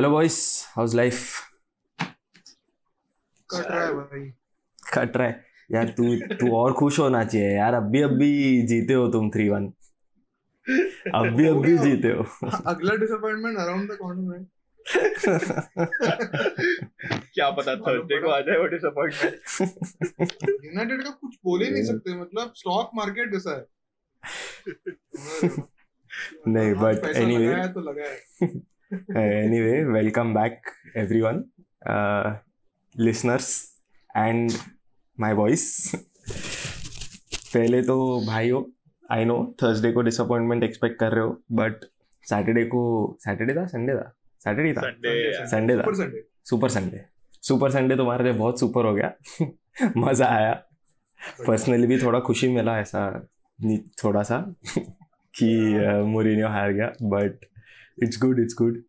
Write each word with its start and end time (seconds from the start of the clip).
Hello 0.00 0.10
boys 0.10 0.36
how's 0.68 0.94
life 0.94 1.14
cut 3.50 3.66
रहा 3.70 3.80
है 3.80 3.92
भाई। 3.94 4.20
कट 4.94 5.16
रहा 5.16 5.26
है। 5.26 5.44
यार 5.72 5.88
तू 5.96 6.04
तू 6.34 6.52
और 6.56 6.72
खुश 6.72 6.98
होना 6.98 7.24
चाहिए 7.24 7.50
यार। 7.56 7.74
अभी 7.74 8.00
अभी 8.02 8.30
जीते 8.66 8.94
हो 8.94 9.08
तुम 9.08 9.28
थ्री 9.30 9.48
वन 9.48 9.66
अभी 11.14 11.46
हो 11.46 11.58
अभी। 11.58 11.76
जीते 11.78 12.12
हो। 12.12 12.24
अगला 12.66 12.94
डिसअपॉइंटमेंट 12.94 13.58
अराउंड 13.58 13.92
द 13.92 13.96
कॉर्नर 13.96 14.38
है 14.38 14.44
क्या 17.34 17.50
पता 17.50 17.74
थर्सडे 17.76 18.20
को 18.22 18.30
आ 18.30 18.40
जाए 18.40 18.58
वो 18.58 18.66
डिसअपॉइंटमेंट 18.76 19.34
यूनाइटेड 20.64 21.04
का 21.04 21.10
कुछ 21.10 21.36
बोल 21.44 21.62
ही 21.62 21.70
नहीं 21.70 21.84
सकते 21.84 22.16
मतलब 22.20 22.52
स्टॉक 22.56 22.90
मार्केट 22.94 23.32
जैसा 23.32 23.56
है। 23.56 23.64
नहीं, 26.48 26.74
हाँ, 26.74 26.84
but 26.84 27.02
पैसा 27.02 27.20
anyway. 27.20 27.86
लगाया 27.88 28.10
है। 28.10 28.48
तो 28.90 28.96
लगाया 28.96 29.26
है 29.26 29.44
anyway 29.44 29.84
welcome 29.84 30.34
back 30.34 30.62
everyone 30.96 31.44
listeners 32.98 33.78
and 34.16 34.50
my 35.20 35.32
voice 35.32 35.94
पहले 37.54 37.82
तो 37.82 38.26
भाई 38.26 38.50
हो 38.50 38.70
आई 39.10 39.24
नो 39.24 39.54
थर्सडे 39.62 39.92
को 39.92 40.02
डिसअपॉइंटमेंट 40.02 40.64
एक्सपेक्ट 40.64 40.98
कर 40.98 41.12
रहे 41.12 41.24
हो 41.24 41.42
बट 41.52 41.84
सैटरडे 42.24 42.64
को 42.64 43.16
सैटरडे 43.20 43.54
था 43.54 43.66
संडे 43.66 43.94
था? 43.94 44.16
सैटरडे 44.38 44.72
था? 44.72 44.80
संडे 45.46 45.76
था? 45.76 45.80
Super 45.80 45.94
Sunday 45.94 46.24
super 46.44 46.68
Sunday 46.68 47.04
super 47.42 47.70
Sunday 47.70 47.96
तुम्हारे 47.96 48.24
लिए 48.24 48.32
बहुत 48.32 48.60
सुपर 48.60 48.84
हो 48.84 48.94
गया। 48.94 49.12
मज़ा 49.96 50.26
आया। 50.26 50.52
पर्सनली 51.46 51.86
भी 51.86 52.02
थोड़ा 52.02 52.20
खुशी 52.20 52.48
मिला 52.48 52.78
ऐसा 52.78 53.28
थोड़ा 54.04 54.22
सा 54.22 54.54
कि 55.38 55.70
मोरिनियो 56.06 56.48
हार 56.48 56.72
गया 56.72 56.92
but 57.02 57.44
it's 58.02 58.20
good 58.22 58.40
it's 58.40 58.54
good 58.58 58.82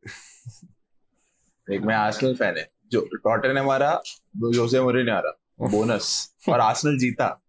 एक 1.71 1.81
मैं 1.81 1.95
आर्सेनल 1.95 2.35
फ़ैन 2.35 2.57
है 2.57 2.71
जो 2.91 3.09
टॉटन 3.15 3.55
ने 3.55 3.61
मारा 3.61 4.01
जोसे 4.37 4.81
मोरी 4.81 5.03
ने 5.03 5.11
हारा 5.11 5.37
बोनस 5.71 6.35
और 6.49 6.59
आर्सेनल 6.59 6.97
जीता. 6.97 7.43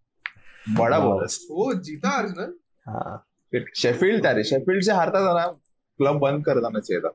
बड़ा. 0.70 0.98
बोनस 0.98 1.46
वो 1.50 1.74
जीता 1.74 2.08
आर्सेनल 2.08 2.54
हाँ. 2.88 3.28
फिर 3.50 3.66
शेफील्ड 3.76 4.26
था 4.26 4.30
रे 4.30 4.44
शेफील्ड 4.44 4.84
से 4.84 4.92
हारता 4.92 5.20
था 5.20 5.40
ना 5.40 5.46
क्लब 5.98 6.18
बंद 6.18 6.44
कर 6.44 6.54
देना 6.54 6.80
चाहिए 6.80 7.00
था. 7.00 7.08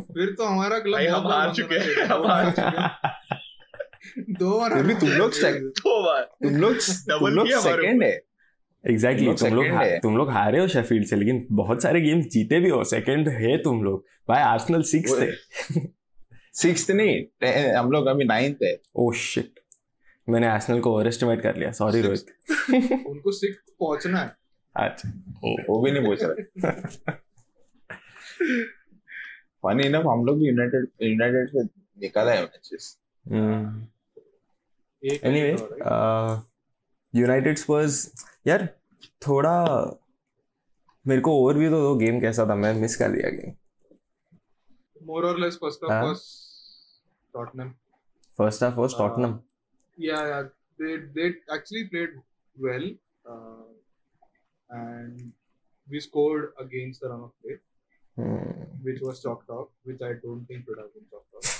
फिर 0.00 0.34
तो 0.34 0.44
हमारा 0.44 0.78
क्लब 0.78 1.14
हम 1.14 1.28
हार 1.28 1.54
चुके 1.54 1.74
हैं, 1.74 2.06
हम 2.06 2.26
हार 2.26 2.50
दो 4.18 4.60
बार 4.60 4.82
भी 4.82 4.94
तुम 4.94 5.08
लोग 5.08 5.32
sec- 5.32 5.60
दो 5.60 6.02
बार. 6.06 6.22
तुम 6.22 6.56
लोग 6.56 6.74
तुम 6.74 7.30
लोग 7.30 7.46
किया 7.46 7.58
हमारे 7.58 7.82
सेकंड 7.82 8.02
है. 8.02 8.22
एग्जैक्टली 8.84 9.26
तुम 9.26 9.54
लोग 9.54 9.64
तुम 9.66 9.78
लोग। 9.78 9.98
तुम 10.02 10.16
लोग 10.16 10.30
हारे 10.30 10.58
हो 10.60 10.66
शेफील्ड 10.68 11.06
से 11.06 11.16
लेकिन 11.16 11.46
बहुत 11.52 11.82
सारे 11.82 12.00
गेम्स 12.00 12.26
जीते 12.32 12.60
भी 12.60 12.68
हो। 12.70 12.82
सेकंड 12.84 13.28
है 13.28 13.56
तुम 13.62 13.82
लोग। 13.84 14.04
भाई 14.28 14.42
आर्सेनल 14.42 14.82
सिक्स 14.90 15.12
थे 15.20 15.30
सिक्स 16.60 16.90
नहीं 16.90 17.72
हम 17.74 17.90
लोग 17.92 18.06
अभी 18.06 18.24
नाइन्थ 18.24 18.62
है। 18.62 18.76
ओह 18.96 19.12
शिट 19.14 19.58
मैंने 20.28 20.46
आर्सेनल 20.46 20.80
को 20.80 20.92
ओवर 20.94 21.06
एस्टिमेट 21.06 21.40
कर 21.42 21.56
लिया। 21.56 21.70
सॉरी 21.72 22.00
रोहित। 22.00 22.26
उनको 23.06 23.32
सिक्स 23.32 23.72
पहुँचना 23.80 24.20
है। 24.20 24.36
अच्छा। 24.76 25.08
वो 25.68 25.80
भी 25.82 25.90
नहीं 25.90 26.04
पूछ 26.06 26.18
रहा। 26.22 27.12
फनी 29.64 29.86
इनफ 29.86 30.06
हम 30.06 30.24
लोग 30.24 30.38
भी 30.38 30.46
यूनाइटेड 30.46 30.86
यूनाइटेड 31.02 31.48
से 31.48 31.62
निकाला 32.00 32.32
है 32.32 32.42
matches 32.42 32.96
hmm. 33.26 33.86
Anyway 35.02 35.50
United 37.14 37.56
Spurs 37.58 38.12
यार 38.46 38.66
थोड़ा 39.26 39.54
मेरे 41.06 41.20
को 41.20 41.32
ओवरव्यू 41.42 41.70
तो 41.70 41.80
दो 41.80 41.94
गेम 41.96 42.20
कैसा 42.20 42.46
था 42.46 42.54
मैं 42.54 42.74
मिस 42.80 42.96
कर 42.96 43.12
दिया 43.12 43.30
game 43.30 43.54
or 45.10 45.38
less 45.38 45.56
first 45.56 45.84
half 45.84 45.92
हाँ. 45.92 46.02
was 46.04 46.24
Tottenham. 47.34 47.70
First 48.38 48.62
half 48.62 48.74
was 48.74 48.94
Uh, 48.94 48.98
Tottenham 48.98 49.38
yeah, 49.98 50.42
they 50.78 50.92
they 51.16 51.26
actually 51.54 51.82
played 51.88 52.12
well, 52.56 52.86
uh, 53.26 53.66
and 54.70 55.32
we 55.88 56.00
scored 56.00 56.46
against 56.64 57.02
the 57.02 57.10
run 57.10 57.24
of 57.26 57.32
play, 57.42 57.56
which 58.86 59.02
was 59.02 59.22
chalked 59.22 59.50
off, 59.50 59.68
which 59.84 60.04
I 60.08 60.12
don't 60.22 60.46
think 60.46 60.68
would 60.68 60.78
have 60.78 60.94
been 60.94 61.06
chalked 61.10 61.34
off. 61.34 61.59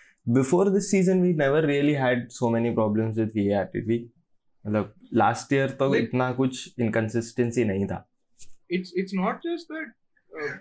before 0.26 0.68
this 0.74 0.90
season 0.90 1.22
we 1.22 1.32
never 1.40 1.66
really 1.66 1.92
had 2.04 2.28
so 2.36 2.50
many 2.50 2.70
problems 2.74 3.18
with 3.18 3.32
VR 3.36 3.64
did 3.74 3.86
we 3.88 3.98
मतलब 4.64 4.94
last 5.14 5.52
year 5.52 5.70
तो 5.80 5.88
Like- 5.90 6.04
इतना 6.04 6.30
कुछ 6.40 6.80
inconsistency 6.80 7.64
नहीं 7.64 7.86
था 7.92 8.04
it's 8.76 8.96
it's 9.00 9.12
not 9.16 9.44
just 9.46 9.68
that 9.72 9.90
uh, 10.44 10.54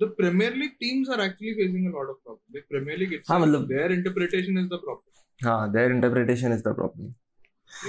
the 0.00 0.08
Premier 0.18 0.50
League 0.58 0.76
teams 0.82 1.08
are 1.14 1.20
actually 1.24 1.54
facing 1.60 1.88
a 1.88 1.94
lot 1.94 2.12
of 2.12 2.18
problems. 2.26 2.44
The 2.56 2.62
Premier 2.74 2.98
League 3.00 3.12
itself, 3.16 3.30
हाँ, 3.30 3.38
मतलब- 3.40 3.66
their 3.72 3.88
interpretation 3.96 4.60
is 4.62 4.68
the 4.74 4.78
problem. 4.84 5.08
हाँ 5.44 5.72
there 5.72 5.92
interpretation 5.92 6.52
is 6.52 6.62
the 6.68 6.74
problem 6.76 7.12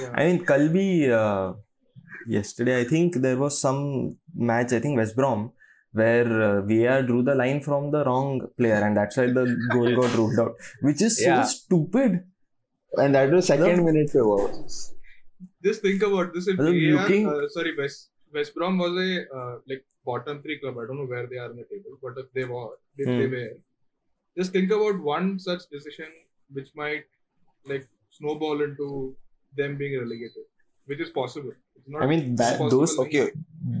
Yeah. 0.00 0.12
I 0.20 0.22
mean, 0.26 0.38
कल 0.48 0.68
भी 0.74 0.84
uh, 1.14 1.54
yesterday 2.34 2.76
I 2.82 2.84
think 2.90 3.16
there 3.24 3.38
was 3.40 3.56
some 3.64 3.80
match 4.50 4.72
I 4.76 4.80
think 4.84 4.98
West 5.00 5.16
Brom 5.18 5.42
where 5.91 6.41
uh, 6.41 6.61
VAR 6.61 7.01
drew 7.03 7.23
the 7.23 7.35
line 7.35 7.61
from 7.61 7.91
the 7.91 8.03
wrong 8.03 8.47
player, 8.57 8.81
and 8.85 8.95
that's 8.95 9.17
why 9.17 9.27
the 9.27 9.57
goal 9.71 9.95
got 9.95 10.13
ruled 10.15 10.39
out, 10.39 10.55
which 10.81 11.01
is 11.01 11.21
yeah. 11.21 11.43
so 11.43 11.49
stupid. 11.49 12.23
And 12.93 13.15
that 13.15 13.31
was 13.31 13.47
second 13.47 13.77
the, 13.77 13.83
minute 13.83 14.09
favor. 14.09 14.51
Just 15.63 15.81
think 15.81 16.01
about 16.01 16.33
this. 16.33 16.47
If 16.47 16.57
VAR, 16.57 17.43
uh, 17.43 17.49
sorry, 17.49 17.75
West, 17.77 18.09
West 18.33 18.55
Brom 18.55 18.77
was 18.77 18.91
a 18.91 19.35
uh, 19.35 19.55
like 19.67 19.85
bottom 20.05 20.41
three 20.41 20.59
club. 20.59 20.77
I 20.77 20.87
don't 20.87 20.97
know 20.97 21.05
where 21.05 21.27
they 21.27 21.37
are 21.37 21.51
in 21.51 21.57
the 21.57 21.63
table, 21.63 21.97
but 22.01 22.13
if 22.17 22.31
they 22.33 22.45
were, 22.45 22.71
if 22.97 23.07
hmm. 23.07 23.19
they 23.19 23.27
were, 23.27 23.57
just 24.37 24.51
think 24.51 24.71
about 24.71 24.99
one 24.99 25.39
such 25.39 25.61
decision 25.71 26.07
which 26.51 26.69
might 26.75 27.05
like 27.65 27.87
snowball 28.09 28.61
into 28.61 29.15
them 29.55 29.77
being 29.77 29.99
relegated. 29.99 30.45
Which 30.89 31.01
is 31.05 31.09
possible. 31.15 31.51
Not 31.93 32.03
I 32.03 32.07
mean, 32.09 32.23
that, 32.39 32.59
those 32.71 32.91
thing. 32.95 33.05
okay 33.05 33.21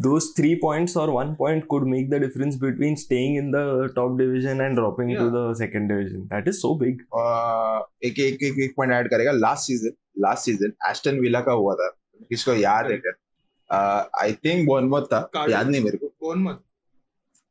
those 0.05 0.27
three 0.37 0.53
points 0.61 0.95
or 1.01 1.03
one 1.15 1.31
point 1.41 1.67
could 1.71 1.83
make 1.93 2.07
the 2.13 2.19
difference 2.23 2.55
between 2.63 2.95
staying 3.01 3.35
in 3.41 3.51
the 3.55 3.63
top 3.97 4.15
division 4.21 4.61
and 4.65 4.79
dropping 4.79 5.09
yeah. 5.11 5.19
to 5.19 5.29
the 5.35 5.43
second 5.59 5.91
division. 5.93 6.23
That 6.31 6.47
is 6.51 6.61
so 6.63 6.71
big. 6.83 7.03
uh, 7.21 7.79
एक 8.09 8.19
एक 8.19 8.43
एक 8.49 8.59
एक 8.65 8.73
point 8.77 8.93
add 8.93 9.09
करेगा 9.11 9.31
last 9.31 9.67
season 9.67 9.93
last 10.25 10.43
season 10.45 10.73
Aston 10.89 11.19
Villa 11.25 11.41
का 11.49 11.51
हुआ 11.61 11.75
था 11.81 11.89
किसको 12.29 12.53
याद 12.53 12.91
है 12.91 12.97
क्या 13.05 13.77
आई 14.21 14.33
थिंक 14.45 14.65
बोनमत 14.67 15.09
था 15.13 15.45
याद 15.49 15.67
नहीं 15.69 15.83
मेरे 15.83 15.97
को 16.03 16.11
Bournemouth. 16.25 16.59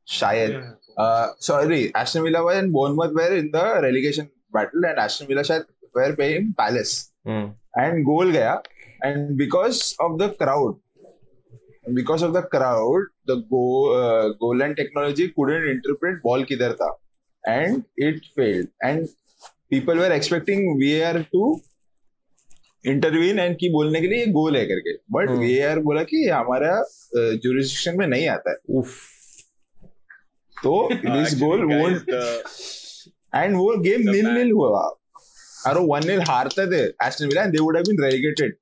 शायद 0.07 0.51
Yeah. 0.51 1.35
Sorry 1.47 1.83
Aston 1.97 2.21
Villa 2.21 2.39
were 2.41 2.55
and 2.55 2.71
Bournemouth 2.71 3.13
were 3.17 3.33
in 3.37 3.49
the 3.53 3.61
relegation 3.85 4.27
battle 4.53 4.85
and 4.85 4.99
Aston 5.03 5.25
Villa 5.27 5.43
शायद 5.51 5.65
were 5.97 6.15
playing 6.15 6.51
Palace 6.61 6.97
Hmm. 7.27 7.47
And 7.77 8.03
goal 8.05 8.29
गया 8.31 8.53
and 9.05 9.29
because 9.37 9.81
of 10.01 10.17
the 10.23 10.33
crowd 10.43 10.77
because 11.97 12.23
of 12.25 12.33
the 12.33 12.41
crowd 12.53 13.05
the 13.29 13.35
goal 13.51 13.85
uh, 13.99 14.25
goal 14.41 14.57
line 14.57 14.73
technology 14.79 15.25
couldn't 15.37 15.63
interpret 15.69 16.17
ball 16.25 16.43
किधर 16.49 16.73
था 16.81 16.89
and 17.43 18.05
it 18.07 18.27
failed 18.35 18.67
and 18.89 19.07
people 19.71 20.01
were 20.03 20.09
expecting 20.17 20.61
VAR 20.81 21.13
to 21.35 21.47
intervene 22.85 23.41
and 23.45 23.57
की 23.63 23.69
बोलने 23.77 24.01
के 24.01 24.07
लिए 24.07 24.19
ये 24.19 24.31
गोल 24.37 24.57
है 24.57 24.65
करके 24.73 24.95
but 25.17 25.31
Hmm. 25.33 25.41
VAR 25.45 25.73
बोला 25.89 26.03
कि 26.11 26.23
ये 26.25 26.29
हमारा 26.31 26.75
jurisdiction 27.47 27.97
में 27.99 28.07
नहीं 28.07 28.27
आता 28.37 28.51
है 28.51 28.79
Oof. 28.79 28.95
तो 30.57 30.77
this 31.17 31.37
goal 31.43 31.65
won't 31.75 32.15
and 33.43 33.57
वो 33.63 33.77
गेम 33.89 34.01
the 34.01 34.11
नील. 34.11 34.27
नील 34.37 34.51
हुआ 34.51 34.87
और 35.67 35.79
वन 35.93 36.07
नील 36.07 36.21
हारते 36.27 36.71
थे 36.71 36.83
Aston 37.07 37.25
Villa 37.27 37.43
and 37.43 37.51
they 37.53 37.59
would 37.63 37.77
have 37.77 37.85
been 37.89 38.03
relegated 38.03 38.55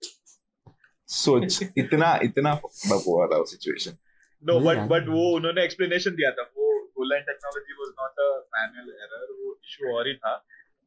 सोच. 1.07 1.59
इतना 1.77 2.19
इतना 2.23 2.53
बक 2.55 3.03
हुआ 3.07 3.27
था 3.27 3.37
वो 3.37 3.45
सिचुएशन 3.45 3.97
नो 4.43 4.59
बट 4.59 4.77
बट 4.89 5.07
वो 5.07 5.35
उन्होंने 5.35 5.63
एक्सप्लेनेशन 5.63 6.11
दिया 6.11 6.31
था। 6.31 6.43
वो 6.57 6.67
goal 6.97 7.09
line 7.09 7.23
technology 7.23 7.73
was 7.73 7.93
not 8.01 8.19
a 8.19 8.29
manual 8.55 8.89
error 9.05 9.33
वो 9.39 9.59
इशू 9.65 9.95
और 9.95 10.07
ही 10.07 10.13
था। 10.13 10.35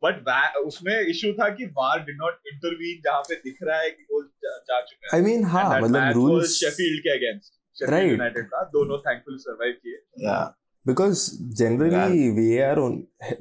बट 0.05 0.56
उसमें 0.56 1.00
इशू 1.00 1.32
था 1.32 1.49
कि 1.49 1.67
वार 1.67 1.99
डिड 2.05 2.17
नॉट 2.17 2.40
इंटरवीन 2.52 3.00
जहाँ 3.05 3.20
पे 3.22 3.34
दिख 3.34 3.58
रहा 3.62 3.81
है 3.81 3.90
कि 3.90 4.02
गोल 4.02 4.25
जा, 4.44 4.56
जा 4.58 4.81
चुका 4.81 5.17
है। 5.17 5.22
I 5.22 5.26
mean, 5.26 5.46
हाँ 5.46 5.81
मतलब 5.81 6.14
rules. 6.14 6.46
शेफील्ड 6.46 7.00
के 7.00 7.11
अगेंस्ट. 7.11 7.52
शेफील्ड 7.78 8.11
यूनाइटेड 8.11 8.46
का। 8.46 8.62
दोनों 8.62 8.99
थैंकफुल 8.99 9.37
सर्वाइव 9.38 9.72
किए। 9.82 10.26
या 10.26 10.56
Because 10.87 11.22
generally 11.58 12.20
VAR 12.37 12.76
on, 12.82 12.94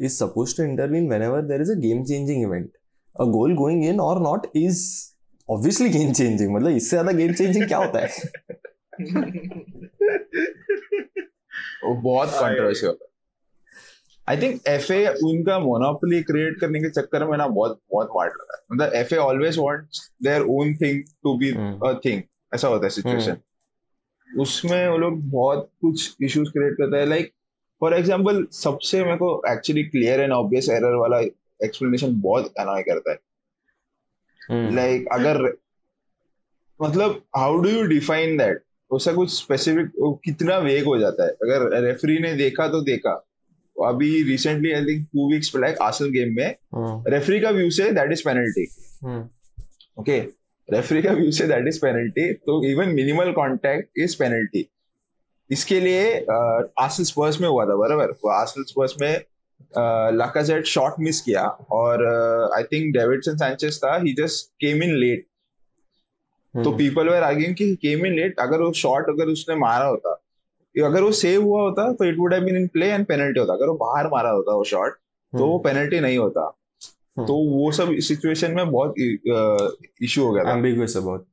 is 0.06 0.16
supposed 0.22 0.58
to 0.58 0.64
intervene 0.64 1.06
whenever 1.12 1.38
there 1.52 1.62
is 1.66 1.70
a 1.74 1.76
game-changing 1.84 2.42
event. 2.48 2.74
A 3.16 3.28
goal 3.36 3.54
going 3.60 3.84
in 3.92 4.02
or 4.06 4.16
not 4.26 4.48
is 4.62 4.82
obviously 5.50 5.90
game-changing. 5.90 6.56
मतलब 6.56 6.76
इससे 6.78 6.90
ज़्यादा 6.90 7.12
गेम 7.12 7.34
चेंजिंग 7.34 7.68
क्या 7.68 7.78
होता 7.78 8.00
है? 8.00 8.10
वो 11.84 11.94
बहुत 11.96 12.30
कंट्रोवर्शियल 12.30 12.92
है 12.92 13.08
आई 14.28 14.38
थिंक 14.42 14.68
एफ़ 14.68 14.92
ए 14.94 15.06
उनका 15.26 15.58
मोनोपोली 15.60 16.22
क्रिएट 16.24 16.60
करने 16.60 16.80
के 16.80 16.90
चक्कर 16.90 17.26
में 17.28 17.38
ना 17.38 17.48
बहुत 17.48 17.80
बहुत 17.92 18.10
पार्ट 18.16 18.34
लगा 18.34 18.58
है 18.58 18.62
मतलब 18.72 18.94
F 18.96 19.14
always 19.20 19.58
wants 19.60 20.02
their 20.24 20.42
own 20.56 20.74
thing 20.82 21.04
to 21.24 21.38
be 21.38 21.50
a 21.86 21.94
thing 22.06 22.22
ऐसा 22.56 22.68
होता 22.68 22.86
है 22.86 22.90
सिचुएशन 22.90 23.32
hmm. 23.32 24.42
उसमें 24.42 24.88
वो 24.88 24.98
लोग 24.98 25.22
बहुत 25.30 25.70
कुछ 25.82 26.24
इश्यूज़ 26.24 26.50
क्रिएट 26.50 26.74
करते 26.74 26.98
हैं 26.98 27.06
लाइक 27.06 27.32
फॉर 27.82 27.94
एग्ज़ाम्पल 27.94 28.46
सबसे 28.54 29.04
मेरे 29.04 29.18
को 29.18 29.32
actually 29.50 29.84
clear 29.86 30.22
and 30.22 30.34
obvious 30.34 30.70
error 30.70 30.96
वाला 30.96 31.20
एक्सप्लेनेशन 31.60 32.20
बहुत 32.22 32.54
अनॉय 32.60 32.84
करता 32.84 33.12
है 33.12 33.18
लाइक 34.52 35.02
hmm. 35.04 35.14
अगर 35.14 35.42
मतलब 36.80 37.22
how 37.38 37.58
do 37.58 37.70
you 37.70 37.84
define 37.84 38.38
that 38.38 38.62
उसका 38.92 39.14
कुछ 39.14 39.32
स्पेसिफिक 39.32 39.92
कितना 40.24 40.58
वेग 40.58 40.86
हो 40.86 40.98
जाता 40.98 41.24
है? 41.24 41.30
अगर 41.30 41.82
रेफरी 41.82 42.18
ने 42.20 42.34
देखा 42.34 42.68
तो 42.68 42.82
देखा। 42.82 43.12
अभी 43.78 44.24
recently 44.24 44.72
I 44.72 44.86
think 44.86 45.06
two 45.06 45.32
weeks 45.32 45.56
like 45.56 45.78
आसल 45.82 46.10
गेम 46.10 46.36
में 46.36 46.56
रेफरी 47.12 47.40
का 47.40 47.50
व्यू 47.50 47.70
से 47.70 47.92
that 47.92 48.12
is 48.12 48.22
penalty 48.26 48.66
okay 50.00 50.20
referee 50.70 51.02
का 51.02 51.12
व्यू 51.12 51.32
से 51.32 51.48
दैट 51.48 51.68
इज़ 51.68 51.80
पेनल्टी 51.82 52.34
तो 52.34 52.64
even 52.66 52.90
minimal 52.90 53.32
contact 53.32 53.90
is 53.98 54.16
penalty 54.20 54.70
इसके 55.52 55.80
लिए 55.80 56.26
आसल 56.80 57.04
स्पर्स 57.04 57.42
में 57.42 57.48
हुआ 57.48 57.66
था 57.66 57.76
बराबर? 57.76 58.30
आसल 58.32 58.64
स्पर्स 58.64 58.96
में 59.02 59.22
लाकाजेट 59.78 60.66
शॉट 60.66 60.94
मिस 61.00 61.22
किया 61.22 61.44
और 61.72 62.06
आई 62.58 62.64
थिंक 62.64 62.94
डेविडसन 62.94 63.36
सैंचेस 63.38 63.82
था 63.84 63.98
he 63.98 64.14
just 64.14 64.48
came 64.62 64.84
in 64.84 64.96
late 64.96 65.26
तो 66.64 66.72
पीपल 66.72 67.10
वेर 67.10 67.24
आर्गिंग 67.24 67.56
कि 67.56 67.76
केम 67.76 68.06
इन 68.06 68.14
लेट 68.14 68.40
अगर 68.40 68.62
वो 68.62 68.74
शॉट 68.74 69.10
अगर 69.10 69.26
उसने 69.26 69.56
मारा 69.56 69.86
होता 69.86 70.22
अगर 70.86 71.02
वो 71.02 71.12
सेव 71.12 71.44
हुआ 71.44 71.62
होता 71.62 71.92
तो 71.94 72.06
it 72.06 72.18
would 72.18 72.34
have 72.34 72.44
been 72.44 72.56
in 72.56 72.68
play 72.68 72.86
and 72.86 73.06
penalty 73.06 73.40
होता. 73.40 73.54
अगर 73.54 73.68
वो 73.68 73.74
बाहर 73.74 74.08
मारा 74.08 74.30
होता 74.30 74.56
वो 74.56 74.64
शॉट 74.64 74.92
तो 75.34 75.48
वो 75.48 75.58
पेनल्टी 75.60 75.96
हम्म। 75.96 76.06
नहीं 76.06 76.18
होता. 76.18 76.42
हम्म। 77.18 77.28
तो 77.28 77.34
वो 77.34 77.72
सब 77.72 77.96
सिचुएशन 78.00 78.52
में 78.52 78.72
बहुत 78.72 78.94
इशू 80.04 80.24
हो 80.24 80.32
गया 80.32 80.44
था. 80.44 80.52
एम्बिगुअस 80.52 80.96
है 80.96 81.02
बहुत. 81.02 81.28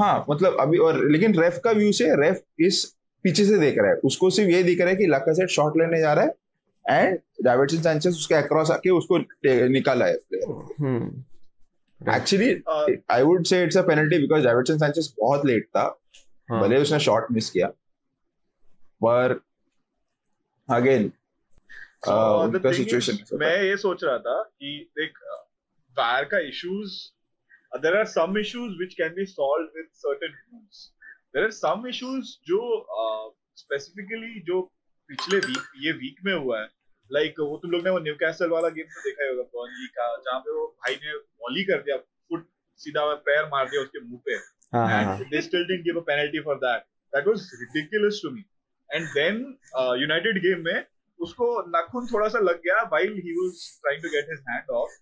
हाँ 0.00 0.24
मतलब 0.30 0.56
अभी 0.60 0.78
और 0.78 1.10
लेकिन 1.10 1.40
रेफ 1.40 1.60
का 1.64 1.70
व्यू 1.70 1.92
से 1.92 2.04
रेफ 2.22 2.42
इस 2.60 2.84
पीछे 3.22 3.44
से 3.44 3.58
देख 3.58 3.78
रहा 3.78 3.90
है. 3.90 3.96
उसको 3.96 4.30
सिर्फ़ 4.30 4.50
ये 4.50 4.62
दिख 4.62 4.80
रहा 4.80 4.88
है 4.88 4.96
कि 4.96 5.06
लका 5.06 5.32
सेट 5.32 5.48
शॉट 5.48 5.76
लेने 5.76 6.00
जा 6.00 6.12
रहा 6.12 6.24
है 6.24 6.34
एंड 6.90 7.18
डेविडसन 7.44 7.82
सैंचेस 7.82 8.14
उसके 8.14 8.34
अक्रॉस 8.34 8.70
आके 8.70 8.90
उसको 8.90 9.18
निकाला 9.68 10.06
है 10.06 10.16
player 10.30 11.24
actually 12.16 12.50
I 13.10 13.22
would 13.22 13.44
say 13.44 13.62
it's 13.64 13.76
a 13.76 13.82
penalty 13.82 14.18
because 14.18 14.46
Davidson 14.46 14.78
Sanchez 14.78 15.14
बहुत 15.20 15.46
लेट 15.46 15.66
था। 15.66 16.00
हाँ. 16.50 16.60
भले 16.60 16.76
उसने 16.76 16.98
शॉट 17.00 17.26
मिस 17.32 17.50
किया। 17.50 17.66
पर 19.04 19.40
अगेन 20.70 21.12
उनका 22.08 22.72
सिचुएशन 22.72 23.18
मैं 23.32 23.62
ये 23.62 23.76
सोच 23.76 24.04
रहा 24.04 24.18
था 24.18 24.42
कि 24.42 24.90
देख 24.98 25.18
वायर 25.98 26.24
का 26.24 26.38
issues 26.38 26.92
there 27.78 27.96
are 27.96 28.04
some 28.04 28.38
issues 28.38 28.72
which 28.72 28.94
can 28.94 29.08
be 29.08 29.24
solved 29.24 29.68
with 29.76 29.86
certain 29.94 30.30
rules 30.30 30.92
there 31.34 31.44
are 31.44 31.50
some 31.50 31.86
issues 31.88 32.24
जो 32.46 32.60
स्पेसिफिकली 33.56 34.40
uh, 34.40 34.46
जो 34.46 34.72
पिछले 35.12 35.38
वीक 35.46 35.82
ये 35.84 35.92
वीक 35.98 36.20
में 36.24 36.32
हुआ 36.34 36.60
है। 36.60 36.68
लाइक 37.10 37.30
like, 37.30 37.48
वो 37.48 37.56
तुम 37.62 37.70
लोग 37.70 37.84
ने 37.84 37.90
वो 37.90 37.98
न्यूकैसल 38.00 38.48
वाला 38.50 38.68
गेम 38.76 38.86
तो 38.92 39.00
देखा 39.04 39.24
ही 39.24 39.30
होगा 39.30 39.42
बर्नली 39.54 39.86
का 39.96 40.04
जहाँ 40.26 40.38
पे 40.40 40.52
वो 40.52 40.66
भाई 40.82 40.94
ने 41.02 41.14
वॉली 41.42 41.64
कर 41.70 41.82
दिया 41.88 41.96
फुट 41.96 42.46
सीधा 42.80 43.02
पैर 43.26 43.48
मार 43.48 43.68
दिया 43.70 43.82
उसके 43.82 44.00
मुँह 44.04 44.20
पे। 44.26 44.34
And 44.72 45.24
they 45.30 45.40
still 45.42 45.64
didn't 45.64 45.84
give 45.84 45.98
a 46.00 46.02
penalty 46.06 46.40
for 46.44 46.56
that 46.62 46.84
that 47.12 47.26
was 47.28 47.48
ridiculous 47.62 48.20
to 48.22 48.30
me 48.36 48.44
and 48.90 49.08
then 49.16 49.40
United 50.02 50.38
game 50.44 50.64
में 50.66 50.84
उसको 51.18 51.48
नाखून 51.70 52.06
थोड़ा 52.12 52.28
सा 52.28 52.38
लग 52.50 52.62
गया 52.66 52.82
while 52.94 53.18
he 53.26 53.34
was 53.40 53.60
trying 53.82 54.02
to 54.02 54.14
get 54.14 54.30
his 54.30 54.40
hand 54.50 54.70
off 54.78 54.96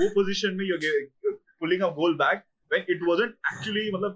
वो 0.00 0.08
पोजीशन 0.16 0.56
में 0.56 0.64
you 0.66 1.36
pulling 1.60 1.82
a 1.82 1.92
goal 2.00 2.16
back 2.24 2.42
when 2.70 2.84
it 2.90 3.06
wasn't 3.08 3.52
actually 3.52 3.90
मतलब 3.94 4.10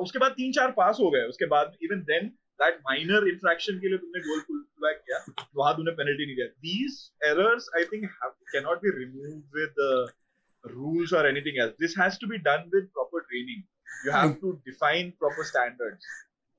उसके 0.00 0.18
बाद 0.18 0.32
तीन 0.36 0.52
चार 0.52 0.70
पास 0.76 0.98
हो 1.00 1.10
गए 1.10 1.24
उसके 1.28 1.46
बाद 1.54 1.76
even 1.82 2.00
then 2.10 2.30
that 2.62 2.78
minor 2.90 3.28
infraction 3.28 3.80
के 3.80 3.88
लिए 3.88 3.98
तुमने 4.04 4.20
गोल 4.28 4.40
पुल 4.48 4.60
बैक 4.84 5.02
किया 5.06 5.18
तो 5.32 5.60
वहाँ 5.60 5.74
तुमने 5.76 5.92
पेनल्टी 5.98 6.26
नहीं 6.26 6.36
दिया। 6.36 6.46
These 6.68 7.02
errors 7.32 7.68
I 7.76 7.84
think 7.92 8.08
can 8.54 8.62
not 8.62 8.86
be 8.86 8.96
remove 8.98 9.36
with 9.58 9.84
rules 10.64 11.12
or 11.12 11.20
anything 11.26 11.58
else. 11.62 11.74
This 11.82 11.92
has 11.96 12.16
to 12.20 12.28
be 12.30 12.38
done 12.46 12.62
with 12.70 12.86
proper 12.94 13.20
training. 13.26 13.60
You 14.04 14.14
have 14.14 14.32
to 14.40 14.48
define 14.64 15.12
proper 15.20 15.44
standards. 15.50 16.08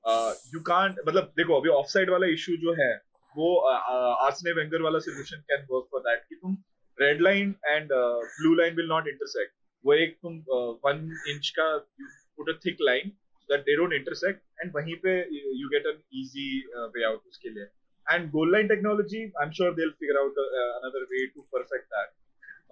Uh, 0.04 0.32
you 0.52 0.62
can't 0.68 1.02
मतलब 1.08 1.32
देखो 1.36 1.58
अभी 1.60 1.68
offside 1.70 2.10
वाला 2.10 2.26
issue 2.36 2.56
जो 2.62 2.72
है 2.78 2.88
वो 3.34 3.50
Arsene 3.66 4.52
Wenger 4.60 4.82
वाला 4.82 4.98
solution 5.06 5.42
can 5.50 5.66
work 5.70 5.86
for 5.92 6.00
that 6.06 6.24
कि 6.28 6.34
तुम 6.36 6.56
red 6.98 7.20
line 7.22 7.54
and 7.66 7.92
blue 7.92 8.54
line 8.62 8.76
will 8.76 8.88
not 8.94 9.08
intersect 9.08 9.52
वो 9.84 9.94
एक 9.94 10.16
तुम 10.22 10.42
वन 10.86 11.06
uh, 11.10 11.30
इंच 11.34 11.52
का 11.58 11.68
put 11.76 12.48
a 12.48 12.58
thick 12.66 12.82
line 12.90 13.12
that 13.52 13.66
they 13.66 13.76
don't 13.80 13.96
intersect 14.00 14.40
and 14.62 14.78
wahi 14.78 14.96
pe 15.04 15.14
you 15.60 15.68
get 15.76 15.90
an 15.92 15.98
easy 16.22 16.48
uh, 16.78 16.88
way 16.94 17.04
out 17.10 17.20
uske 17.32 17.50
liye 17.56 17.68
and 18.14 18.32
goal 18.36 18.50
line 18.54 18.68
technology 18.72 19.22
i'm 19.42 19.52
sure 19.58 19.70
they'll 19.76 19.98
figure 20.02 20.18
out 20.22 20.42
uh, 20.46 20.70
another 20.80 21.04
way 21.12 21.22
to 21.34 21.46
perfect 21.56 21.86
that 21.98 22.10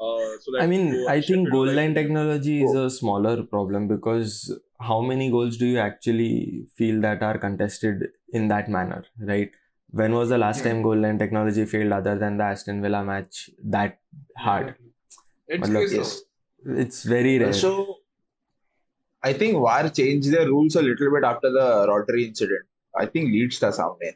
uh, 0.00 0.38
so 0.40 0.52
that 0.52 0.62
I 0.62 0.66
mean, 0.66 1.06
I 1.08 1.20
think 1.20 1.50
goal 1.50 1.66
line 1.66 1.92
technology 1.92 2.62
is 2.62 2.72
a 2.72 2.88
smaller 2.88 3.42
problem 3.42 3.88
because 3.88 4.56
how 4.80 5.00
many 5.00 5.28
goals 5.28 5.56
do 5.56 5.66
you 5.66 5.78
actually 5.78 6.66
feel 6.76 7.00
that 7.00 7.22
are 7.22 7.36
contested 7.36 8.04
in 8.32 8.46
that 8.48 8.68
manner, 8.68 9.04
right? 9.18 9.50
When 9.90 10.14
was 10.14 10.28
the 10.28 10.38
last 10.38 10.62
time 10.62 10.82
goal 10.82 10.96
line 10.96 11.18
technology 11.18 11.64
failed 11.64 11.92
other 11.92 12.16
than 12.16 12.36
the 12.36 12.44
Aston 12.44 12.80
Villa 12.80 13.02
match 13.02 13.50
that 13.64 13.98
hard? 14.36 14.76
It's, 15.48 15.68
yes. 15.92 16.22
it's 16.64 17.02
very 17.02 17.38
rare. 17.38 17.52
So 17.52 17.97
I 19.22 19.32
think 19.32 19.56
VAR 19.58 19.88
changed 19.90 20.32
their 20.32 20.46
rules 20.46 20.76
a 20.76 20.82
little 20.82 21.10
bit 21.10 21.24
after 21.24 21.50
the 21.50 21.86
Rodri 21.88 22.28
incident. 22.28 22.66
I 22.94 23.06
think 23.06 23.32
Leeds 23.32 23.62
था 23.62 23.70
सामने। 23.78 24.10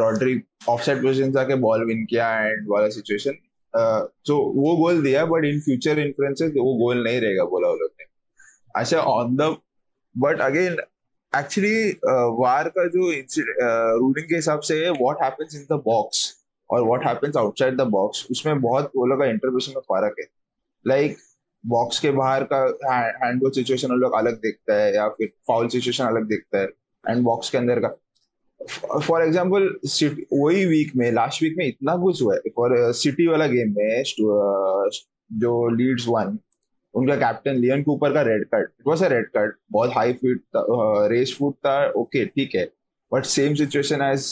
Rodri 0.00 0.40
offside 0.68 1.02
position 1.02 1.32
से 1.32 1.40
आके 1.40 1.54
ball 1.60 1.84
win 1.86 2.04
किया 2.10 2.28
and 2.40 2.66
वाला 2.70 2.88
situation 2.96 3.32
तो 3.74 4.34
uh, 4.34 4.56
वो 4.56 4.76
गोल 4.76 5.02
दिया 5.02 5.24
but 5.26 5.44
in 5.44 5.60
future 5.60 5.98
influences 5.98 6.50
वो 6.56 6.74
गोल 6.78 7.02
नहीं 7.04 7.20
रहेगा 7.20 7.44
बोला 7.54 7.68
उन 7.68 7.78
लोग 7.78 7.90
ने। 8.00 8.04
अच्छा 8.76 8.98
on 8.98 9.36
the 9.36 9.56
but 10.14 10.40
again 10.40 10.76
actually 11.32 11.90
VAR 12.40 12.68
का 12.76 12.86
जो 12.96 13.10
रूलिंग 13.10 14.24
uh, 14.24 14.28
के 14.30 14.34
हिसाब 14.34 14.60
से 14.70 14.88
what 14.90 15.22
happens 15.22 15.54
in 15.54 15.66
the 15.70 15.80
box 15.84 16.24
और 16.70 16.84
what 16.86 17.06
happens 17.06 17.36
outside 17.36 17.76
the 17.76 17.86
box 17.96 18.26
उसमें 18.30 18.60
बहुत 18.60 18.90
वो 18.96 19.06
लोग 19.06 19.18
का 19.18 19.26
इंटरप्रिटेशन 19.26 19.72
में 19.76 19.82
फ़र्क 19.82 20.16
है। 20.20 20.26
लाइक 20.86 21.10
like, 21.10 21.22
बॉक्स 21.64 21.98
के 22.00 22.10
बाहर 22.12 22.44
का 22.52 22.58
हैंडबॉल 23.24 23.50
सिचुएशन 23.50 23.88
लोग 23.96 24.14
अलग 24.18 24.36
देखता 24.42 24.74
है 24.74 24.94
या 24.94 25.08
फिर 25.08 25.28
फाउल 25.48 25.68
सिचुएशन 25.68 26.04
अलग 26.04 26.28
देखता 26.28 26.58
है 26.58 26.68
एंड 27.04 27.22
बॉक्स 27.24 27.50
के 27.50 27.58
अंदर 27.58 27.80
का। 27.80 27.88
फॉर 28.98 29.22
एग्ज़ाम्पल 29.22 29.68
वही 30.32 30.64
वीक 30.66 30.92
में 30.96 31.10
लास्ट 31.12 31.42
वीक 31.42 31.54
में 31.58 31.66
इतना 31.66 31.96
कुछ 31.96 32.22
हुआ 32.22 32.34
है। 32.34 32.50
फॉर 32.56 32.92
सिटी 32.94 33.26
वाला 33.26 33.46
गेम 33.48 33.74
में 33.76 34.02
जो 35.40 35.68
लीड्स 35.76 36.06
वन 36.08 36.38
उनका 36.94 37.16
कैप्टन 37.16 37.54
लियन 37.56 37.82
कूपर 37.82 38.12
का 38.14 38.22
red 38.22 38.44
card 38.44 38.68
it 38.70 38.86
was 38.86 39.04
a 39.04 39.08
red 39.08 39.26
card 39.26 39.54
बहुत 39.72 39.90
हाई 39.94 40.12
फीट 40.12 40.42
रेस 41.12 41.34
फुट 41.38 41.54
था 41.66 41.76
ओके 41.96 42.24
ठीक 42.26 42.54
है। 42.54 42.64
बट 43.12 43.24
सेम 43.26 43.54
सिचुएशन 43.54 44.02
एज 44.02 44.26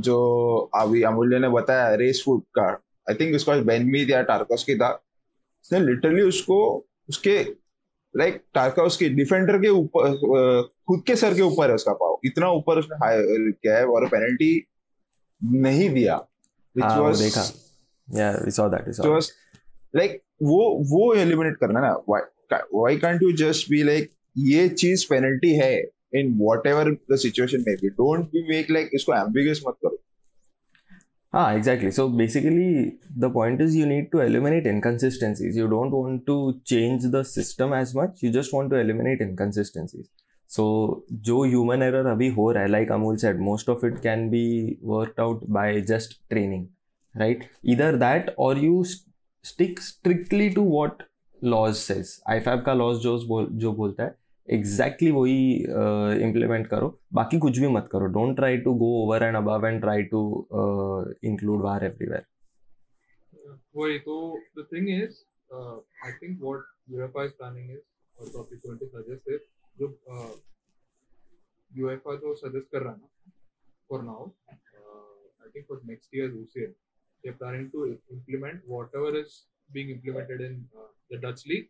जो 0.00 0.18
अभी 0.74 1.02
अमूल्य 1.02 1.38
ने 1.38 1.48
बताया 1.50 1.94
रेस 1.94 2.22
फुट 2.24 2.44
का। 2.58 2.68
आई 3.10 3.14
थिंक 3.14 3.34
उसका 3.36 3.56
बेनमीत 3.62 4.10
या 4.10 4.22
टारकोस 4.22 4.64
की 4.64 4.74
था। 4.76 4.90
उसने 5.62 5.80
लिटरली 5.80 6.22
उसको 6.22 6.86
उसके 7.08 7.42
लाइक 8.16 8.44
टारका 8.54 8.82
उसके 8.82 9.08
डिफेंडर 9.08 9.58
के 9.58 9.68
ऊपर 9.68 10.12
खुद 10.62 11.02
के 11.06 11.16
सर 11.16 11.34
के 11.34 11.42
ऊपर 11.42 11.68
है 11.68 11.74
उसका 11.74 11.92
पाव। 11.92 12.20
इतना 12.24 12.50
ऊपर 12.50 12.78
उसने 12.78 12.96
किया 13.52 13.76
है 13.76 13.86
और 13.86 14.06
पेनल्टी 14.06 14.66
नहीं 15.44 15.90
दिया 15.90 16.28
हाँ, 16.84 17.10
was, 17.10 17.20
देखा। 17.20 17.42
Was, 19.04 19.26
like 19.96 20.12
वो 20.42 20.78
वो 20.84 21.14
एलिमिनेट 21.14 21.56
करना 21.56 21.80
ना 21.80 21.92
you 23.22 23.36
just 23.40 23.64
be 23.72 23.82
like 23.82 24.06
ये 24.38 24.68
चीज़ 24.68 25.06
पेनल्टी 25.10 25.54
है 25.54 25.82
in 26.14 26.38
what 26.38 26.66
ever 26.66 26.90
the 26.90 27.16
situation 27.16 27.64
में 27.66 27.76
be 27.76 27.88
don't 27.88 28.26
be 28.26 28.48
make 28.50 28.70
like 28.70 28.90
इसको 28.94 29.14
एम्बिगस 29.14 29.60
मत 29.68 29.74
करो। 29.74 30.02
हाँ 31.32 31.54
exactly 31.54 31.90
so 31.90 32.06
basically 32.08 32.82
the 33.18 33.30
point 33.34 33.60
is 33.60 33.76
you 33.76 33.84
need 33.86 34.10
to 34.10 34.20
eliminate 34.20 34.66
inconsistencies 34.66 35.56
you 35.58 35.66
don't 35.66 35.92
want 35.92 36.24
to 36.26 36.34
change 36.66 37.06
the 37.14 37.22
system 37.26 37.74
as 37.74 37.92
much 37.96 38.20
you 38.24 38.32
just 38.32 38.54
want 38.54 38.70
to 38.70 38.76
eliminate 38.76 39.22
inconsistencies 39.22 40.04
so 40.50 40.64
जो 41.20 41.42
human 41.44 41.82
error 41.82 42.06
अभी 42.06 42.28
हो 42.28 42.50
रहा 42.52 42.62
है 42.62 42.68
like 42.68 42.92
Amul 42.92 43.16
set 43.16 43.36
most 43.40 43.68
of 43.68 43.86
it 43.86 43.98
can 44.02 44.28
be 44.30 44.44
work 44.84 45.20
out 45.20 45.44
by 45.50 45.80
just 45.80 46.18
training 46.30 46.66
right 47.14 47.48
इधर 47.66 47.96
that 47.96 48.34
और 48.38 48.58
you 48.58 48.82
stick 48.84 49.80
strictly 49.80 50.50
to 50.50 50.62
what 50.62 51.02
laws 51.42 51.74
says 51.74 52.16
IFAB 52.40 52.62
का 52.66 52.74
laws 52.74 52.98
जो 52.98 53.18
बोल, 53.28 53.48
जो 53.52 53.72
बोलता 53.72 54.04
है 54.04 54.14
एग्जैक्टली 54.48 55.08
exactly 55.08 55.20
वही 55.20 56.22
इम्प्लीमेंट 56.24 56.64
uh, 56.64 56.70
करो। 56.70 56.98
बाकी 57.12 57.38
कुछ 57.38 57.58
भी 57.58 57.68
मत 57.68 57.88
करो। 57.92 58.06
Don't 58.16 58.36
try 58.36 58.58
to 58.58 58.74
go 58.74 58.88
over 59.02 59.22
and 59.22 59.36
above 59.36 59.66
and 59.66 59.80
try 59.80 60.02
to 60.12 60.22
include 61.30 61.62
VAR 61.62 61.84
everywhere 61.84 62.26
वही 63.76 63.98
तो 63.98 64.16
the 64.58 64.66
thing 64.72 64.88
is 64.90 65.22
I 65.54 66.12
think 66.22 66.40
what 66.42 66.64
UEFA 66.90 67.24
is 67.24 67.32
planning 67.38 67.70
is 67.70 67.80
और 68.20 68.28
टॉपिक 68.32 68.60
20 68.66 68.88
सजेस्ट 68.94 69.28
इज़ 69.28 69.48
जो 69.78 69.88
यूएफए 71.70 72.16
तो 72.16 72.34
सजेस्ट 72.46 72.70
कर 72.72 72.82
रहा 72.82 72.92
है 72.92 73.32
for 73.90 74.02
now 74.02 74.30
I 74.50 75.50
think 75.54 75.66
for 75.68 75.80
next 75.86 76.16
year 76.16 76.30
UCL 76.30 76.74
they 77.24 77.30
are 77.30 77.34
planning 77.34 77.70
to 77.70 77.98
implement 78.10 78.62
whatever 78.66 79.16
is 79.16 79.44
being 79.70 79.90
implemented 79.90 80.40
in 80.40 80.68
uh, 80.76 80.86
the 81.10 81.18
Dutch 81.18 81.46
league 81.46 81.68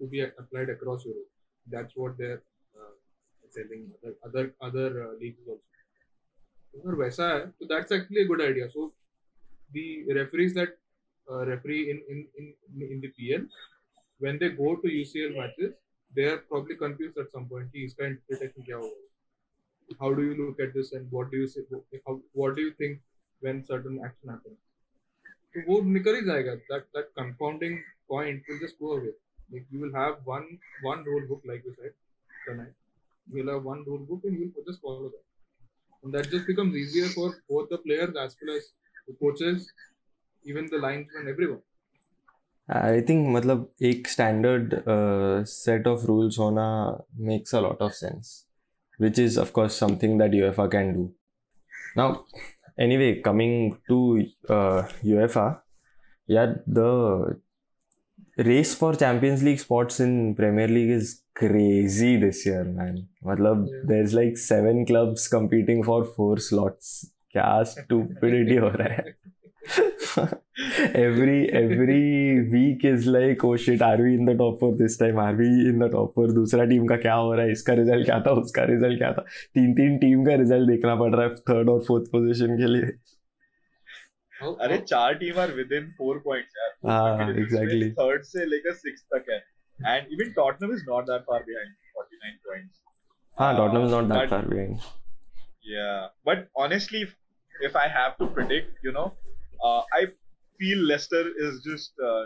to 0.00 0.06
be 0.06 0.20
applied 0.20 0.68
across 0.68 1.04
Europe. 1.04 1.30
That's 1.67 1.95
what 1.95 2.17
they're 2.17 2.41
uh, 2.75 2.93
telling 3.53 3.91
other 4.01 4.15
other 4.23 4.45
other 4.61 4.89
uh, 5.05 5.13
leagues 5.19 5.47
also. 5.47 5.63
अगर 6.75 6.95
वैसा 6.99 7.27
है 7.33 7.45
तो 7.49 7.65
that's 7.65 7.91
actually 7.91 8.23
good 8.27 8.41
idea 8.41 8.67
so 8.67 8.87
the 9.75 9.83
referees 10.17 10.53
that 10.53 10.77
referee 11.27 11.89
in 11.91 12.01
in 12.09 12.27
in 12.37 12.53
in 12.81 13.01
the 13.01 13.09
PL 13.09 13.45
when 14.19 14.37
they 14.39 14.49
go 14.49 14.75
to 14.75 14.87
UCL 14.87 15.35
matches 15.37 15.73
they 16.15 16.25
are 16.25 16.37
probably 16.37 16.75
confused 16.75 17.17
at 17.17 17.31
some 17.31 17.47
point 17.49 17.71
कि 17.71 17.85
इसका 17.85 18.05
interpretation 18.05 18.65
क्या 18.65 18.77
होगा 18.77 19.97
how 20.01 20.13
do 20.13 20.23
you 20.23 20.35
look 20.35 20.59
at 20.59 20.73
this 20.73 20.93
and 20.93 21.11
what 21.11 21.31
do 21.31 21.37
you 21.37 21.47
say 21.47 21.61
how, 22.07 22.19
what 22.33 22.55
do 22.55 22.61
you 22.61 22.71
think 22.71 23.01
when 23.41 23.63
certain 23.65 23.99
action 24.05 24.29
happens 24.29 24.57
तो 25.55 25.61
वो 25.67 25.81
निकल 25.91 26.15
ही 26.15 26.21
जाएगा 26.25 26.55
that 26.71 26.87
that 26.95 27.13
confounding 27.19 27.77
point 28.11 28.49
will 28.49 28.59
just 28.59 28.79
go 28.79 28.93
away 28.97 29.13
like 29.51 29.67
you 29.71 29.79
will 29.83 29.93
have 29.93 30.15
one 30.23 30.47
one 30.83 31.03
rule 31.03 31.27
book 31.29 31.41
like 31.51 31.63
you 31.65 31.75
said 31.81 31.93
tonight 32.47 32.73
you 33.27 33.43
will 33.43 33.53
have 33.53 33.63
one 33.73 33.83
rule 33.85 34.05
book 34.09 34.21
and 34.23 34.39
you 34.39 34.51
will 34.55 34.67
just 34.71 34.81
follow 34.81 35.09
that 35.13 35.23
and 36.03 36.13
that 36.13 36.31
just 36.31 36.47
becomes 36.47 36.75
easier 36.75 37.07
for 37.17 37.29
both 37.49 37.69
the 37.69 37.79
players 37.85 38.15
as 38.25 38.35
well 38.41 38.55
as 38.57 38.73
the 39.07 39.15
coaches 39.23 39.71
even 40.43 40.67
the 40.75 40.83
linesmen 40.87 41.33
everyone 41.35 41.63
I 42.73 43.01
think 43.09 43.27
मतलब 43.29 43.65
एक 43.87 44.07
standard 44.07 44.73
set 45.47 45.87
of 45.87 46.05
rules 46.05 46.37
होना 46.39 46.63
makes 47.27 47.55
a 47.55 47.59
lot 47.61 47.81
of 47.81 47.91
sense 47.93 48.31
which 49.01 49.19
is 49.19 49.37
of 49.39 49.51
course 49.57 49.79
something 49.79 50.19
that 50.19 50.33
UEFA 50.33 50.67
can 50.71 50.93
do 50.93 51.03
now 51.97 52.23
anyway 52.83 53.21
coming 53.25 53.77
to 53.89 53.97
uh, 54.49 54.79
uefa 55.09 55.43
yeah 56.27 56.55
the 56.77 56.87
race 58.38 58.76
for 58.76 58.94
Champions 58.94 59.42
League 59.42 59.58
spots 59.58 60.00
in 60.00 60.34
Premier 60.34 60.68
League 60.68 60.90
is 60.90 61.14
crazy 61.36 62.16
this 62.16 62.48
year 62.48 62.64
man 62.64 63.06
मतलब 63.26 63.82
there 63.86 64.02
is 64.02 64.16
like 64.16 64.38
seven 64.38 64.84
clubs 64.84 65.26
competing 65.26 65.84
for 65.84 66.04
four 66.16 66.38
slots 66.38 67.12
क्या 67.30 67.62
stupidity 67.62 68.56
हो 68.56 68.68
रहा 68.68 68.88
है? 68.88 69.04
Every 70.94 71.48
every 71.54 72.40
week 72.52 72.84
is 72.84 73.06
like 73.06 73.44
oh 73.44 73.56
shit 73.56 73.82
are 73.82 73.96
we 73.96 74.14
in 74.14 74.24
the 74.24 74.34
top 74.34 74.58
four 74.60 74.74
this 74.76 74.96
time? 74.96 75.18
Are 75.18 75.34
we 75.34 75.48
in 75.70 75.78
the 75.78 75.88
top 75.88 76.14
four? 76.14 76.34
दूसरा 76.34 76.64
team 76.64 76.86
का 76.86 76.96
क्या 76.96 77.14
हो 77.14 77.34
रहा 77.34 77.46
है? 77.46 77.52
इसका 77.52 77.74
रिज़ल्ट 77.74 78.04
क्या 78.04 78.20
था? 78.20 78.30
उसका 78.30 78.64
रिज़ल्ट 78.64 78.98
क्या 78.98 79.12
था? 79.12 79.20
तीन 79.54 79.74
तीन 79.74 79.98
टीम 79.98 80.24
का 80.24 80.34
रिज़ल्ट 80.34 80.70
देखना 80.70 80.94
पड़ 80.94 81.14
रहा 81.14 81.22
है 81.22 81.34
थर्ड 81.34 81.68
और 81.68 81.80
फोर्थ 81.88 82.04
पोजीशन 82.04 82.46
के 82.46 82.66
लिए। 82.66 82.92
अरे 84.65 84.77
चार 84.77 85.13
team 85.23 85.39
are 85.39 85.51
with 85.59 85.71
in 85.73 85.91
four 85.97 86.19
points 86.25 86.57
यार 86.57 86.91
हाँ 86.91 87.29
एग्जैक्टली 87.29 87.91
थर्ड 87.99 88.23
से 88.31 88.45
लेकर 88.45 88.73
सिक्स 88.83 89.03
तक 89.13 89.29
है 89.29 89.37
and 89.95 90.11
even 90.13 90.31
Tottenham 90.41 90.73
is 90.75 90.83
not 90.89 91.05
that 91.09 91.21
far 91.31 91.43
behind 91.43 91.73
49 91.99 92.37
points 92.47 92.81
हाँ 93.39 93.55
Tottenham 93.57 93.85
is 93.85 93.91
not 93.91 94.13
that 94.13 94.29
far 94.29 94.47
behind 94.53 94.79
yeah 95.67 96.01
but 96.27 96.41
honestly 96.63 96.99
if 97.67 97.77
i 97.83 97.85
have 97.93 98.11
to 98.17 98.25
predict 98.33 98.83
you 98.87 98.91
know 98.97 99.05
uh, 99.65 99.81
I 99.99 100.07
feel 100.59 100.79
Leicester 100.79 101.23
is 101.37 101.61
just 101.63 101.93
uh, 101.99 102.25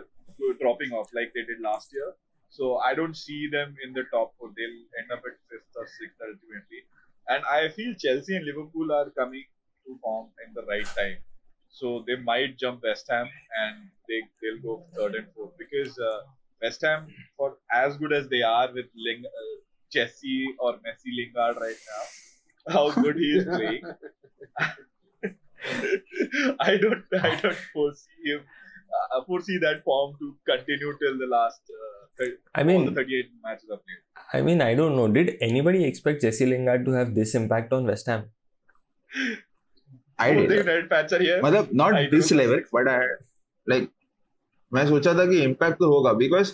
dropping 0.61 0.91
off 0.91 1.09
like 1.13 1.31
they 1.33 1.43
did 1.43 1.61
last 1.61 1.89
year. 1.93 2.13
So 2.49 2.77
I 2.77 2.93
don't 2.95 3.15
see 3.15 3.47
them 3.49 3.75
in 3.83 3.93
the 3.93 4.03
top 4.11 4.33
four. 4.37 4.49
They'll 4.55 4.81
end 5.01 5.11
up 5.11 5.23
at 5.25 5.37
fifth 5.49 5.75
or 5.75 5.87
sixth 5.87 6.17
ultimately. 6.21 6.81
And 7.27 7.43
I 7.45 7.69
feel 7.69 7.93
Chelsea 7.93 8.35
and 8.35 8.45
Liverpool 8.45 8.91
are 8.91 9.09
coming 9.11 9.45
to 9.85 9.97
form 10.01 10.29
in 10.45 10.53
the 10.53 10.65
right 10.65 10.85
time. 10.97 11.17
So 11.74 12.04
they 12.06 12.16
might 12.16 12.56
jump 12.56 12.82
West 12.84 13.06
Ham 13.10 13.28
and 13.60 13.90
they 14.08 14.20
they'll 14.40 14.62
go 14.62 14.86
third 14.96 15.16
and 15.16 15.26
fourth 15.34 15.58
because 15.58 15.98
uh, 15.98 16.20
West 16.62 16.80
Ham, 16.82 17.08
for 17.36 17.58
as 17.72 17.96
good 17.96 18.12
as 18.12 18.28
they 18.28 18.42
are 18.42 18.72
with 18.72 18.86
Ling, 18.96 19.24
uh, 19.26 19.30
Jesse 19.92 20.54
or 20.60 20.74
Messi 20.74 21.10
Lingard 21.18 21.56
right 21.60 21.76
now, 21.92 22.04
how 22.74 22.90
good 23.02 23.16
he 23.16 23.38
is 23.38 23.44
playing. 23.44 23.82
I 26.60 26.76
don't 26.76 27.04
I 27.20 27.34
don't 27.40 27.56
foresee 27.72 28.10
him 28.24 28.44
uh, 28.94 29.24
foresee 29.24 29.58
that 29.58 29.82
form 29.84 30.14
to 30.20 30.36
continue 30.48 30.96
till 31.02 31.18
the 31.18 31.26
last. 31.26 31.60
Uh, 31.70 32.26
I 32.54 32.62
mean, 32.62 32.84
the 32.84 32.92
38 32.92 33.30
matches 33.42 33.68
are 33.70 33.78
played. 33.78 34.02
I 34.32 34.42
mean, 34.42 34.62
I 34.62 34.74
don't 34.74 34.94
know. 34.94 35.08
Did 35.08 35.36
anybody 35.40 35.84
expect 35.84 36.22
Jesse 36.22 36.46
Lingard 36.46 36.84
to 36.84 36.92
have 36.92 37.16
this 37.16 37.34
impact 37.34 37.72
on 37.72 37.86
West 37.86 38.06
Ham? 38.06 38.30
I 40.20 40.34
did 40.34 40.90
picture 40.90 41.42
मतलब 41.44 41.68
not 41.74 41.94
this 42.10 42.32
level 42.32 42.62
but 42.74 42.88
I 42.88 43.06
like 43.68 43.88
मैं 44.72 44.88
सोचा 44.88 45.14
था 45.14 45.26
कि 45.26 45.54
तो 45.62 45.94
होगा 45.94 46.12
because 46.12 46.52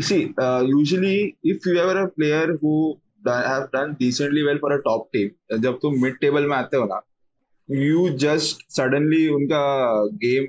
see 0.00 0.34
usually 0.70 1.34
if 1.44 1.68
you 1.68 1.74
a 1.76 2.04
player 2.04 2.50
who 2.50 2.98
have 3.28 3.62
done 3.62 3.92
decently 3.92 4.42
well 4.42 4.58
for 4.58 4.72
a 4.72 4.76
top 4.76 5.10
team 5.12 5.58
जब 5.58 5.78
तुम 5.82 6.02
mid 6.02 6.18
table 6.18 6.46
में 6.46 6.56
आते 6.56 6.76
हो 6.76 6.84
ना 6.84 7.00
यू 7.70 8.08
जस्ट 8.08 8.58
सडनली 8.70 9.28
उनका 9.28 9.94
गेम 10.06 10.46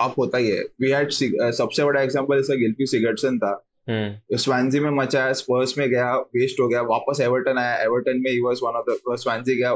अप 0.00 0.14
होता 0.18 0.38
ही 0.38 0.50
है. 0.50 0.64
वी 0.80 0.90
हैड 0.90 1.08
uh, 1.08 1.50
सबसे 1.50 1.84
बड़ा 1.84 2.02
एग्जांपल 2.02 2.36
जैसा 2.36 2.54
गिल्पी 2.54 2.86
सिगर्टसन 2.86 3.38
था 3.38 3.64
स्वानजी 3.88 4.80
में 4.80 4.90
मचा 4.90 5.32
स्पर्स 5.32 5.78
में 5.78 5.88
गया 5.90 6.16
वेस्ट 6.16 6.60
हो 6.60 6.68
गया 6.68 6.82
वापस 6.82 7.20
एवर्टन 7.20 7.58
आया 7.58 7.76
एवर्टन 7.76 8.20
में 8.20 8.30
he 8.30 8.40
was 8.40 8.60
one 8.62 8.70
of 8.70 8.84
the 8.90 9.16
Swansea 9.16 9.56
गया 9.56 9.70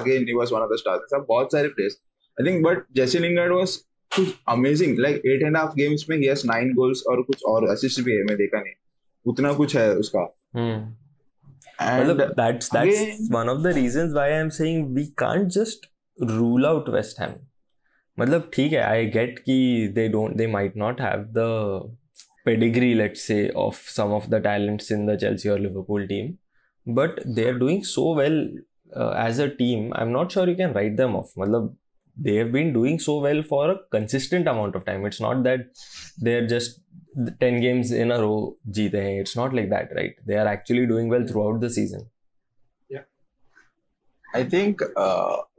again 0.00 0.28
he 0.28 0.34
was 0.34 0.52
one 0.52 0.60
of 0.60 0.72
the 0.72 0.76
stars 0.76 1.00
सब 1.00 1.26
बहुत 1.28 1.52
सारे 1.52 1.68
players 1.68 2.00
I 2.40 2.52
think 2.52 2.66
but 2.66 2.84
Jesse 2.96 3.18
Lingard 3.18 3.52
was 3.52 3.76
कुछ 4.16 4.34
amazing 4.48 4.98
like 4.98 5.16
eight 5.26 5.42
and 5.42 5.56
half 5.56 5.74
games 5.76 6.06
में 6.10 6.16
ही 6.16 6.24
हैज़ 6.24 6.46
नाइन 6.46 6.74
गोल्स 6.74 7.02
और 7.08 7.22
कुछ 7.22 7.44
और 7.44 7.68
असिस्ट 7.68 8.00
भी 8.00 8.12
है 8.12 8.24
मैं 8.24 8.36
देखा 8.36 8.60
नहीं। 8.60 8.74
उतना 9.26 9.52
कुछ 9.52 9.76
है 9.76 9.94
उसका। 9.94 10.36
And 11.80 12.20
that's 12.20 12.68
that's 12.68 12.68
again, 12.72 13.28
one 13.30 13.48
of 13.48 13.62
the 13.62 13.72
reasons 13.72 14.12
why 14.14 14.26
i'm 14.32 14.50
saying 14.50 14.82
we 14.94 15.04
can't 15.22 15.48
just 15.58 15.86
rule 16.22 16.66
out 16.66 16.88
West 16.88 17.20
Ham 17.20 17.32
मतलब 18.18 18.50
ठीक 18.54 18.72
है 18.72 18.78
आई 18.78 19.06
गेट 19.06 19.38
कि 19.38 19.88
they 19.94 20.08
don't 20.08 20.36
they 20.36 20.46
might 20.46 20.76
not 20.76 21.00
have 21.00 21.24
the 21.28 21.38
pedigree 22.45 22.93
late 22.93 23.17
से 23.17 23.47
of 23.57 23.83
some 23.95 24.13
of 24.13 24.29
the 24.29 24.41
talents 24.43 24.91
in 24.91 25.05
the 25.07 25.17
Chelsea 25.19 25.49
और 25.49 25.59
Liverpool 25.59 26.07
team 26.07 26.33
but 26.87 27.19
they 27.27 27.47
are 27.47 27.57
doing 27.59 27.83
so 27.85 28.13
well 28.15 28.39
as 29.27 29.41
a 29.41 29.45
team 29.57 29.93
I 29.93 30.05
am 30.05 30.11
not 30.11 30.31
sure 30.31 30.49
you 30.49 30.55
can 30.55 30.73
write 30.73 30.95
दम 30.97 31.15
of 31.15 31.33
मतलब 31.39 31.75
they 32.17 32.35
have 32.35 32.51
been 32.51 32.73
doing 32.73 32.99
so 32.99 33.19
well 33.19 33.41
for 33.43 33.71
a 33.71 33.75
consistent 33.91 34.47
amount 34.47 34.75
of 34.75 34.85
time. 34.85 35.05
It's 35.05 35.21
not 35.21 35.43
that 35.43 35.67
they're 36.17 36.47
just 36.47 36.81
10 37.39 37.61
games 37.61 37.91
in 37.91 38.11
a 38.11 38.19
row 38.19 38.55
jeete 38.69 38.93
hain. 38.93 39.19
It's 39.19 39.35
not 39.35 39.53
like 39.53 39.69
that, 39.69 39.93
right? 39.95 40.15
They 40.25 40.35
are 40.35 40.47
actually 40.47 40.85
doing 40.85 41.09
well 41.09 41.27
throughout 41.27 41.61
the 41.61 41.75
season. 41.79 42.07
I 44.35 44.43
think 44.45 44.81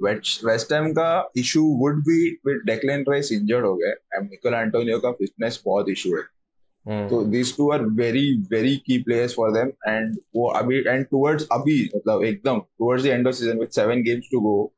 West 0.03 0.73
Ham 0.73 0.93
का 0.95 1.07
issue 1.39 1.62
would 1.79 1.97
be 2.09 2.19
with 2.47 2.61
डेक्लेन 2.67 3.05
rice 3.09 3.31
injured 3.33 3.65
हो 3.67 3.75
गए 3.77 3.91
and 4.15 4.29
Mikal 4.31 4.55
Antonio 4.55 4.99
का 4.99 5.11
fitness 5.12 5.61
बहुत 5.65 5.89
issue 5.91 6.15
है 6.17 6.23
Hmm. 6.88 7.08
So 7.10 7.24
these 7.24 7.51
two 7.58 7.72
are 7.72 7.84
very 8.00 8.39
very 8.50 8.77
key 8.88 9.04
players 9.04 9.34
for 9.34 9.51
them, 9.51 9.72
and 9.92 10.18
वो 10.36 10.50
अभी 10.58 10.84
and 10.88 11.08
towards 11.13 11.48
अभी 11.51 11.77
मतलब 11.96 12.24
एकदम 12.24 12.62
towards 12.82 13.04
the 13.04 13.13
end 13.13 13.27
of 13.27 13.36
season 13.36 13.58
with 13.58 13.74
seven 13.74 14.04
games 14.04 14.27
to 14.34 14.42
go, 14.42 14.72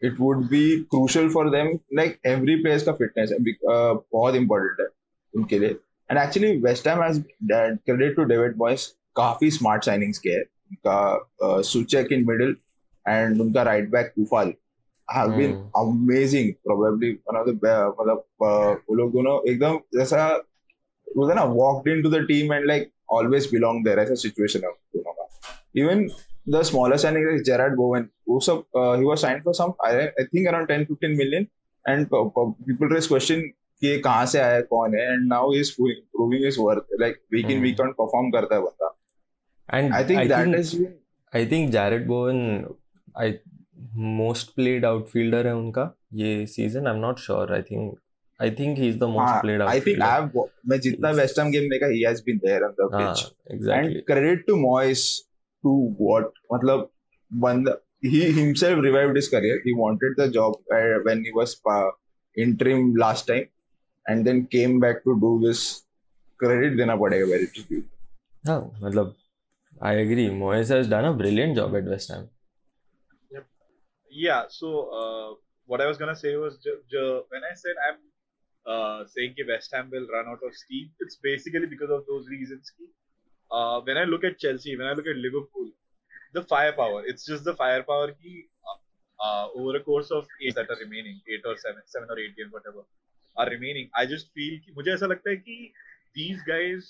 it 0.00 0.18
would 0.18 0.48
be 0.50 0.84
crucial 0.94 1.30
for 1.30 1.50
them 1.50 1.70
like 2.00 2.18
every 2.32 2.56
players 2.62 2.82
का 2.82 2.96
fitness 2.98 3.32
uh, 3.32 3.94
बहुत 4.14 4.34
important 4.34 4.80
है 4.80 4.88
उनके 5.36 5.58
लिए. 5.58 5.76
And 6.10 6.18
actually 6.18 6.60
West 6.60 6.84
Ham 6.84 7.00
has 7.00 7.22
credit 7.86 8.16
to 8.16 8.28
David 8.34 8.58
Moyes 8.58 8.86
काफी 9.16 9.50
smart 9.58 9.88
signings 9.88 10.18
के 10.18 10.30
हैं. 10.30 10.44
उनका 10.70 10.98
uh, 11.44 11.58
Souček 11.70 12.12
in 12.12 12.26
middle 12.26 12.54
and 13.06 13.40
उनका 13.40 13.64
right 13.64 13.90
back 13.90 14.14
Coufal 14.18 14.54
have 15.08 15.36
been 15.36 15.54
mm. 15.54 15.70
amazing 15.74 16.54
probably 16.66 17.18
one 17.24 17.36
of 17.36 17.46
the 17.46 17.54
uh, 17.70 17.90
मतलब 18.00 18.24
uh, 18.42 18.76
वो 18.88 18.94
लोग 18.94 19.12
दोनों 19.12 19.38
एकदम 19.52 19.78
जैसा 19.98 20.49
was 21.14 21.34
na 21.34 21.46
walked 21.46 21.88
into 21.88 22.08
the 22.08 22.26
team 22.26 22.50
and 22.50 22.66
like 22.66 22.92
always 23.08 23.46
belonged 23.46 23.86
there 23.86 23.98
as 23.98 24.10
a 24.10 24.16
situation 24.16 24.62
of 24.64 24.74
Pune. 24.94 25.04
Even 25.74 26.10
the 26.46 26.62
smaller 26.64 26.98
signing 26.98 27.28
is 27.28 27.46
Gerard 27.46 27.76
Bowen, 27.76 28.10
who's 28.26 28.48
a, 28.48 28.62
uh, 28.74 28.96
he 28.96 29.04
was 29.04 29.20
signed 29.20 29.42
for 29.44 29.54
some 29.54 29.74
I, 29.84 30.08
I 30.18 30.24
think 30.32 30.48
around 30.48 30.68
10-15 30.68 31.16
million, 31.16 31.48
and 31.84 32.06
uh, 32.12 32.24
people 32.66 32.88
raise 32.88 33.06
question 33.06 33.52
कि 33.82 33.98
कहाँ 34.04 34.24
से 34.26 34.38
आया 34.38 34.60
कौन 34.70 34.94
है 34.94 35.02
and 35.12 35.26
now 35.28 35.52
is 35.54 35.70
proving 35.80 36.44
his 36.46 36.58
worth 36.60 36.86
like 37.00 37.20
week 37.32 37.50
in 37.50 37.60
week 37.62 37.80
on 37.80 37.92
perform 37.98 38.30
करता 38.30 38.54
है 38.54 38.60
बंदा 38.62 39.78
and 39.78 39.92
I 39.94 40.04
think 40.08 40.28
that 40.32 40.58
is 40.58 40.74
I 41.32 41.46
think 41.50 41.70
Jared 41.72 42.06
Bowen 42.06 42.66
I 43.20 43.38
most 44.18 44.54
played 44.54 44.84
outfielder 44.84 45.46
है 45.46 45.54
उनका 45.56 45.92
ये 46.22 46.46
season 46.56 46.86
I 46.86 46.94
am 46.94 47.00
not 47.00 47.18
sure 47.18 47.52
I 47.54 47.62
think 47.70 47.98
I 48.39 48.49
think 48.49 48.77
he's 48.77 48.97
the 49.01 49.07
most 49.07 49.29
हाँ, 49.29 49.41
played 49.41 49.61
I 49.61 49.79
think 49.79 50.01
outfielder. 50.01 50.37
I've 50.37 50.69
मैं 50.71 50.79
जितना 50.85 51.09
Yes. 51.11 51.17
West 51.19 51.39
Ham 51.39 51.51
game 51.51 51.69
देखा 51.73 51.87
he 51.95 52.01
has 52.07 52.21
been 52.29 52.39
there 52.45 52.61
on 52.67 52.73
the 52.79 52.87
हाँ, 52.93 53.01
pitch 53.01 53.21
exactly. 53.57 53.95
and 53.97 54.05
credit 54.09 54.45
to 54.49 54.57
Moyes 54.63 55.03
to 55.63 55.75
what 56.07 56.31
मतलब 56.53 56.89
बंदा 57.45 57.75
he 58.13 58.21
himself 58.39 58.81
revived 58.87 59.15
his 59.21 59.29
career 59.35 59.59
he 59.67 59.73
wanted 59.83 60.17
the 60.17 60.27
job 60.37 60.57
uh, 60.79 60.97
when 61.09 61.23
he 61.27 61.31
was 61.39 61.55
uh, 61.75 61.89
interim 62.45 62.93
last 63.05 63.27
time 63.31 63.47
and 64.07 64.27
then 64.29 64.45
came 64.57 64.79
back 64.85 65.03
to 65.05 65.15
do 65.25 65.31
this 65.47 65.63
credit 66.43 66.75
देना 66.81 66.95
पड़ेगा 67.05 67.29
very 67.35 67.47
true 67.55 67.83
हाँ 68.47 68.59
मतलब 68.81 69.15
I 69.81 69.93
agree. 70.01 70.25
Moyes 70.41 70.69
has 70.73 70.87
done 70.91 71.05
a 71.05 71.13
brilliant 71.21 71.57
job 71.59 71.73
at 71.77 71.87
West 71.93 72.11
Ham. 72.11 72.27
Yeah, 74.09 74.43
so 74.49 74.67
uh, 74.99 75.33
what 75.65 75.81
I 75.81 75.87
was 75.87 75.97
gonna 75.97 76.15
say 76.15 76.35
was 76.37 76.57
ju- 76.65 76.81
ju- 76.89 77.23
when 77.29 77.43
I 77.43 77.53
said 77.61 77.75
I'm 77.87 77.97
uh, 78.65 79.05
saying 79.05 79.35
that 79.37 79.47
West 79.47 79.73
Ham 79.73 79.89
will 79.91 80.07
run 80.07 80.27
out 80.27 80.39
of 80.43 80.53
steam, 80.53 80.91
it's 80.99 81.15
basically 81.15 81.67
because 81.67 81.89
of 81.89 82.05
those 82.07 82.27
reasons. 82.27 82.71
ki, 82.77 82.91
Uh, 83.51 83.79
when 83.87 83.97
I 83.97 84.03
look 84.11 84.23
at 84.27 84.39
Chelsea, 84.43 84.75
when 84.77 84.87
I 84.87 84.93
look 84.93 85.07
at 85.07 85.17
Liverpool, 85.23 85.67
the 86.33 86.41
firepower, 86.43 87.05
it's 87.05 87.25
just 87.25 87.43
the 87.43 87.53
firepower 87.55 88.11
ki, 88.11 88.47
uh, 88.69 88.77
uh, 89.25 89.47
over 89.55 89.75
a 89.77 89.83
course 89.83 90.09
of 90.11 90.25
eight 90.41 90.55
that 90.55 90.69
are 90.69 90.77
remaining, 90.79 91.21
eight 91.27 91.45
or 91.45 91.55
seven, 91.57 91.83
seven 91.85 92.09
or 92.09 92.17
eight 92.19 92.35
games, 92.35 92.51
whatever, 92.51 92.83
are 93.37 93.49
remaining. 93.49 93.89
I 93.95 94.05
just 94.13 94.33
feel 94.33 94.59
कि 94.65 94.73
मुझे 94.79 94.91
ऐसा 94.93 95.05
लगता 95.13 95.29
है 95.29 95.37
कि 95.37 95.71
these 96.17 96.43
guys, 96.49 96.89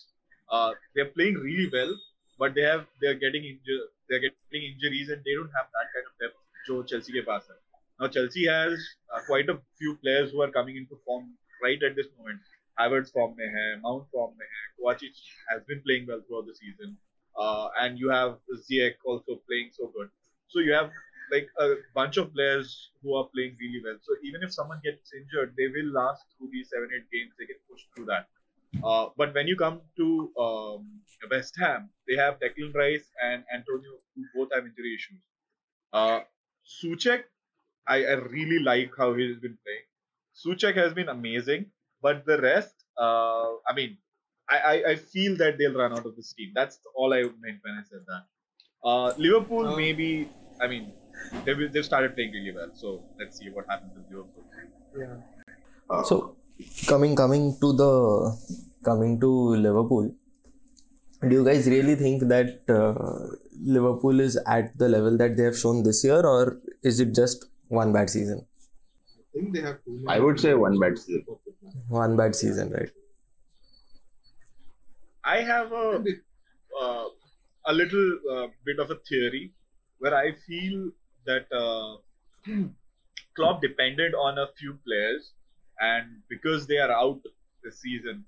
uh, 0.50 0.72
they're 0.94 1.12
playing 1.20 1.36
really 1.36 1.70
well, 1.78 1.94
but 2.40 2.56
they 2.56 2.62
have 2.62 2.88
they're 3.02 3.22
getting 3.26 3.46
injured, 3.52 3.88
they're 4.10 4.20
getting 4.20 4.68
injuries, 4.72 5.10
and 5.10 5.24
they 5.30 5.36
don't 5.40 5.56
have 5.60 5.70
that 5.78 5.94
kind 5.94 6.12
of 6.12 6.18
depth 6.26 6.42
जो 6.68 6.84
Chelsea 6.94 7.14
के 7.14 7.22
पास 7.32 7.48
है. 7.52 7.58
Now 8.02 8.08
Chelsea 8.18 8.46
has 8.46 8.86
uh, 9.14 9.22
quite 9.28 9.50
a 9.50 9.58
few 9.82 9.96
players 10.06 10.32
who 10.32 10.42
are 10.42 10.52
coming 10.52 10.78
into 10.84 10.98
form 11.06 11.34
right 11.63 11.83
at 11.83 11.97
this 11.97 12.07
moment. 12.19 12.41
Havertz 12.79 13.13
form 13.13 13.35
mein 13.37 13.53
hai, 13.57 13.81
Mount 13.81 14.09
form 14.11 14.35
mein 14.39 14.49
hai, 14.57 14.67
Kovacic 14.79 15.17
has 15.51 15.63
been 15.69 15.83
playing 15.83 16.07
well 16.07 16.21
throughout 16.27 16.47
the 16.47 16.55
season, 16.55 16.97
uh, 17.39 17.69
and 17.81 17.99
you 17.99 18.11
have 18.11 18.39
Ziyech 18.65 18.97
also 19.05 19.41
playing 19.49 19.71
so 19.73 19.93
good. 19.97 20.09
So 20.49 20.61
you 20.61 20.73
have 20.73 20.91
like 21.33 21.49
a 21.59 21.75
bunch 21.95 22.17
of 22.17 22.33
players 22.35 22.91
who 23.03 23.15
are 23.15 23.27
playing 23.35 23.57
really 23.61 23.81
well. 23.85 23.99
So 24.03 24.15
even 24.25 24.43
if 24.43 24.53
someone 24.53 24.81
gets 24.83 25.13
injured, 25.15 25.55
they 25.57 25.69
will 25.69 25.93
last 25.93 26.25
through 26.37 26.51
these 26.53 26.71
seven 26.71 26.89
eight 26.97 27.07
games. 27.13 27.33
They 27.39 27.47
can 27.47 27.61
push 27.71 27.83
through 27.95 28.07
that. 28.07 28.27
Uh, 28.85 29.11
but 29.17 29.35
when 29.35 29.47
you 29.49 29.57
come 29.57 29.81
to 29.97 30.31
um, 30.39 31.01
West 31.31 31.55
Ham, 31.59 31.91
they 32.09 32.17
have 32.17 32.39
Declan 32.41 32.75
Rice 32.75 33.11
and 33.23 33.45
Antonio, 33.53 33.99
who 34.15 34.25
both 34.35 34.49
have 34.55 34.65
injury 34.65 34.95
issues. 34.95 35.21
Uh, 35.93 36.21
Souček, 36.65 37.25
I, 37.87 38.05
I 38.05 38.13
really 38.13 38.61
like 38.61 38.93
how 38.97 39.15
he's 39.15 39.37
been 39.39 39.59
playing. 39.65 39.87
Souček 40.43 40.77
has 40.77 40.95
been 40.95 41.09
amazing, 41.09 41.67
but 42.03 42.25
the 42.25 42.39
rest, 42.41 42.75
uh, 42.99 43.51
I 43.69 43.75
mean, 43.75 43.99
I, 44.49 44.59
I, 44.73 44.91
I 44.93 44.97
feel 44.97 45.37
that 45.37 45.59
they'll 45.59 45.75
run 45.75 45.93
out 45.93 46.07
of 46.07 46.17
this 46.17 46.33
team. 46.33 46.53
That's 46.55 46.79
all 46.95 47.13
I 47.13 47.23
meant 47.23 47.59
when 47.63 47.75
I 47.81 47.83
said 47.91 48.05
that. 48.07 48.25
Uh, 48.83 49.13
Liverpool, 49.19 49.69
Uh, 49.69 49.77
maybe, 49.77 50.29
I 50.61 50.67
mean, 50.67 50.93
they 51.45 51.55
will, 51.55 51.69
they've 51.73 51.85
started 51.85 52.15
playing 52.15 52.33
really 52.33 52.53
well. 52.53 52.71
So 52.75 53.03
let's 53.19 53.39
see 53.39 53.51
what 53.51 53.67
happens 53.69 53.93
with 53.95 54.07
Liverpool. 54.11 54.45
Yeah. 54.99 55.17
Uh, 55.91 56.03
So 56.03 56.37
coming 56.87 57.15
coming 57.15 57.57
to 57.61 57.73
the 57.75 57.93
coming 58.85 59.21
to 59.21 59.31
Liverpool, 59.67 60.11
do 61.29 61.33
you 61.37 61.45
guys 61.45 61.67
really 61.67 61.97
think 61.97 62.23
that 62.29 62.61
uh, 62.69 63.37
Liverpool 63.63 64.21
is 64.21 64.39
at 64.47 64.77
the 64.79 64.89
level 64.89 65.19
that 65.19 65.37
they 65.37 65.43
have 65.45 65.59
shown 65.59 65.83
this 65.83 66.03
year, 66.03 66.23
or 66.35 66.59
is 66.83 67.01
it 67.01 67.15
just 67.15 67.45
one 67.69 67.93
bad 67.93 68.09
season? 68.09 68.47
I 69.35 69.39
think 69.39 69.55
they 69.55 69.61
have 69.61 69.85
too 69.85 69.93
many 69.93 70.19
I 70.19 70.21
would 70.21 70.41
say 70.41 70.55
one 70.55 70.79
bad 70.79 70.99
season. 70.99 71.25
One 71.89 72.17
bad 72.17 72.35
season, 72.35 72.73
right? 72.73 72.91
I 75.25 75.41
have 75.43 75.73
a 75.73 76.05
uh, 76.81 77.09
a 77.67 77.73
little 77.73 78.19
uh, 78.33 78.47
bit 78.65 78.79
of 78.79 78.91
a 78.91 78.97
theory 79.09 79.53
where 79.99 80.15
I 80.15 80.33
feel 80.33 80.91
that 81.27 81.47
uh, 81.53 81.99
Klopp 83.37 83.61
depended 83.61 84.15
on 84.15 84.39
a 84.39 84.49
few 84.59 84.79
players, 84.85 85.33
and 85.79 86.23
because 86.29 86.67
they 86.67 86.79
are 86.79 86.91
out 86.91 87.21
this 87.63 87.81
season, 87.81 88.25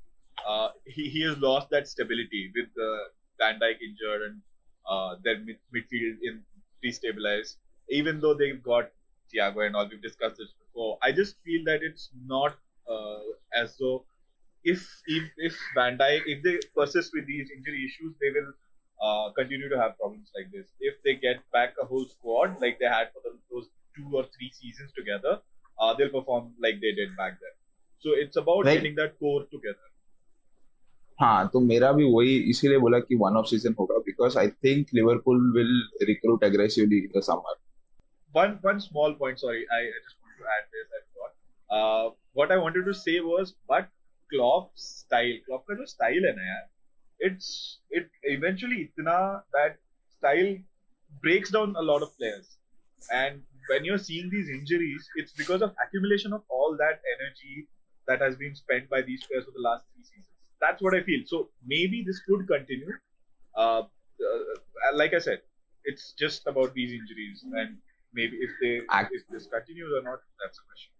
uh, 0.46 0.68
he, 0.86 1.08
he 1.08 1.22
has 1.22 1.38
lost 1.38 1.70
that 1.70 1.88
stability 1.88 2.52
with 2.54 2.68
uh, 2.80 3.08
Van 3.38 3.58
Dijk 3.58 3.80
injured 3.80 4.22
and 4.22 4.42
uh, 4.88 5.16
their 5.24 5.38
mid- 5.38 5.58
midfield 5.74 6.18
in 6.22 6.42
destabilized. 6.84 7.56
Even 7.88 8.20
though 8.20 8.34
they've 8.34 8.62
got 8.62 8.90
Thiago 9.32 9.66
and 9.66 9.74
all, 9.74 9.88
we've 9.88 10.02
discussed 10.02 10.36
this 10.36 10.52
before. 10.71 10.97
I 11.01 11.11
just 11.11 11.35
feel 11.43 11.63
that 11.65 11.83
it's 11.89 12.09
not 12.25 12.55
uh, 12.87 13.19
as 13.63 13.75
though 13.79 14.05
if 14.63 14.85
if 15.07 15.23
if 15.49 15.57
Van 15.75 15.97
Dijk 15.97 16.21
if 16.35 16.43
they 16.43 16.55
persist 16.75 17.11
with 17.19 17.27
these 17.27 17.49
injury 17.57 17.83
issues, 17.89 18.13
they 18.21 18.31
will 18.37 18.49
uh, 19.01 19.31
continue 19.39 19.69
to 19.69 19.79
have 19.81 19.97
problems 19.97 20.31
like 20.37 20.51
this. 20.51 20.67
If 20.79 21.01
they 21.03 21.15
get 21.15 21.43
back 21.51 21.75
a 21.81 21.85
whole 21.85 22.05
squad 22.05 22.55
like 22.61 22.79
they 22.79 22.91
had 22.95 23.11
for 23.13 23.21
the, 23.27 23.33
those 23.51 23.67
two 23.95 24.09
or 24.13 24.23
three 24.37 24.51
seasons 24.61 24.91
together, 25.01 25.39
uh, 25.79 25.93
they'll 25.93 26.09
perform 26.19 26.53
like 26.59 26.81
they 26.81 26.93
did 27.01 27.15
back 27.17 27.37
then. 27.43 27.55
So 27.99 28.17
it's 28.25 28.37
about 28.37 28.65
Like- 28.65 28.79
getting 28.81 28.95
that 29.03 29.19
core 29.19 29.43
together. 29.57 29.83
हाँ 31.21 31.47
तो 31.53 31.59
मेरा 31.59 31.91
भी 31.91 32.03
वही 32.13 32.35
इसीलिए 32.49 32.77
बोला 32.79 32.97
कि 32.99 33.15
one 33.21 33.37
of 33.37 33.45
season 33.49 33.75
होगा 33.79 33.97
because 34.07 34.35
I 34.37 34.47
think 34.63 34.87
Liverpool 34.93 35.39
will 35.55 35.71
recruit 36.07 36.43
aggressively 36.43 36.97
in 37.05 37.07
the 37.17 37.21
summer 37.29 37.55
One 38.37 38.51
one 38.67 38.79
small 38.83 39.13
point. 39.19 39.39
Sorry, 39.41 39.61
I, 39.75 39.77
I 39.81 39.99
just 40.05 40.17
want 40.20 40.20
to 40.41 40.43
add 40.55 40.65
this. 40.71 40.87
I 40.97 41.01
forgot. 41.13 41.33
Uh, 41.69 42.09
what 42.33 42.51
I 42.51 42.57
wanted 42.57 42.85
to 42.85 42.93
say 42.93 43.19
was, 43.19 43.55
but 43.67 43.89
Klopp's 44.33 45.05
style, 45.05 45.37
Klopp 45.45 45.65
का 45.69 45.75
जो 45.75 45.87
style 45.87 46.25
है 46.25 46.35
ना 46.35 46.47
यार, 46.47 46.67
it's 47.19 47.79
it 47.89 48.09
eventually 48.23 48.79
इतना 48.87 49.43
that 49.53 49.77
style 50.17 50.57
breaks 51.21 51.51
down 51.51 51.75
a 51.75 51.81
lot 51.81 52.01
of 52.01 52.15
players. 52.17 52.57
And 53.11 53.43
when 53.69 53.85
you're 53.85 53.97
seeing 53.97 54.29
these 54.29 54.49
injuries, 54.49 55.09
it's 55.15 55.33
because 55.33 55.61
of 55.61 55.73
accumulation 55.85 56.33
of 56.33 56.43
all 56.49 56.75
that 56.77 57.01
energy 57.15 57.67
that 58.07 58.21
has 58.21 58.35
been 58.35 58.55
spent 58.55 58.89
by 58.89 59.01
these 59.01 59.25
players 59.25 59.45
for 59.45 59.51
the 59.51 59.61
last 59.61 59.85
three 59.93 60.03
seasons. 60.03 60.25
That's 60.61 60.81
what 60.81 60.95
I 60.95 61.03
feel. 61.03 61.21
So 61.25 61.49
maybe 61.65 62.03
this 62.05 62.19
could 62.27 62.47
continue. 62.47 62.93
Uh, 63.55 63.81
uh, 63.81 64.93
like 64.93 65.13
I 65.13 65.19
said, 65.19 65.41
it's 65.85 66.13
just 66.13 66.47
about 66.47 66.73
these 66.73 66.91
injuries, 66.91 67.43
and 67.53 67.77
maybe 68.12 68.36
if 68.36 68.50
they 68.60 68.80
Act- 68.90 69.12
if 69.12 69.26
this 69.28 69.46
continues 69.46 69.92
or 69.98 70.02
not, 70.02 70.20
that's 70.42 70.58
a 70.58 70.64
question. 70.66 70.92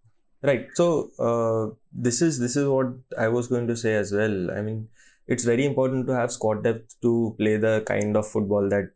Right. 0.43 0.69
So 0.75 1.11
uh, 1.19 1.75
this 1.93 2.21
is 2.21 2.39
this 2.39 2.57
is 2.57 2.67
what 2.67 2.95
I 3.19 3.29
was 3.29 3.47
going 3.47 3.69
to 3.69 3.77
say 3.77 3.95
as 3.95 4.13
well. 4.13 4.51
I 4.51 4.61
mean, 4.63 4.89
it's 5.27 5.45
very 5.45 5.65
important 5.65 6.07
to 6.09 6.15
have 6.15 6.33
squad 6.33 6.65
depth 6.65 6.97
to 7.03 7.35
play 7.39 7.57
the 7.57 7.85
kind 7.87 8.17
of 8.17 8.27
football 8.27 8.69
that 8.71 8.91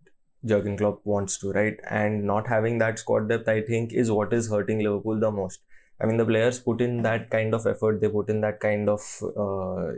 Jurgen 0.44 0.76
Klopp 0.76 1.00
wants 1.05 1.38
to, 1.38 1.52
right? 1.52 1.79
And 1.90 2.24
not 2.24 2.48
having 2.48 2.79
that 2.79 2.98
squad 2.98 3.29
depth, 3.29 3.48
I 3.48 3.61
think, 3.62 3.92
is 3.92 4.11
what 4.11 4.33
is 4.33 4.50
hurting 4.50 4.81
Liverpool 4.81 5.20
the 5.20 5.31
most. 5.31 5.61
I 6.00 6.07
mean, 6.07 6.16
the 6.16 6.26
players 6.26 6.59
put 6.59 6.81
in 6.81 7.02
that 7.02 7.31
kind 7.31 7.55
of 7.55 7.66
effort. 7.66 8.00
They 8.00 8.09
put 8.09 8.29
in 8.29 8.40
that 8.42 8.61
kind 8.61 8.88
of 8.88 9.00
uh, 9.37 9.92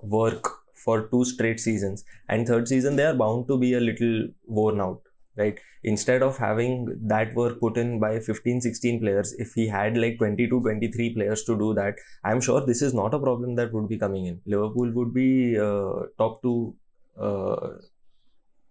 work 0.00 0.48
for 0.74 1.08
two 1.08 1.24
straight 1.24 1.60
seasons, 1.60 2.04
and 2.28 2.46
third 2.46 2.66
season 2.66 2.96
they 2.96 3.04
are 3.04 3.14
bound 3.14 3.46
to 3.48 3.58
be 3.58 3.74
a 3.74 3.80
little 3.80 4.28
worn 4.46 4.80
out, 4.80 5.02
right? 5.39 5.59
instead 5.83 6.23
of 6.23 6.37
having 6.37 6.99
that 7.07 7.33
work 7.35 7.59
put 7.59 7.77
in 7.77 7.99
by 7.99 8.19
15 8.19 8.61
16 8.61 8.99
players 9.01 9.33
if 9.45 9.53
he 9.53 9.67
had 9.67 9.97
like 9.97 10.17
22 10.17 10.61
23 10.61 11.13
players 11.15 11.43
to 11.43 11.57
do 11.57 11.73
that 11.73 11.95
i'm 12.23 12.41
sure 12.41 12.65
this 12.65 12.81
is 12.81 12.93
not 12.93 13.13
a 13.13 13.19
problem 13.19 13.55
that 13.55 13.73
would 13.73 13.87
be 13.87 13.97
coming 13.97 14.25
in 14.25 14.41
liverpool 14.45 14.91
would 14.91 15.13
be 15.13 15.57
uh, 15.59 16.07
top 16.17 16.41
two 16.41 16.75
uh, 17.17 17.69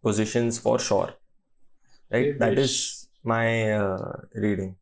positions 0.03 0.59
for 0.59 0.79
sure 0.79 1.11
right 2.11 2.33
They 2.33 2.33
that 2.33 2.57
wish. 2.57 2.59
is 2.59 3.09
my 3.25 3.73
uh, 3.73 4.13
reading 4.47 4.75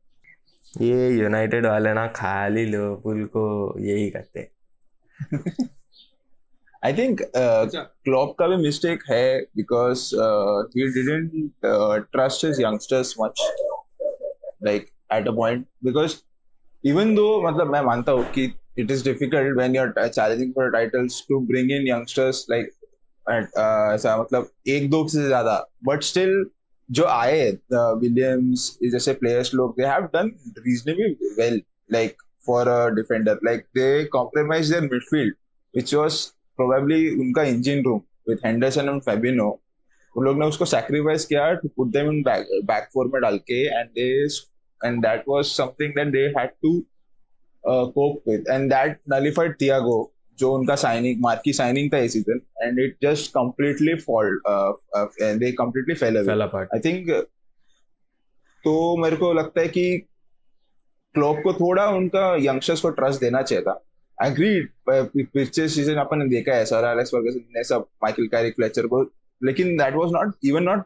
ये 0.80 1.08
United 1.10 1.66
वाले 1.66 1.92
ना 1.94 2.06
खाली 2.16 2.64
Liverpool 2.66 3.24
को 3.36 3.44
यही 3.80 4.10
करते 4.10 4.40
हैं 4.40 5.42
I 6.85 6.93
think 6.93 7.21
Klopp 7.35 8.35
का 8.39 8.47
भी 8.47 8.55
मिस्टेक 8.55 9.03
है 9.09 9.39
because 9.57 10.03
he 10.75 10.87
didn't 10.93 11.65
trust 12.11 12.45
his 12.45 12.61
youngsters 12.61 13.15
much 13.21 13.41
like 14.63 14.87
at 15.13 15.27
a 15.27 15.31
point 15.31 15.65
because 15.85 16.15
even 16.83 17.15
though 17.15 17.25
मतलब 17.47 17.71
मैं 17.71 17.81
मानता 17.81 18.11
हूँ 18.11 18.25
कि 18.31 18.51
it 18.79 18.91
is 18.91 19.03
difficult 19.03 19.57
when 19.57 19.75
you 19.75 19.81
are 19.81 20.07
challenging 20.07 20.53
for 20.53 20.69
titles 20.71 21.23
to 21.29 21.39
bring 21.47 21.71
in 21.71 21.87
youngsters 21.87 22.45
like 22.51 22.73
ऐसा 23.25 24.15
मतलब 24.17 24.49
एक 24.67 24.89
दो 24.89 25.07
से 25.07 25.25
ज़्यादा. 25.27 25.55
बट 25.85 26.03
स्टिल 26.03 26.45
जो 26.89 27.05
आए 27.05 27.49
विलियम्स 27.73 28.77
जैसे 28.91 29.13
प्लेयर्स 29.13 29.53
लोग 29.53 29.75
they 29.79 29.85
have 29.85 30.03
done 30.13 30.31
reasonably 30.57 31.33
well 31.39 31.61
like 31.91 32.21
for 32.47 32.67
a 32.67 32.87
defender 32.95 33.39
like 33.45 33.65
they 33.77 34.03
compromise 34.11 34.71
their 34.71 34.81
midfield 34.81 35.33
which 35.73 35.93
was 35.93 36.25
probably 36.57 37.09
उनका 37.19 37.43
engine 37.43 37.83
room 37.83 38.01
with 38.29 38.37
Henderson 38.45 38.89
and 38.89 39.01
Fabinho 39.01 39.61
उन 40.17 40.25
लोग 40.25 40.39
ने 40.39 40.45
उसको 40.45 40.65
सैक्रिफाइस 40.65 41.25
किया 41.25 41.53
to 41.53 41.67
put 41.67 41.87
them 41.87 42.11
in 42.11 42.23
back 42.65 42.89
four 42.93 43.07
में 43.07 43.21
डाल 43.21 43.37
के 43.37 43.79
and 43.79 43.89
they 43.89 44.25
and 44.85 45.01
that 45.01 45.23
was 45.27 45.45
something 45.45 45.93
that 45.93 46.07
they 46.07 46.39
had 46.39 46.49
to 46.49 46.85
cope 47.67 48.29
with 48.29 48.45
and 48.49 48.69
that 48.69 48.99
nullified 49.09 49.55
Thiago 49.61 50.13
जो 50.39 50.51
उनका 50.53 50.75
साइनिंग 50.75 51.21
मार्की 51.21 51.53
साइनिंग 51.53 51.93
था 51.93 51.97
इस 51.97 52.13
season 52.13 52.41
and 52.63 52.79
it 52.79 52.97
just 53.01 53.31
completely 53.31 53.95
fault 53.95 54.41
they 55.39 55.51
completely 55.51 55.95
fell 55.95 56.25
Fell 56.25 56.41
apart. 56.41 56.67
I 56.73 56.79
think 56.79 57.09
तो 58.63 58.97
मेरे 58.97 59.15
को 59.15 59.33
लगता 59.33 59.61
है 59.61 59.67
कि 59.67 59.97
क्लॉप 61.13 61.37
को 61.43 61.53
थोड़ा 61.53 61.87
उनका 61.87 62.35
यंगस्टर्स 62.35 62.81
को 62.81 62.89
ट्रस्ट 62.89 63.21
देना 63.21 63.41
चाहिए 63.41 63.63
था। 63.63 63.86
एग्री 64.25 64.61
पिछले 64.89 65.67
सीज़न 65.69 65.95
अपन 66.05 66.19
ने 66.19 66.27
देखा 66.29 66.55
है 66.55 66.65
सर 66.65 66.85
एलेक्स 66.91 67.11
फर्गसन 67.15 67.39
ने 67.55 67.63
सब 67.63 67.85
माइकल 68.03 68.27
कैरिक 68.27 68.55
फ्लेचर 68.55 68.87
को 68.93 69.01
लेकिन 69.41 69.75
that 69.77 69.95
was 69.95 70.11
not 70.13 70.33
even 70.45 70.63
not 70.63 70.83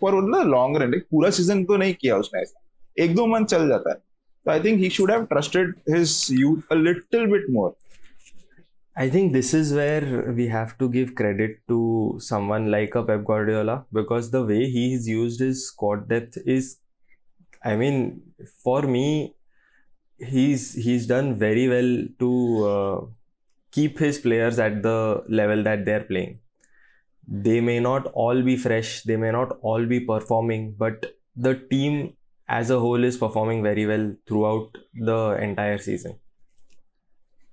for 0.00 0.22
the 0.30 0.46
long 0.48 0.76
run 0.82 0.98
पूरा 1.10 1.30
सीज़न 1.40 1.64
तो 1.64 1.76
नहीं 1.76 1.94
किया 2.00 2.16
उसने 2.16 2.40
ऐसा। 2.42 3.04
एक 3.04 3.14
दो 3.14 3.26
मंथ 3.26 3.46
चल 3.46 3.68
जाता 3.68 3.90
है। 3.90 3.96
तो 4.44 4.50
I 4.50 4.60
think 4.64 4.80
he 4.80 4.90
should 4.90 5.10
have 5.10 5.24
trusted 5.32 5.74
his 5.90 6.26
youth 6.32 6.72
a 6.72 6.74
little 6.74 7.26
bit 7.32 7.46
more 7.50 7.76
I 8.96 9.04
think 9.12 9.32
this 9.34 9.50
is 9.56 9.68
where 9.74 10.06
we 10.36 10.46
have 10.52 10.72
to 10.78 10.86
give 10.94 11.10
credit 11.18 11.52
to 11.72 11.76
someone 12.24 12.64
like 12.72 12.96
a 13.00 13.02
Pep 13.10 13.22
Guardiola 13.28 13.76
because 13.98 14.26
the 14.32 14.40
way 14.48 14.58
he's 14.72 15.06
used 15.10 15.44
his 15.44 15.60
squad 15.66 16.02
depth 16.08 16.38
is, 16.54 16.66
I 17.70 17.76
mean, 17.82 18.00
for 18.64 18.80
me, 18.96 19.04
he's 20.20 20.74
he's 20.74 21.06
done 21.06 21.34
very 21.36 21.68
well 21.68 22.06
to 22.18 22.68
uh, 22.68 23.06
keep 23.70 23.98
his 23.98 24.18
players 24.18 24.58
at 24.58 24.82
the 24.82 25.24
level 25.28 25.62
that 25.62 25.84
they're 25.84 26.04
playing. 26.04 26.38
They 27.26 27.60
may 27.60 27.80
not 27.80 28.06
all 28.12 28.42
be 28.42 28.56
fresh, 28.56 29.02
they 29.02 29.16
may 29.16 29.30
not 29.30 29.58
all 29.62 29.86
be 29.86 30.00
performing, 30.00 30.74
but 30.76 31.14
the 31.36 31.54
team 31.54 32.14
as 32.48 32.70
a 32.70 32.78
whole 32.78 33.04
is 33.04 33.16
performing 33.16 33.62
very 33.62 33.86
well 33.86 34.12
throughout 34.26 34.76
the 34.94 35.38
entire 35.40 35.78
season. 35.78 36.16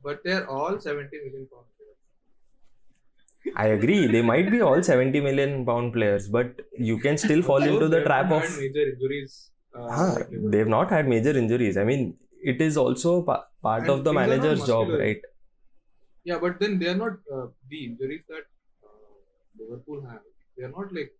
But 0.03 0.21
they're 0.23 0.49
all 0.49 0.79
70 0.79 1.09
million 1.25 1.47
pound 1.51 1.65
players. 1.77 3.55
I 3.55 3.67
agree. 3.67 4.07
They 4.07 4.21
might 4.21 4.49
be 4.49 4.61
all 4.61 4.81
70 4.81 5.21
million 5.21 5.65
pound 5.65 5.93
players, 5.93 6.27
but 6.27 6.61
you 6.77 6.97
can 6.97 7.17
still 7.17 7.41
fall 7.41 7.61
into 7.61 7.87
the 7.87 8.03
trap 8.03 8.31
of. 8.31 8.41
major 8.57 8.89
injuries. 8.93 9.51
Uh, 9.75 10.15
Liverpool. 10.15 10.49
they've 10.51 10.67
not 10.67 10.89
had 10.89 11.07
major 11.07 11.37
injuries. 11.37 11.77
I 11.77 11.83
mean, 11.83 12.15
it 12.52 12.60
is 12.60 12.76
also 12.76 13.22
pa- 13.22 13.44
part 13.62 13.82
And 13.82 13.90
of 13.90 14.04
the 14.04 14.12
things 14.12 14.22
are 14.22 14.26
not 14.26 14.36
manager's 14.36 14.66
job, 14.66 14.88
muscular. 14.88 15.04
right? 15.04 15.22
Yeah, 16.24 16.38
but 16.38 16.60
then 16.60 16.78
they 16.78 16.88
are 16.88 16.96
not 16.96 17.12
uh, 17.36 17.46
the 17.68 17.84
injuries 17.86 18.22
that 18.28 18.44
uh, 18.84 18.94
Liverpool 19.58 20.04
have. 20.08 20.20
They 20.56 20.64
are 20.64 20.74
not 20.78 20.92
like 20.92 21.12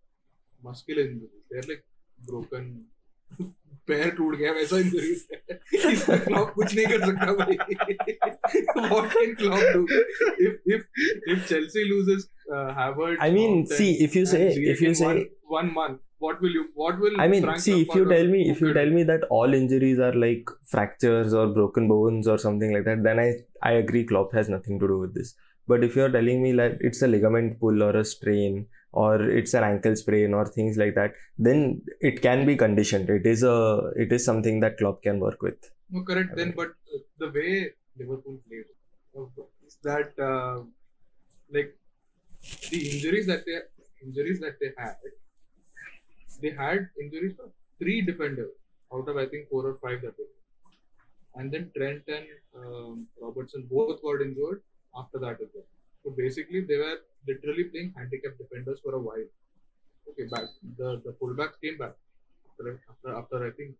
muscular 0.63 1.01
injuries. 1.01 1.43
They 1.51 1.57
are 1.63 1.69
like 1.73 1.85
broken. 2.31 2.73
पैर 3.87 4.09
टूट 4.17 4.35
गया 4.39 4.51
वैसा 4.53 4.77
injuries 4.79 5.25
है 5.31 5.91
इसमें 5.93 6.19
Klopp 6.25 6.51
कुछ 6.55 6.75
नहीं 6.75 6.85
कर 6.87 6.99
सकता 7.05 7.33
भाई 7.39 7.55
what 8.89 9.09
can 9.13 9.33
Klopp 9.39 9.63
do 9.73 9.81
if 10.45 10.69
if 10.75 10.85
if 11.33 11.47
Chelsea 11.49 11.83
loses 11.89 12.27
Howard 12.77 13.19
I 13.25 13.29
mean, 13.37 13.65
see, 13.79 13.89
if 14.05 14.15
you 14.19 14.23
say, 14.33 14.41
if 14.75 14.83
you 14.85 14.93
say, 15.01 15.09
one, 15.09 15.19
one 15.55 15.73
month 15.79 15.99
what 16.18 16.40
will 16.40 16.50
you 16.50 16.68
what 16.74 16.98
will 16.98 17.20
I 17.20 17.28
mean, 17.28 17.42
Frank 17.42 17.60
see, 17.60 17.82
if 17.82 17.94
you 17.94 18.08
tell 18.08 18.26
me, 18.26 18.50
if 18.50 18.60
you 18.60 18.72
tell 18.72 18.90
me 18.90 19.02
that 19.04 19.24
all 19.30 19.54
injuries 19.54 19.98
are 19.98 20.12
like 20.12 20.48
fractures 20.64 21.32
or 21.32 21.48
broken 21.48 21.88
bones 21.88 22.26
or 22.26 22.38
something 22.38 22.72
like 22.72 22.84
that, 22.84 23.02
then 23.02 23.18
I, 23.18 23.34
I 23.62 23.72
agree 23.72 24.04
Klopp 24.04 24.32
has 24.34 24.48
nothing 24.48 24.78
to 24.80 24.88
do 24.88 24.98
with 24.98 25.14
this. 25.14 25.34
But 25.66 25.84
if 25.84 25.94
you're 25.94 26.10
telling 26.10 26.42
me 26.42 26.52
that 26.52 26.78
it's 26.80 27.02
a 27.02 27.06
ligament 27.06 27.60
pull 27.60 27.82
or 27.82 27.96
a 27.96 28.04
strain 28.04 28.66
or 28.92 29.22
it's 29.22 29.54
an 29.54 29.64
ankle 29.64 29.94
sprain 29.96 30.32
or 30.34 30.46
things 30.46 30.76
like 30.76 30.94
that, 30.94 31.12
then 31.36 31.82
it 32.00 32.22
can 32.22 32.46
be 32.46 32.56
conditioned. 32.56 33.10
It 33.10 33.26
is 33.26 33.42
a, 33.42 33.90
it 33.96 34.10
is 34.12 34.24
something 34.24 34.60
that 34.60 34.78
Klopp 34.78 35.02
can 35.02 35.20
work 35.20 35.42
with. 35.42 35.58
No, 35.90 36.02
correct. 36.04 36.34
Then, 36.36 36.54
but 36.56 36.72
the 37.18 37.30
way 37.30 37.70
Liverpool 37.98 38.40
played 38.48 38.64
uh, 39.16 39.42
is 39.66 39.78
that 39.82 40.18
uh, 40.18 40.62
like 41.52 41.76
the 42.70 42.90
injuries 42.90 43.26
that 43.26 43.44
they 43.46 43.58
injuries 44.02 44.40
that 44.40 44.56
they 44.60 44.70
had, 44.76 44.96
they 46.41 46.51
had 46.51 46.89
injuries 47.01 47.35
for 47.37 47.49
three 47.79 48.01
defenders 48.01 48.53
out 48.93 49.07
of 49.07 49.17
I 49.17 49.25
think 49.27 49.49
four 49.49 49.65
or 49.67 49.75
five 49.83 50.01
that 50.01 50.15
they 50.17 50.27
had. 50.31 51.41
and 51.41 51.51
then 51.53 51.63
Trent 51.75 52.03
and 52.15 52.27
um, 52.61 53.07
Robertson 53.21 53.67
both 53.71 54.01
got 54.01 54.21
injured 54.25 54.61
after 55.01 55.19
that 55.19 55.37
as 55.45 55.49
well. 55.55 55.65
So 56.03 56.11
basically, 56.11 56.61
they 56.61 56.77
were 56.77 56.97
literally 57.27 57.65
playing 57.65 57.93
handicapped 57.97 58.37
defenders 58.37 58.79
for 58.83 58.93
a 58.95 58.99
while. 58.99 59.27
Okay, 60.09 60.25
back 60.33 60.45
the 60.77 60.89
the 61.05 61.13
fullbacks 61.21 61.57
came 61.63 61.77
back 61.77 61.95
after 62.49 62.79
after, 62.91 63.15
after 63.21 63.47
I 63.47 63.51
think 63.51 63.75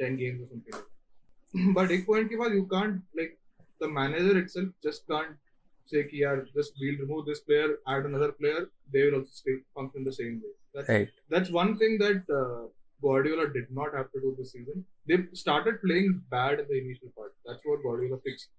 ten 0.00 0.16
games 0.16 0.42
or 0.42 0.48
something. 0.52 0.74
Like 0.78 0.82
that. 0.82 1.74
but 1.76 1.92
एक 1.92 2.06
point 2.06 2.28
के 2.30 2.36
बाद 2.42 2.54
you 2.58 2.64
can't 2.72 3.02
like 3.20 3.36
the 3.82 3.88
manager 3.88 4.34
itself 4.38 4.68
just 4.88 5.06
can't 5.12 5.36
say 5.85 6.03
ki, 6.03 6.19
yeah, 6.21 6.37
just 6.55 6.73
we'll 6.79 6.99
remove 6.99 7.25
this 7.25 7.41
player, 7.41 7.77
add 7.87 8.05
another 8.05 8.31
player, 8.31 8.69
they 8.91 9.05
will 9.05 9.19
also 9.19 9.29
stay, 9.31 9.55
function 9.75 10.03
the 10.03 10.13
same 10.13 10.41
way. 10.43 10.53
That's, 10.73 10.89
right. 10.89 11.09
that's 11.29 11.49
one 11.49 11.77
thing 11.77 11.97
that 11.99 12.23
uh, 12.33 12.67
Guardiola 13.01 13.51
did 13.51 13.69
not 13.71 13.93
have 13.93 14.11
to 14.11 14.19
do 14.19 14.35
this 14.37 14.53
season. 14.53 14.85
They 15.07 15.17
started 15.33 15.81
playing 15.85 16.21
bad 16.29 16.59
in 16.59 16.67
the 16.67 16.79
initial 16.79 17.09
part. 17.15 17.33
That's 17.45 17.59
what 17.63 17.83
Guardiola 17.83 18.19
fixed. 18.23 18.49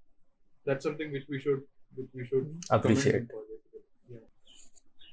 That's 0.66 0.84
something 0.84 1.12
which 1.12 1.24
we 1.28 1.40
should 1.40 1.62
which 1.94 2.08
we 2.14 2.24
should 2.24 2.46
appreciate. 2.70 3.26
Yeah. 4.10 4.18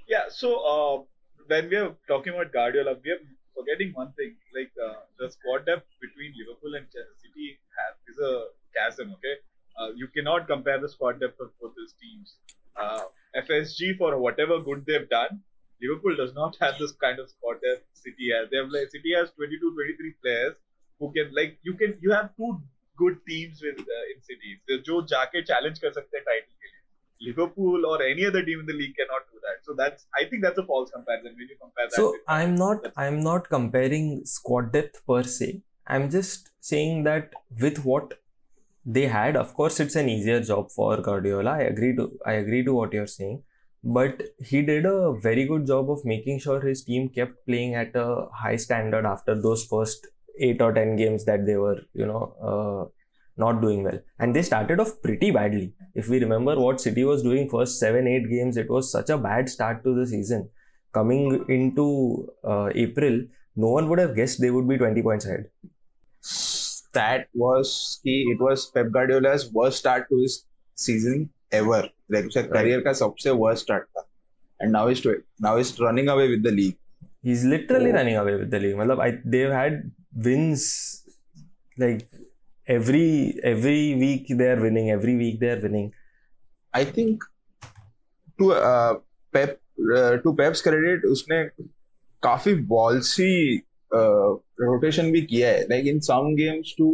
yeah. 0.07 0.23
So 0.29 0.55
uh, 0.73 1.03
when 1.47 1.69
we 1.69 1.75
are 1.75 1.95
talking 2.07 2.33
about 2.33 2.51
Guardiola, 2.53 2.95
we 3.03 3.11
are 3.11 3.21
forgetting 3.55 3.91
one 3.93 4.13
thing. 4.13 4.35
Like 4.55 4.71
uh, 4.79 5.01
the 5.19 5.29
squad 5.31 5.65
depth 5.65 5.87
between 6.01 6.33
Liverpool 6.39 6.75
and 6.75 6.85
City 7.21 7.59
has, 7.77 7.95
is 8.07 8.19
a 8.19 8.45
chasm. 8.75 9.13
Okay 9.13 9.35
you 9.94 10.08
cannot 10.08 10.46
compare 10.46 10.80
the 10.80 10.88
squad 10.88 11.20
depth 11.20 11.40
of 11.40 11.50
both 11.60 11.74
these 11.76 11.94
teams. 12.02 12.36
Uh, 12.76 13.02
FSG 13.36 13.96
for 13.98 14.18
whatever 14.18 14.60
good 14.60 14.84
they've 14.86 15.08
done, 15.08 15.40
Liverpool 15.82 16.16
does 16.16 16.34
not 16.34 16.56
have 16.60 16.78
this 16.78 16.92
kind 16.92 17.18
of 17.18 17.28
squad 17.30 17.60
depth 17.64 17.84
City 17.92 18.30
has. 18.34 18.48
They 18.50 18.56
have 18.58 18.70
like 18.70 18.88
City 18.90 19.12
has 19.14 19.30
22, 19.36 19.74
23 19.74 20.14
players 20.22 20.54
who 20.98 21.12
can 21.12 21.30
like 21.34 21.58
you 21.62 21.74
can 21.74 21.98
you 22.00 22.12
have 22.12 22.30
two 22.36 22.60
good 22.96 23.18
teams 23.28 23.60
with 23.62 23.78
uh, 23.78 24.04
in 24.12 24.22
cities 24.22 24.82
जो 24.88 25.00
जाके 25.12 25.42
challenge 25.52 25.78
कर 25.78 25.92
सकते 25.92 26.18
हैं 26.18 26.24
title 26.28 26.54
के 26.62 26.68
लिए. 26.72 26.82
Liverpool 27.28 27.86
or 27.90 28.02
any 28.06 28.24
other 28.30 28.42
team 28.46 28.60
in 28.60 28.66
the 28.66 28.76
league 28.78 28.94
cannot 29.00 29.26
do 29.32 29.40
that. 29.46 29.62
So 29.68 29.74
that's 29.80 30.06
I 30.20 30.24
think 30.30 30.42
that's 30.46 30.58
a 30.58 30.66
false 30.72 30.90
comparison 30.90 31.34
when 31.40 31.48
you 31.54 31.56
compare 31.60 31.86
that. 31.86 31.96
So 32.00 32.10
with, 32.12 32.20
I'm 32.36 32.54
not 32.54 32.82
that's- 32.82 33.06
I'm 33.06 33.20
not 33.26 33.48
comparing 33.56 34.10
squad 34.24 34.72
depth 34.72 35.02
per 35.12 35.22
se. 35.22 35.50
I'm 35.86 36.08
just 36.10 36.50
saying 36.70 37.04
that 37.04 37.36
with 37.66 37.84
what 37.90 38.16
they 38.85 39.07
had, 39.07 39.35
of 39.35 39.53
course, 39.53 39.79
it's 39.79 39.95
an 39.95 40.09
easier 40.09 40.41
job 40.41 40.71
for 40.71 40.97
Guardiola. 41.01 41.51
I 41.51 41.61
agree 41.61 41.95
to 41.95 42.11
I 42.25 42.33
agree 42.33 42.63
to 42.63 42.73
what 42.73 42.93
you're 42.93 43.07
saying, 43.07 43.43
but 43.83 44.21
he 44.39 44.61
did 44.61 44.85
a 44.85 45.13
very 45.13 45.45
good 45.45 45.67
job 45.67 45.89
of 45.89 46.05
making 46.05 46.39
sure 46.39 46.61
his 46.61 46.83
team 46.83 47.09
kept 47.09 47.45
playing 47.45 47.75
at 47.75 47.95
a 47.95 48.27
high 48.33 48.55
standard 48.55 49.05
after 49.05 49.39
those 49.39 49.65
first 49.65 50.07
eight 50.39 50.61
or 50.61 50.73
ten 50.73 50.95
games 50.95 51.25
that 51.25 51.45
they 51.45 51.57
were, 51.57 51.81
you 51.93 52.05
know, 52.05 52.23
uh, 52.51 52.89
not 53.37 53.61
doing 53.61 53.83
well. 53.83 53.99
And 54.19 54.35
they 54.35 54.41
started 54.41 54.79
off 54.79 55.01
pretty 55.03 55.31
badly. 55.31 55.73
If 55.95 56.09
we 56.09 56.19
remember 56.19 56.59
what 56.59 56.81
City 56.81 57.03
was 57.03 57.23
doing 57.23 57.49
first 57.49 57.79
seven 57.79 58.07
eight 58.07 58.29
games, 58.29 58.57
it 58.57 58.69
was 58.69 58.91
such 58.91 59.09
a 59.09 59.17
bad 59.17 59.49
start 59.49 59.83
to 59.83 59.93
the 59.93 60.07
season 60.07 60.49
coming 60.93 61.45
into 61.47 62.27
uh, 62.43 62.69
April, 62.75 63.21
no 63.55 63.69
one 63.69 63.89
would 63.89 63.99
have 63.99 64.15
guessed 64.15 64.41
they 64.41 64.51
would 64.51 64.67
be 64.67 64.77
20 64.77 65.01
points 65.01 65.25
ahead. 65.25 65.49
That 66.93 67.27
was 67.35 68.01
he 68.03 68.15
it 68.33 68.41
was 68.41 68.65
Pep 68.75 68.91
Guardiola's 68.91 69.51
worst 69.53 69.77
start 69.77 70.07
to 70.09 70.21
his 70.21 70.45
season 70.75 71.29
ever. 71.51 71.83
Like 72.09 72.25
उसका 72.25 72.43
career 72.51 72.81
का 72.81 72.93
सबसे 72.93 73.31
worst 73.31 73.63
start 73.63 73.89
था. 73.97 74.07
And 74.59 74.71
now 74.71 74.87
he's 74.87 75.05
now 75.41 75.57
he's 75.57 75.79
running 75.79 76.09
away 76.09 76.27
with 76.29 76.43
the 76.43 76.51
league. 76.51 76.77
He's 77.23 77.45
literally 77.45 77.91
Oh. 77.91 77.95
running 77.95 78.17
away 78.17 78.35
with 78.35 78.51
the 78.51 78.59
league. 78.59 78.75
Matlab, 78.75 78.99
I, 78.99 79.21
they've 79.25 79.51
had 79.51 79.91
wins 80.15 80.67
like 81.77 82.07
every 82.67 83.39
every 83.43 83.95
week 83.95 84.25
they're 84.29 84.61
winning. 84.61 84.89
Every 84.89 85.15
week 85.15 85.39
they're 85.39 85.61
winning. 85.61 85.93
I 86.73 86.85
think 86.85 87.23
to 88.39 88.53
uh, 88.53 88.99
Pep 89.33 89.59
uh, 89.95 90.17
to 90.17 90.33
Pep's 90.33 90.61
credit 90.61 91.05
उसने 91.05 91.43
काफ़ी 92.25 93.61
uh, 93.93 94.37
rotation 94.61 95.11
भी 95.11 95.21
किया 95.23 95.49
है 95.49 95.61
like 95.69 95.87
in 95.87 95.99
some 96.07 96.33
games 96.35 96.73
too 96.77 96.91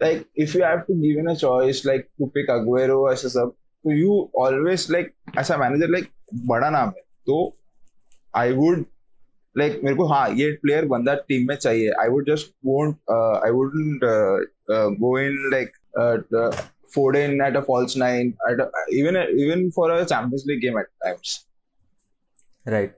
like 0.00 0.24
if 0.38 0.56
you 0.56 0.64
have 0.64 0.78
to 0.88 0.94
give 1.00 1.18
in 1.18 1.26
a 1.26 1.34
choice 1.34 1.84
like 1.86 2.08
to 2.18 2.26
pick 2.34 2.50
Aguero 2.50 3.00
ऐसा 3.12 3.28
सब 3.28 3.54
तो 3.84 3.92
you 3.92 4.30
always 4.38 4.86
like 4.90 5.12
ऐसा 5.38 5.56
manager 5.56 5.88
like 5.88 6.08
बड़ा 6.46 6.70
नाम 6.70 6.88
है 6.88 7.02
तो 7.26 7.38
आई 8.34 8.52
वुड 8.52 8.84
लाइक 9.56 9.80
मेरे 9.84 9.96
को 9.96 10.06
हाँ 10.06 10.28
ये 10.30 10.50
प्लेयर 10.62 10.84
बंदा 10.86 11.14
टीम 11.28 11.46
में 11.48 11.54
चाहिए 11.56 11.90
I 12.00 12.08
would 12.08 12.30
just 12.30 12.52
won't 12.66 12.96
I 13.44 13.50
would 13.50 13.72
go 15.00 15.18
in 15.18 15.38
like 15.52 15.72
four 16.94 17.16
in 17.16 17.42
at 17.42 17.56
a 17.56 17.60
false 17.60 17.96
nine 17.96 18.28
at 18.50 18.60
even 18.94 19.16
even 19.16 19.68
for 19.76 19.90
a 19.90 20.02
Champions 20.04 20.44
League 20.48 20.60
game 20.60 20.78
at 20.78 20.86
times 21.04 21.38
right 22.68 22.96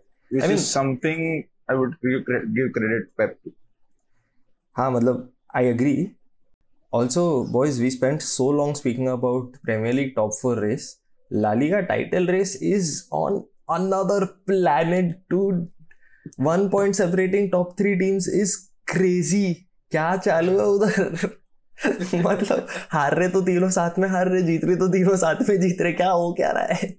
something 0.59 1.43
I 1.71 1.77
would 1.77 1.95
give 2.05 2.69
credit 2.69 3.09
Pep 3.19 3.37
to 3.45 3.51
हाँ 4.77 4.91
मतलब 4.91 5.33
I 5.57 5.69
agree 5.69 5.95
also 6.93 7.23
boys 7.53 7.81
we 7.83 7.91
spend 7.91 8.21
so 8.21 8.51
long 8.53 8.77
speaking 8.77 9.09
about 9.09 9.57
Premier 9.65 9.95
League 9.95 10.13
top 10.17 10.31
four 10.43 10.59
race 10.65 10.87
La Liga 11.31 11.69
का 11.71 11.81
title 11.91 12.27
race 12.27 12.59
is 12.63 12.93
on 13.13 13.37
another 13.71 14.25
planet 14.47 15.15
two 15.31 15.41
one 16.41 16.69
point 16.69 16.95
separating 16.95 17.51
top 17.53 17.75
three 17.79 17.95
teams 17.97 18.29
is 18.35 18.57
crazy 18.93 19.53
क्या 19.93 20.17
चालू 20.17 20.59
है 20.59 20.67
उधर 20.67 21.39
मतलब 22.15 22.67
हार 22.93 23.15
रहे 23.19 23.29
तो 23.29 23.41
तीनों 23.43 23.69
साथ 23.77 23.99
में 23.99 24.09
हार 24.09 24.29
रहे 24.29 24.43
जीत 24.43 24.65
रहे 24.65 24.77
तो 24.77 24.89
तीनों 24.89 25.17
साथ 25.17 25.49
में 25.49 25.61
जीत 25.61 25.81
रहे 25.83 25.93
क्या 25.93 26.11
हो 26.11 26.33
क्या 26.33 26.51
रहा 26.51 26.75
है 26.75 26.91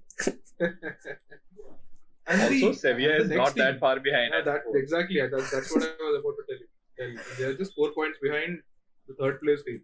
also, 2.26 2.72
Sevilla 2.72 3.16
is 3.16 3.30
not 3.30 3.54
that 3.56 3.78
far 3.78 4.00
behind. 4.00 4.32
Yeah, 4.32 4.42
that, 4.42 4.62
exactly. 4.74 5.16
Yeah, 5.16 5.26
that, 5.26 5.50
that's 5.52 5.74
what 5.74 5.84
I 5.84 5.88
was 6.02 6.20
about 6.20 6.36
to 6.38 6.44
tell 6.48 6.58
you. 6.58 6.68
They 6.98 7.44
are 7.44 7.54
just 7.54 7.74
four 7.74 7.90
points 7.92 8.18
behind 8.22 8.60
the 9.08 9.14
third 9.14 9.40
place 9.40 9.62
team. 9.62 9.82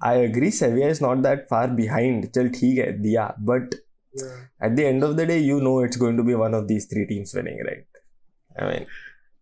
I 0.00 0.14
agree. 0.14 0.50
Sevilla 0.50 0.88
is 0.88 1.00
not 1.00 1.22
that 1.22 1.48
far 1.48 1.68
behind. 1.68 2.32
Chal, 2.34 2.48
theek 2.48 2.84
hai, 2.84 2.92
diya. 2.92 3.34
But 3.38 3.74
yeah. 4.14 4.40
at 4.60 4.76
the 4.76 4.86
end 4.86 5.02
of 5.02 5.16
the 5.16 5.26
day, 5.26 5.38
you 5.38 5.60
know 5.60 5.80
it's 5.80 5.96
going 5.96 6.16
to 6.16 6.22
be 6.22 6.34
one 6.34 6.54
of 6.54 6.68
these 6.68 6.86
three 6.86 7.06
teams 7.06 7.34
winning, 7.34 7.62
right? 7.64 7.86
I 8.58 8.70
mean, 8.70 8.86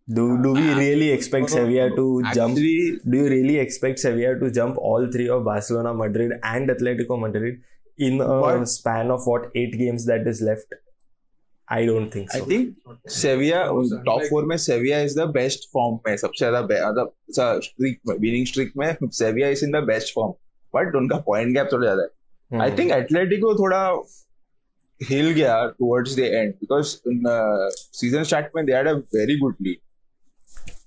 do 0.07 0.41
do 0.41 0.53
we 0.53 0.73
really 0.73 1.09
expect 1.11 1.49
Sevilla 1.49 1.89
to 1.95 2.23
jump? 2.33 2.55
Do 2.55 2.61
you 2.61 2.99
really 3.05 3.57
expect 3.57 3.99
Sevilla 3.99 4.39
to 4.39 4.51
jump 4.51 4.77
all 4.77 5.09
three 5.11 5.29
of 5.29 5.43
Barcelona, 5.43 5.93
Madrid, 5.93 6.33
and 6.43 6.69
Atletico 6.69 7.19
Madrid 7.19 7.61
in 7.97 8.21
a 8.21 8.41
what? 8.41 8.67
span 8.67 9.11
of 9.11 9.25
what 9.25 9.51
eight 9.55 9.77
games 9.77 10.05
that 10.05 10.27
is 10.27 10.41
left? 10.41 10.73
I 11.73 11.77
don't 11.87 12.09
think 12.13 12.33
I 12.35 12.39
so. 12.39 12.47
think 12.47 12.65
Sevilla 13.09 13.63
top 14.05 14.21
four 14.29 14.45
में 14.45 14.57
Sevilla 14.57 14.99
is 15.01 15.19
the 15.19 15.23
best 15.23 15.59
form 15.73 15.99
में 16.07 16.17
सबसे 16.17 16.37
ज़्यादा 16.37 16.61
बे- 16.61 17.63
streak 17.63 17.99
में 18.07 18.15
winning 18.15 18.45
streak 18.47 18.73
में 18.77 18.95
Sevilla 19.03 19.49
is 19.49 19.65
in 19.65 19.71
the 19.71 19.75
best 19.75 20.15
form 20.15 20.31
but 20.75 20.95
उनका 20.95 21.17
point 21.17 21.55
gap 21.55 21.69
थोड़ा 21.71 21.83
ज़्यादा 21.83 22.01
है। 22.01 22.61
आई. 22.61 22.77
थिंक 22.77 22.91
एटलेटिको 22.91 23.55
थोड़ा 23.55 24.03
हिल 25.03 25.31
गया 25.31 25.67
towards 25.67 26.15
the 26.15 26.19
end 26.19 26.53
because 26.53 26.97
season 27.75 28.23
start 28.23 28.47
में 28.55 28.65
they 28.65 28.73
had 28.73 28.87
a 28.87 28.93
very 28.93 29.37
good 29.37 29.55
lead 29.61 29.77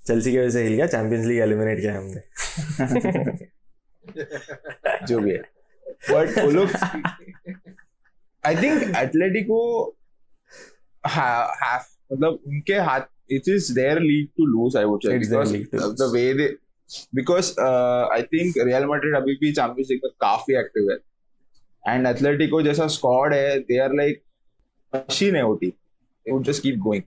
Chelsea 0.06 0.32
की 0.32 0.38
वजह 0.38 0.50
से 0.50 0.62
हिल 0.62 0.72
गया 0.74 0.86
चैंपियंस 0.86 1.26
लीग 1.26 1.38
एलिमिनेट 1.38 1.80
किया 1.80 1.98
हमने। 1.98 2.20
जो 5.06 5.20
भी 5.20 5.30
है। 5.30 5.38
बट 6.10 6.44
वो 6.44 6.50
लोग 6.50 6.68
आई 8.46 8.56
थिंक 8.56 8.96
एटलेटिको 8.96 9.58
मतलब 12.12 12.38
उनके 12.46 12.74
हाथ 12.74 13.00
it 13.30 13.48
is 13.48 13.72
their 13.74 14.00
league 14.00 14.26
to 14.26 14.46
lose 14.46 14.76
I 14.76 14.84
would 14.84 15.00
say 15.02 15.08
It's 15.08 15.28
their 15.28 15.30
because 15.30 15.56
league 15.56 15.70
to 15.74 15.80
the 15.80 15.98
lose. 15.98 16.12
Way 16.14 16.34
they 16.34 16.48
because 17.14 17.60
I 18.12 18.22
think 18.22 18.54
Real 18.58 18.86
Madrid 18.86 19.16
अभी 19.16 19.34
भी 19.34 19.52
चैंपियंस 19.52 19.88
लीग 19.90 20.00
में 20.04 20.10
काफ़ी 20.20 20.54
एक्टिव 20.54 20.90
है। 20.90 20.96
एंड 21.94 22.06
एथलेटिको 22.06 22.62
जैसा 22.62 22.86
स्क्वाड 22.86 23.34
है 23.34 23.58
दे 23.60 23.78
आर 23.78 23.94
लाइक 23.94 24.22
मशीन 24.96 25.36
है 25.36 25.42
वो 25.44 25.54
team 25.54 25.70
they 25.70 26.32
would 26.32 26.44
just 26.44 26.62
keep 26.62 26.76
going 26.76 27.02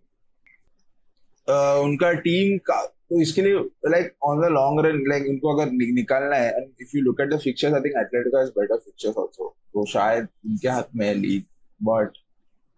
उनका 1.84 2.12
टीम 2.14 2.58
का 2.58 2.86
तो 2.86 3.22
इसके 3.22 3.42
लिए 3.42 3.54
like 3.90 4.14
on 4.24 4.42
the 4.42 4.46
long 4.52 4.86
run 4.86 5.04
like 5.10 5.26
उनको 5.30 5.56
अगर 5.56 5.72
नि- 5.72 5.94
निकालना 5.96 6.36
है 6.36 6.52
and 6.58 6.72
if 6.82 6.98
you 6.98 7.02
look 7.04 7.22
at 7.22 7.30
the 7.30 7.40
fixtures 7.40 7.74
I 7.74 7.80
think 7.80 7.94
Atletico 7.98 8.38
has 8.40 8.50
better 8.50 8.78
fixtures 8.78 9.18
also 9.18 9.56
तो 9.74 9.86
शायद 9.86 10.28
उनके 10.46 10.68
हाथ 10.68 10.96
में 10.96 11.08
है 11.08 11.14
लीग 11.14 11.44
बट 11.84 12.18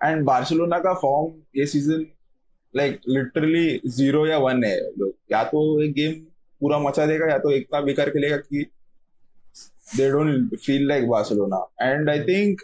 एंड 0.03 0.23
बार्सिलोना 0.25 0.79
का 0.79 0.93
फॉर्म 1.01 1.31
ये 1.57 1.65
सीज़न 1.65 2.05
लाइक 2.73 2.99
लिटरली 3.07 3.81
ज़ीरो 3.87 4.25
या 4.27 4.37
वन 4.39 4.63
है 4.63 4.75
या 5.31 5.43
तो 5.43 5.61
एक 5.83 5.93
गेम 5.93 6.13
पूरा 6.61 6.79
मचा 6.79 7.05
देगा 7.05 7.27
या 7.29 7.37
तो 7.37 7.51
इतना 7.51 7.81
बेकार 7.81 8.09
खेलेगा 8.09 8.37
कि 8.39 8.65
they 9.87 10.09
don't 10.11 10.55
feel 10.55 10.87
like 10.87 11.07
Barcelona 11.07 11.65
and 11.81 12.09
I 12.09 12.19
think 12.23 12.61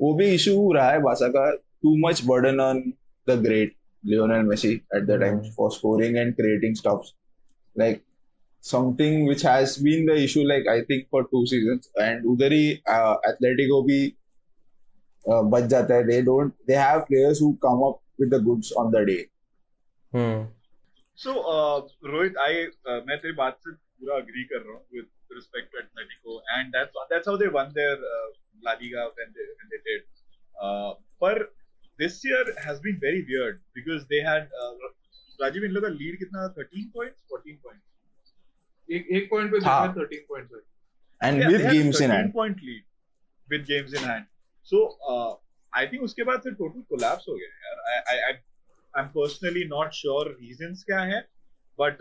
वो 0.00 0.12
भी 0.14 0.26
इशू 0.34 0.56
हो 0.56 0.72
रहा 0.72 0.90
है 0.90 1.00
बासा 1.02 1.28
का 1.28 1.50
too 1.54 1.96
much 2.06 2.22
burden 2.26 2.60
on 2.60 2.82
the 3.26 3.38
great 3.42 3.74
Lionel 4.04 4.42
Messi 4.42 4.72
at 4.96 5.02
the 5.04 5.18
time 5.20 5.40
for 5.56 5.70
scoring 5.72 6.16
and 6.16 6.34
creating 6.34 6.74
stop 6.76 7.02
like 7.76 8.02
something 8.64 9.28
which 9.28 9.44
has 9.46 9.82
been 9.84 10.06
the 10.06 10.18
issue 10.20 10.44
like 10.44 10.68
I 10.68 10.82
think 10.82 11.04
for 11.12 11.22
two 11.32 11.44
season 11.46 11.80
and 12.00 12.26
उधर 12.26 12.52
ही 12.52 12.68
Atletico 12.70 13.82
भी 13.82 14.00
uh, 15.25 15.41
बच 15.53 15.63
जाता 15.63 15.95
है. 15.95 16.07
They 16.07 16.21
don't. 16.21 16.53
They 16.67 16.75
have 16.75 17.05
players 17.07 17.39
who 17.39 17.57
come 17.67 17.83
up 17.89 18.01
with 18.19 18.29
the 18.29 18.39
goods 18.39 18.71
on 18.71 18.91
the 18.91 19.05
day. 19.05 19.21
Hmm. 20.13 20.43
So, 21.15 21.33
uh, 21.55 21.81
Rohit, 22.13 22.37
I 22.37 22.51
uh, 22.91 23.01
मैं 23.07 23.17
तेरी 23.21 23.33
बात 23.33 23.57
से 23.59 23.71
पूरा 23.71 24.17
agree 24.17 24.45
कर 24.51 24.61
रहा 24.61 24.73
हूँ 24.73 24.85
with 24.91 25.37
respect 25.37 25.71
to 25.71 25.81
Atletico, 25.83 26.39
and 26.57 26.73
that's 26.73 26.91
that's 27.11 27.27
how 27.27 27.37
they 27.37 27.47
won 27.47 27.71
their 27.73 27.93
uh, 27.93 28.27
La 28.63 28.73
Liga 28.81 29.05
when 29.19 29.33
they 29.37 29.47
when 29.59 29.71
they 29.73 29.81
did. 29.89 30.03
Uh, 30.63 30.93
पर 31.23 31.47
this 31.99 32.25
year 32.25 32.43
has 32.65 32.79
been 32.79 32.99
very 32.99 33.25
weird 33.29 33.61
because 33.73 34.05
they 34.09 34.21
had 34.21 34.47
uh, 34.63 34.73
Rajiv 35.41 35.63
इन 35.63 35.71
लोग 35.71 35.83
का 35.83 35.89
lead 35.89 36.17
कितना 36.17 36.55
13 36.55 36.91
points, 36.97 37.23
14 37.33 37.57
points. 37.65 37.83
एक 38.91 39.07
एक 39.17 39.29
point 39.31 39.51
पे 39.51 39.57
हाँ. 39.65 39.87
देखा 39.87 40.01
13 40.01 40.25
points 40.29 40.53
है 40.53 40.61
And 41.21 41.37
Yeah, 41.37 41.47
with 41.47 41.61
they 41.61 41.65
had 41.65 41.73
games 41.73 41.99
in 42.01 42.09
13 42.09 42.09
hand. 42.11 42.33
point 42.33 42.57
so 44.70 44.84
I 45.72 45.86
think 45.86 46.02
उसके 46.02 46.24
बाद 46.28 46.40
फिर 46.44 46.52
टोटल 46.60 46.80
कोलैप्स 46.90 47.28
हो 47.28 47.34
गया 47.34 47.48
यार. 47.66 47.78
I 48.12 48.32
am 48.94 49.08
personally 49.16 49.64
not 49.68 49.92
sure 49.94 50.30
reasons 50.40 50.84
क्या 50.86 51.00
है 51.12 51.20
but 51.78 51.98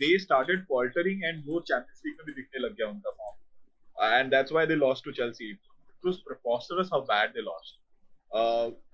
they 0.00 0.18
started 0.18 0.64
faltering 0.68 1.24
and 1.24 1.42
वो 1.46 1.60
चैंपियंस 1.68 2.02
लीग 2.06 2.14
में 2.18 2.26
भी 2.26 2.32
दिखने 2.32 2.60
लग 2.66 2.74
गया 2.76 2.88
उनका 2.88 3.10
form 3.10 4.14
and 4.14 4.30
that's 4.30 4.52
why 4.52 4.66
they 4.66 4.74
lost 4.76 5.04
to 5.04 5.12
Chelsea 5.18 5.50
it 5.50 5.58
was 6.06 6.16
preposterous 6.28 6.88
how 6.92 7.00
bad 7.12 7.30
they 7.34 7.42
lost 7.42 7.78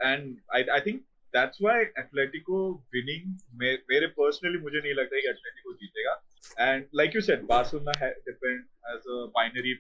and 0.02 0.36
I 0.54 0.64
I 0.74 0.80
think 0.86 1.00
that's 1.34 1.58
why 1.62 1.82
Atletico 2.02 2.60
winning 2.94 3.24
मेरे 3.62 4.06
पर्सनली 4.18 4.58
मुझे 4.58 4.78
नहीं 4.78 4.94
लगता 4.94 5.20
कि 5.20 5.28
एटलेटिको 5.28 5.72
जीतेगा. 5.72 6.14
And 6.58 6.86
like 6.96 7.14
you 7.16 7.20
said 7.22 7.42
Barcelona 7.46 7.92
है 7.98 8.10
different 8.28 8.64
as 8.94 9.08
a 9.08 9.24
binary 9.36 9.74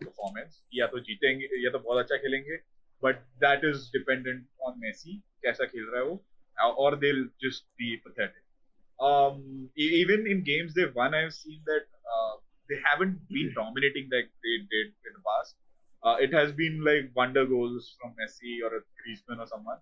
performance. 0.04 0.62
या 0.74 0.86
तो 0.94 1.00
जीतेंगे 1.08 1.64
या 1.64 1.70
तो 1.70 1.78
बहुत 1.78 2.04
अच्छा 2.04 2.16
खेलेंगे, 2.24 2.58
but 3.04 3.22
that 3.44 3.64
is 3.70 3.88
dependent 3.96 4.46
on 4.68 4.80
Messi 4.84 5.16
कैसा 5.46 5.64
खेल 5.72 5.86
रहा 5.92 6.02
है 6.02 6.06
वो, 6.08 6.16
uh, 6.64 6.72
or 6.84 6.90
they'll 7.04 7.26
just 7.46 7.66
be 7.82 7.90
pathetic. 8.06 8.42
Um, 9.08 9.70
e- 9.76 9.92
even 10.02 10.26
in 10.26 10.42
games 10.44 10.74
they've 10.74 10.94
won, 10.94 11.14
I've 11.14 11.34
seen 11.34 11.60
that 11.66 11.86
uh, 12.14 12.34
they 12.70 12.78
haven't 12.84 13.18
been 13.28 13.52
dominating 13.54 14.08
like 14.12 14.30
they 14.46 14.56
did 14.76 14.92
in 15.10 15.12
the 15.18 15.22
past. 15.30 15.56
Uh, 16.02 16.16
it 16.20 16.32
has 16.32 16.52
been 16.52 16.82
like 16.84 17.10
wonder 17.14 17.44
goals 17.46 17.94
from 18.00 18.14
Messi 18.20 18.56
or 18.64 18.74
a 18.76 18.80
Griezmann 19.02 19.40
or 19.40 19.46
someone. 19.46 19.78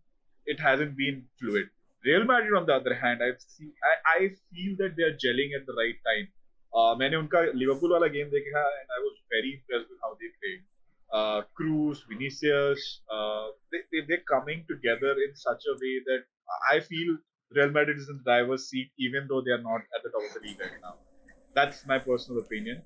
It 0.47 0.61
hasn't 0.61 0.97
been 0.97 1.27
fluid. 1.41 1.69
Real 2.05 2.25
Madrid, 2.25 2.55
on 2.55 2.67
the 2.67 2.75
other 2.75 2.95
hand, 2.95 3.23
I've 3.23 3.41
seen, 3.41 3.73
I, 3.91 4.17
I 4.17 4.29
feel 4.53 4.77
that 4.79 4.97
they 4.97 5.05
are 5.05 5.17
gelling 5.25 5.55
at 5.59 5.67
the 5.67 5.73
right 5.75 5.97
time. 6.09 6.29
Uh, 6.75 6.95
मैंने 7.01 7.17
उनका 7.17 7.41
Liverpool 7.55 7.93
वाला 7.93 8.07
game 8.15 8.31
देखा 8.31 8.63
and 8.79 8.95
I 8.97 9.03
was 9.03 9.19
very 9.35 9.53
impressed 9.59 9.91
with 9.91 10.01
how 10.07 10.15
they 10.23 10.31
played. 10.41 10.63
Uh, 11.13 11.43
Cruz, 11.55 12.05
Vinicius, 12.09 13.03
uh, 13.17 13.47
they, 13.71 13.79
they, 13.93 14.01
they're 14.09 14.27
coming 14.29 14.65
together 14.69 15.13
in 15.27 15.37
such 15.37 15.63
a 15.73 15.75
way 15.83 15.95
that 16.07 16.25
I 16.73 16.81
feel 16.81 17.17
Real 17.55 17.71
Madrid 17.71 17.99
is 17.99 18.09
in 18.09 18.17
the 18.17 18.25
driver's 18.25 18.69
seat 18.69 18.91
even 18.99 19.29
though 19.29 19.41
they 19.41 19.53
are 19.53 19.63
not 19.63 19.83
at 19.95 20.03
the 20.03 20.11
top 20.11 20.23
of 20.29 20.35
the 20.35 20.49
league 20.49 20.61
right 20.61 20.81
now. 20.83 20.95
That's 21.55 21.87
my 21.87 21.99
personal 21.99 22.41
opinion. 22.41 22.83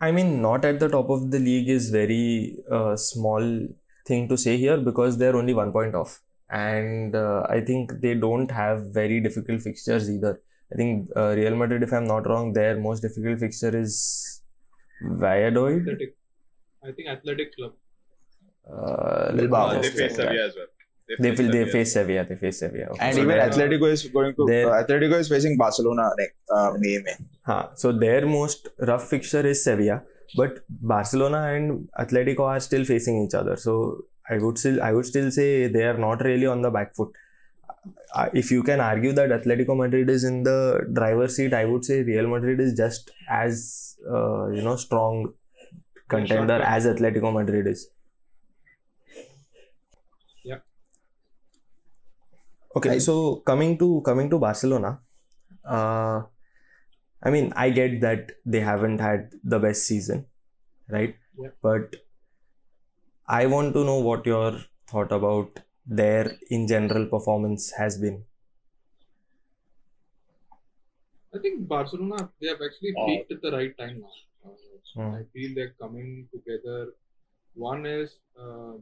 I 0.00 0.12
mean, 0.12 0.40
not 0.40 0.64
at 0.64 0.78
the 0.78 0.88
top 0.88 1.10
of 1.10 1.30
the 1.32 1.40
league 1.40 1.68
is 1.68 1.90
very 1.90 2.58
uh, 2.70 2.94
small 2.96 3.66
thing 4.06 4.28
to 4.28 4.36
say 4.36 4.56
here 4.56 4.78
because 4.78 5.18
they're 5.18 5.36
only 5.36 5.54
one 5.54 5.72
point 5.72 5.94
off, 5.94 6.20
and 6.48 7.16
uh, 7.16 7.44
I 7.48 7.60
think 7.60 8.00
they 8.00 8.14
don't 8.14 8.50
have 8.50 8.92
very 8.92 9.20
difficult 9.20 9.62
fixtures 9.62 10.08
either. 10.08 10.40
I 10.73 10.75
think 10.75 11.09
uh, 11.15 11.33
Real 11.37 11.55
Madrid, 11.55 11.83
if 11.83 11.93
I'm 11.93 12.05
not 12.05 12.27
wrong, 12.27 12.53
their 12.53 12.75
most 12.79 13.01
difficult 13.01 13.39
fixture 13.39 13.75
is 13.77 14.41
Valladolid. 15.01 15.81
Athletic. 15.81 16.15
I 16.85 16.91
think 16.91 17.07
Athletic 17.09 17.55
Club. 17.55 17.73
Uh, 18.71 19.25
let 19.27 19.35
me 19.35 19.41
Bilbao. 19.41 19.65
Uh, 19.67 19.73
they 19.73 19.81
just 19.81 19.97
face 19.97 20.15
check 20.15 20.17
that. 20.17 20.27
Sevilla 20.27 20.45
as 20.47 20.55
well. 20.55 20.65
They 21.07 21.15
face 21.15 21.37
will. 21.39 21.51
They 21.51 21.59
Sevilla. 21.65 21.71
face 21.71 21.93
Sevilla. 21.93 22.25
They 22.29 22.35
face 22.35 22.59
Sevilla. 22.59 22.85
Okay. 22.91 22.99
And 23.01 23.15
So 23.15 23.21
even 23.21 23.37
they're- 23.37 23.49
Atletico 23.49 23.91
is 23.91 24.03
going 24.17 24.33
to 24.35 24.45
They're- 24.47 24.69
uh, 24.69 24.83
Atletico 24.83 25.19
is 25.25 25.29
facing 25.29 25.57
Barcelona 25.57 26.09
next 26.17 26.35
uh, 26.49 26.71
May 26.79 26.97
में. 27.07 27.15
Huh. 27.45 27.67
So 27.75 27.91
their 27.91 28.25
most 28.25 28.69
rough 28.79 29.07
fixture 29.09 29.45
is 29.45 29.63
Sevilla, 29.63 30.01
but 30.37 30.59
Barcelona 30.69 31.41
and 31.55 31.89
Atletico 31.99 32.41
are 32.53 32.59
still 32.61 32.85
facing 32.85 33.21
each 33.25 33.33
other. 33.35 33.57
So 33.57 33.75
I 34.29 34.37
would 34.37 34.57
still 34.57 34.81
I 34.81 34.93
would 34.93 35.05
still 35.05 35.29
say 35.31 35.67
they 35.67 35.83
are 35.83 35.97
not 35.97 36.23
really 36.23 36.45
on 36.47 36.61
the 36.61 36.71
back 36.71 36.95
foot. 36.95 37.11
If 38.33 38.51
you 38.51 38.63
can 38.63 38.79
argue 38.79 39.11
that 39.13 39.29
Atletico 39.29 39.75
Madrid 39.75 40.09
is 40.09 40.23
in 40.23 40.43
the 40.43 40.87
driver's 40.93 41.35
seat, 41.35 41.53
I 41.53 41.65
would 41.65 41.83
say 41.83 42.03
Real 42.03 42.27
Madrid 42.27 42.59
is 42.59 42.73
just 42.73 43.11
as 43.29 43.97
uh, 44.09 44.47
you 44.49 44.61
know 44.61 44.75
strong 44.75 45.33
contender 46.07 46.61
as 46.61 46.85
Atletico 46.85 47.33
Madrid 47.33 47.67
is. 47.67 47.89
Yeah. 50.43 50.59
Okay, 52.75 52.99
so 52.99 53.37
coming 53.37 53.77
to 53.79 54.01
coming 54.05 54.29
to 54.29 54.39
Barcelona, 54.39 54.99
uh, 55.65 56.21
I 57.21 57.29
mean 57.29 57.51
I 57.55 57.69
get 57.71 57.99
that 58.01 58.31
they 58.45 58.61
haven't 58.61 58.99
had 58.99 59.31
the 59.43 59.59
best 59.59 59.85
season, 59.85 60.25
right? 60.89 61.15
Yeah. 61.37 61.49
But 61.61 61.95
I 63.27 63.45
want 63.47 63.73
to 63.73 63.83
know 63.83 63.99
what 63.99 64.25
your 64.25 64.57
thought 64.87 65.11
about 65.11 65.59
their 65.85 66.37
in 66.49 66.67
general 66.67 67.07
performance 67.07 67.71
has 67.71 67.97
been. 67.97 68.25
I 71.33 71.39
think 71.39 71.67
Barcelona 71.67 72.31
they 72.39 72.47
have 72.47 72.61
actually 72.67 72.93
Oh. 72.97 73.05
peaked 73.07 73.31
at 73.35 73.41
the 73.41 73.51
right 73.57 73.75
time 73.81 73.95
now. 74.05 74.13
Uh, 74.45 74.55
Hmm. 74.95 75.11
I 75.19 75.23
feel 75.33 75.49
they're 75.55 75.75
coming 75.83 76.09
together. 76.33 76.79
One 77.55 77.85
is 77.85 78.09
uh, 78.43 78.73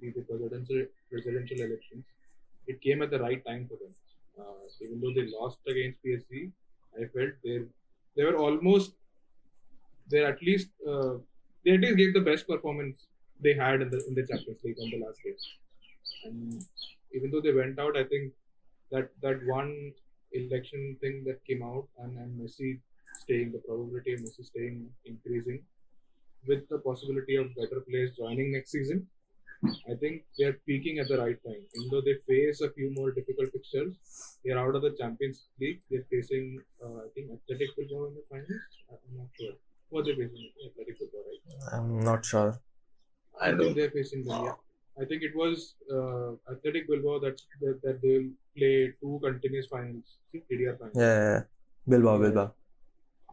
the, 0.00 0.08
the 0.16 0.22
presidential 0.30 0.80
presidential 1.10 1.60
elections. 1.66 2.04
It 2.66 2.80
came 2.86 3.02
at 3.02 3.10
the 3.10 3.20
right 3.26 3.44
time 3.50 3.68
for 3.68 3.76
them. 3.82 3.94
Uh, 4.38 4.62
even 4.84 5.00
though 5.00 5.12
they 5.18 5.26
lost 5.38 5.58
against 5.74 6.02
PSG, 6.02 6.50
I 7.00 7.04
felt 7.16 7.32
they 7.44 7.58
they 8.16 8.24
were 8.24 8.36
almost 8.46 8.94
they 10.10 10.24
at 10.24 10.40
least 10.42 10.70
uh, 10.86 11.14
they 11.64 11.72
at 11.72 11.80
least 11.80 11.96
gave 11.96 12.14
the 12.14 12.20
best 12.30 12.46
performance 12.46 13.06
they 13.40 13.54
had 13.54 13.82
in 13.82 13.90
the 13.90 14.00
in 14.08 14.14
the 14.14 14.26
Champions 14.26 14.62
League 14.64 14.78
on 14.80 14.90
the 14.90 15.04
last 15.04 15.20
day. 15.24 15.34
And 16.24 16.64
even 17.12 17.30
though 17.30 17.40
they 17.40 17.52
went 17.52 17.78
out, 17.78 17.96
I 17.96 18.04
think 18.04 18.32
that 18.90 19.10
that 19.22 19.40
one 19.46 19.92
election 20.32 20.96
thing 21.00 21.24
that 21.26 21.44
came 21.44 21.62
out 21.62 21.86
and, 21.98 22.16
and 22.18 22.40
Messi 22.40 22.80
staying, 23.20 23.52
the 23.52 23.58
probability 23.58 24.14
of 24.14 24.20
Messi 24.20 24.44
staying 24.44 24.88
increasing 25.04 25.62
with 26.46 26.68
the 26.68 26.78
possibility 26.78 27.36
of 27.36 27.54
better 27.54 27.80
players 27.88 28.16
joining 28.16 28.52
next 28.52 28.72
season. 28.72 29.06
I 29.88 29.94
think 29.94 30.24
they're 30.36 30.58
peaking 30.66 30.98
at 30.98 31.06
the 31.06 31.18
right 31.18 31.38
time. 31.44 31.62
Even 31.76 31.90
though 31.90 32.00
they 32.00 32.16
face 32.26 32.60
a 32.62 32.70
few 32.70 32.92
more 32.96 33.12
difficult 33.12 33.52
fixtures, 33.52 33.94
they're 34.44 34.58
out 34.58 34.74
of 34.74 34.82
the 34.82 34.90
Champions 34.98 35.44
League. 35.60 35.80
They're 35.88 36.04
facing, 36.10 36.60
uh, 36.84 37.06
I 37.06 37.08
think, 37.14 37.30
Athletic 37.30 37.68
Bilbao 37.76 38.06
in 38.08 38.14
the 38.14 38.24
finals. 38.28 38.48
I'm 38.90 39.18
not 39.18 39.28
sure. 39.38 39.52
What 39.90 40.04
they're 40.06 40.16
facing? 40.16 40.50
Athletic 40.66 40.98
Bilbao, 40.98 41.18
right? 41.28 41.74
I'm 41.74 42.00
not 42.00 42.24
sure. 42.24 42.58
I 43.40 43.48
think 43.48 43.60
don't. 43.60 43.76
they're 43.76 43.90
facing 43.90 44.24
them. 44.24 44.44
Yeah. 44.46 44.52
I 45.00 45.04
think 45.06 45.22
it 45.22 45.34
was 45.34 45.74
uh, 45.90 46.32
Athletic 46.52 46.86
Bilbao 46.88 47.18
that, 47.20 47.40
that 47.60 47.80
that 47.82 48.00
they'll 48.02 48.30
play 48.56 48.92
two 49.00 49.18
continuous 49.22 49.66
finals, 49.68 50.18
TDR 50.32 50.76
finals. 50.76 50.96
Yeah, 50.96 51.14
yeah, 51.14 51.30
yeah. 51.32 51.42
Bilbao, 51.88 52.18
Bilbao. 52.18 52.54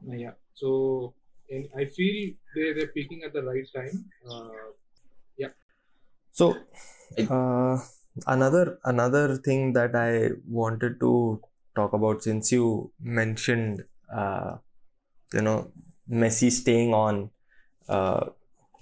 Uh, 0.07 0.15
yeah. 0.15 0.33
So 0.53 1.13
and 1.49 1.69
I 1.75 1.85
feel 1.85 2.33
they 2.55 2.73
they're 2.73 2.93
peaking 2.97 3.23
at 3.23 3.33
the 3.33 3.43
right 3.43 3.67
time. 3.75 4.09
Uh, 4.29 4.69
So, 6.31 6.55
uh, 7.29 7.77
another 8.27 8.79
another 8.83 9.37
thing 9.37 9.73
that 9.73 9.95
I 9.95 10.31
wanted 10.47 10.99
to 11.01 11.41
talk 11.75 11.93
about 11.93 12.23
since 12.23 12.51
you 12.51 12.91
mentioned, 12.99 13.85
uh, 14.13 14.57
you 15.33 15.41
know, 15.41 15.71
Messi 16.09 16.51
staying 16.51 16.93
on, 16.93 17.31
uh, 17.89 18.29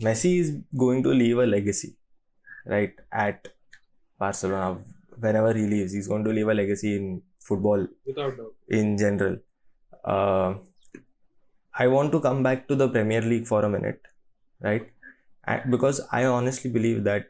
Messi 0.01 0.39
is 0.39 0.51
going 0.77 1.03
to 1.03 1.09
leave 1.09 1.37
a 1.39 1.45
legacy, 1.45 1.97
right? 2.67 2.93
At 3.11 3.47
Barcelona, 4.19 4.79
whenever 5.19 5.53
he 5.53 5.65
leaves, 5.65 5.93
he's 5.93 6.07
going 6.07 6.23
to 6.23 6.31
leave 6.31 6.47
a 6.47 6.53
legacy 6.53 6.95
in 6.95 7.21
football 7.39 7.87
without 8.05 8.37
doubt. 8.37 8.53
in 8.69 8.97
general. 8.97 9.37
Uh, 10.03 10.55
I 11.73 11.87
want 11.87 12.11
to 12.11 12.19
come 12.19 12.43
back 12.43 12.67
to 12.67 12.75
the 12.75 12.89
Premier 12.89 13.21
League 13.21 13.47
for 13.47 13.63
a 13.63 13.69
minute, 13.69 14.01
right? 14.61 14.87
Because 15.69 16.01
I 16.11 16.25
honestly 16.25 16.69
believe 16.69 17.03
that 17.05 17.27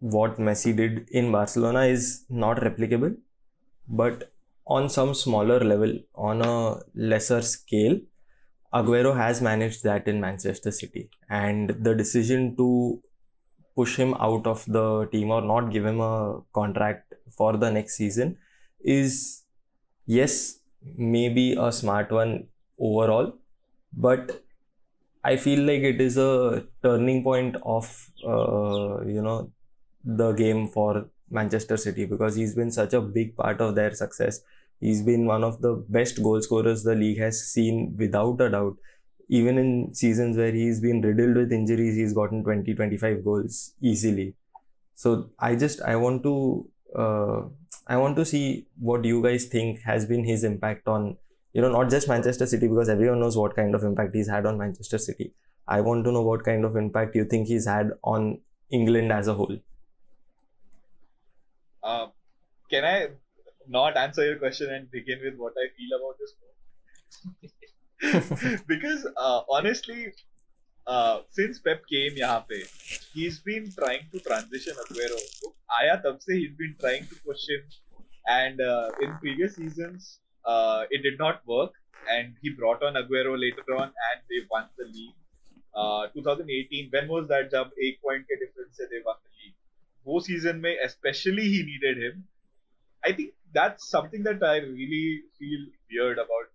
what 0.00 0.38
Messi 0.38 0.76
did 0.76 1.08
in 1.10 1.30
Barcelona 1.30 1.82
is 1.82 2.24
not 2.28 2.58
replicable, 2.58 3.16
but 3.88 4.32
on 4.66 4.88
some 4.88 5.14
smaller 5.14 5.60
level, 5.60 5.98
on 6.14 6.42
a 6.42 6.80
lesser 6.94 7.40
scale, 7.42 8.00
Aguero 8.74 9.16
has 9.16 9.40
managed 9.40 9.84
that 9.84 10.08
in 10.08 10.20
Manchester 10.20 10.70
City. 10.70 11.10
And 11.28 11.70
the 11.70 11.94
decision 11.94 12.56
to 12.56 13.02
push 13.74 13.96
him 13.96 14.14
out 14.14 14.46
of 14.46 14.64
the 14.66 15.06
team 15.12 15.30
or 15.30 15.40
not 15.40 15.70
give 15.72 15.86
him 15.86 16.00
a 16.00 16.40
contract 16.52 17.14
for 17.30 17.56
the 17.56 17.70
next 17.70 17.96
season 17.96 18.36
is, 18.84 19.44
yes, 20.06 20.58
maybe 20.96 21.56
a 21.58 21.72
smart 21.72 22.10
one 22.10 22.48
overall, 22.78 23.32
but 23.92 24.42
I 25.24 25.36
feel 25.36 25.60
like 25.60 25.82
it 25.82 26.00
is 26.00 26.16
a 26.18 26.64
turning 26.82 27.22
point 27.22 27.56
of, 27.62 28.10
uh, 28.26 29.04
you 29.06 29.22
know, 29.22 29.52
the 30.04 30.32
game 30.32 30.66
for 30.68 31.08
Manchester 31.30 31.76
City 31.76 32.04
because 32.04 32.34
he's 32.34 32.54
been 32.54 32.72
such 32.72 32.92
a 32.92 33.00
big 33.00 33.36
part 33.36 33.60
of 33.60 33.74
their 33.74 33.92
success. 33.94 34.40
He's 34.80 35.02
been 35.02 35.26
one 35.26 35.44
of 35.44 35.62
the 35.62 35.74
best 35.88 36.20
goal 36.22 36.42
scorers 36.42 36.82
the 36.82 36.96
league 36.96 37.18
has 37.18 37.40
seen 37.46 37.94
without 37.96 38.40
a 38.40 38.50
doubt. 38.50 38.76
Even 39.38 39.58
in 39.58 39.94
seasons 39.94 40.36
where 40.36 40.52
he's 40.52 40.80
been 40.80 41.00
riddled 41.00 41.36
with 41.36 41.52
injuries, 41.52 41.96
he's 41.96 42.12
gotten 42.12 42.44
20 42.44 42.74
25 42.74 43.24
goals 43.24 43.74
easily. 43.80 44.34
So 44.94 45.30
I 45.38 45.56
just 45.56 45.80
I 45.82 45.96
want 45.96 46.22
to 46.24 46.34
uh, 47.04 47.42
I 47.86 47.96
want 47.96 48.16
to 48.16 48.24
see 48.24 48.66
what 48.78 49.04
you 49.04 49.22
guys 49.22 49.46
think 49.46 49.80
has 49.82 50.06
been 50.06 50.24
his 50.24 50.44
impact 50.44 50.86
on 50.86 51.16
you 51.52 51.62
know 51.62 51.70
not 51.70 51.90
just 51.90 52.08
Manchester 52.08 52.46
City 52.46 52.68
because 52.68 52.88
everyone 52.88 53.20
knows 53.20 53.36
what 53.36 53.56
kind 53.56 53.74
of 53.74 53.82
impact 53.84 54.14
he's 54.14 54.28
had 54.28 54.46
on 54.46 54.58
Manchester 54.58 54.98
City. 54.98 55.32
I 55.66 55.80
want 55.80 56.04
to 56.04 56.12
know 56.12 56.22
what 56.22 56.44
kind 56.44 56.64
of 56.64 56.76
impact 56.76 57.16
you 57.16 57.24
think 57.24 57.48
he's 57.48 57.66
had 57.66 57.92
on 58.04 58.40
England 58.70 59.12
as 59.12 59.28
a 59.28 59.34
whole. 59.34 59.58
Uh, 61.82 62.08
can 62.70 62.84
I 62.84 63.08
not 63.68 63.96
answer 63.96 64.24
your 64.24 64.36
question 64.36 64.72
and 64.72 64.90
begin 64.90 65.20
with 65.24 65.36
what 65.36 65.54
I 65.56 65.68
feel 65.76 65.98
about 65.98 66.18
this? 66.18 66.34
because 68.67 69.07
uh, 69.17 69.41
honestly, 69.49 70.13
uh, 70.87 71.21
since 71.31 71.59
Pep 71.59 71.81
came 71.91 72.17
यहाँ 72.17 72.45
पे, 72.49 72.63
he's 73.13 73.39
been 73.39 73.71
trying 73.71 74.05
to 74.11 74.19
transition 74.19 74.73
Aguero. 74.83 75.17
So, 75.17 75.53
आया 75.79 75.95
तब 76.05 76.19
से 76.21 76.37
he's 76.39 76.55
been 76.55 76.75
trying 76.79 77.07
to 77.07 77.15
push 77.25 77.47
him, 77.49 77.63
and 78.27 78.61
uh, 78.61 78.89
in 79.01 79.17
previous 79.17 79.55
seasons, 79.55 80.19
uh, 80.45 80.83
it 80.91 81.01
did 81.01 81.17
not 81.19 81.41
work, 81.45 81.71
and 82.09 82.35
he 82.41 82.51
brought 82.51 82.83
on 82.83 82.93
Aguero 82.93 83.37
later 83.45 83.65
on, 83.75 83.87
and 83.87 84.21
they 84.29 84.45
won 84.51 84.69
the 84.77 84.85
league. 84.85 85.15
Uh, 85.75 86.07
2018, 86.13 86.89
when 86.91 87.07
was 87.07 87.27
that? 87.27 87.51
जब 87.51 87.71
एक 87.87 87.99
point 88.05 88.23
के 88.29 88.39
difference 88.43 88.77
से 88.77 88.89
they 88.91 89.01
won 89.05 89.17
the 89.23 89.33
league. 89.41 89.55
वो 90.07 90.21
season 90.27 90.61
में 90.61 90.75
especially 90.85 91.49
he 91.55 91.63
needed 91.71 92.03
him. 92.03 92.23
I 93.05 93.11
think 93.11 93.33
that's 93.53 93.89
something 93.89 94.23
that 94.23 94.43
I 94.43 94.57
really 94.57 95.23
feel 95.39 95.67
weird 95.91 96.17
about 96.17 96.50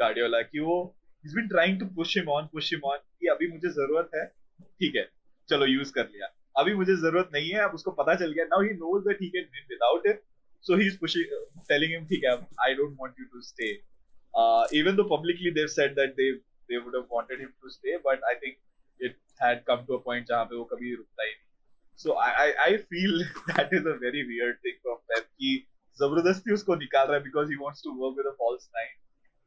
Guardiola 0.00 0.40
कि, 0.42 0.58
वो 0.60 0.96
is 1.24 1.34
been 1.36 1.48
trying 1.48 1.78
to 1.80 1.86
push 1.96 2.16
him 2.16 2.28
on 2.30 2.48
push 2.52 2.72
him 2.72 2.88
on 2.90 2.98
कि 2.98 3.26
अभी 3.28 3.48
मुझे 3.52 3.68
ज़रूरत 3.68 4.10
है, 4.14 4.24
ठीक 4.26 4.96
है, 4.96 5.08
चलो 5.48 5.66
यूज़ 5.66 5.92
कर 5.92 6.04
लिया। 6.06 6.32
अभी 6.56 6.74
मुझे 6.74 6.94
ज़रूरत 6.96 7.30
नहीं 7.34 7.50
है, 7.50 7.60
अब 7.60 7.74
उसको 7.74 7.90
पता 8.00 8.14
चल 8.22 8.32
गया 8.32 8.44
now 8.46 8.62
he 8.62 8.70
knows 8.76 9.04
that 9.08 9.22
he 9.22 9.28
can 9.36 9.44
win 9.54 9.66
without 9.70 10.06
it 10.06 10.22
so 10.64 10.76
he 10.76 10.86
is 10.86 10.98
pushing 11.00 11.36
telling 11.68 11.92
him 11.92 12.06
ठीक 12.06 12.24
है 12.24 12.32
I 12.64 12.74
don't 12.74 12.96
want 13.00 13.14
you 13.20 13.26
to 13.32 13.40
stay 13.42 13.70
even 14.78 14.96
though 14.96 15.04
publicly 15.16 15.50
they've 15.58 15.66
said 15.74 15.94
that 15.96 16.14
they 16.16 16.30
they 16.32 16.78
would 16.78 16.96
have 16.96 17.06
wanted 17.12 17.40
him 17.40 17.48
to 17.62 17.68
stay 17.70 17.96
but 18.06 18.24
I 18.30 18.34
think 18.44 18.56
it 19.00 19.16
had 19.42 19.62
come 19.66 19.84
to 19.88 19.96
a 19.96 20.02
point 20.04 20.26
जहाँ 20.28 20.44
पे 20.44 20.56
वो 20.56 20.64
कभी 20.72 20.94
रुकता 20.94 21.24
ही 21.24 21.30
नहीं। 21.30 21.46
So 22.00 22.18
I 22.22 22.52
I 22.64 22.76
feel 22.92 23.22
that 23.50 23.74
is 23.74 23.88
a 23.88 23.96
very 24.02 24.22
weird 24.28 24.56
thing 24.64 24.74
from 24.82 24.96
them 25.12 25.22
कि 25.22 25.54
ज़बरदस्ती 25.98 26.52
उसको 26.54 26.74
निकाल 26.82 27.06
रहा 27.06 27.16
है 27.16 27.22
because 27.22 27.50
he 27.50 27.56
wants 27.60 27.82
to 27.84 27.94
work 28.02 28.16
with 28.18 28.26
a 28.26 28.36
false 28.38 28.68
nine 28.74 28.96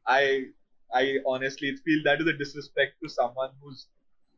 I 0.07 0.47
I 0.93 1.19
honestly 1.27 1.75
feel 1.85 2.03
that 2.05 2.21
is 2.21 2.27
a 2.27 2.33
disrespect 2.33 2.95
to 3.03 3.09
someone 3.09 3.51
who's 3.61 3.87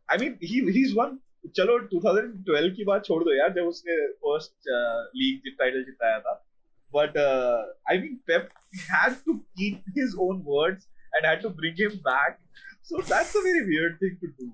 I 0.10 0.18
mean 0.18 0.38
he 0.42 0.62
he's 0.78 0.96
won 0.96 1.20
चलो 1.58 1.76
2012 1.92 2.72
की 2.78 2.86
बात 2.86 3.06
छोड़ 3.06 3.24
दो 3.24 3.36
यार 3.36 3.54
जब 3.54 3.68
उसने 3.74 3.96
फर्स्ट 4.24 4.70
लीग 5.20 5.52
टाइटल 5.60 5.84
जिताया 5.90 6.20
था 6.28 6.40
but 6.96 7.18
uh, 7.22 7.58
I 7.92 7.98
mean 8.04 8.14
Pep 8.30 8.54
had 8.92 9.18
to 9.26 9.34
keep 9.60 9.90
his 9.98 10.16
own 10.28 10.40
words 10.44 10.88
and 11.14 11.28
had 11.30 11.44
to 11.44 11.52
bring 11.60 11.76
him 11.82 12.00
back 12.08 12.40
so 12.92 13.02
that's 13.12 13.36
a 13.42 13.44
very 13.48 13.62
weird 13.68 14.00
thing 14.00 14.16
to 14.24 14.30
do 14.40 14.48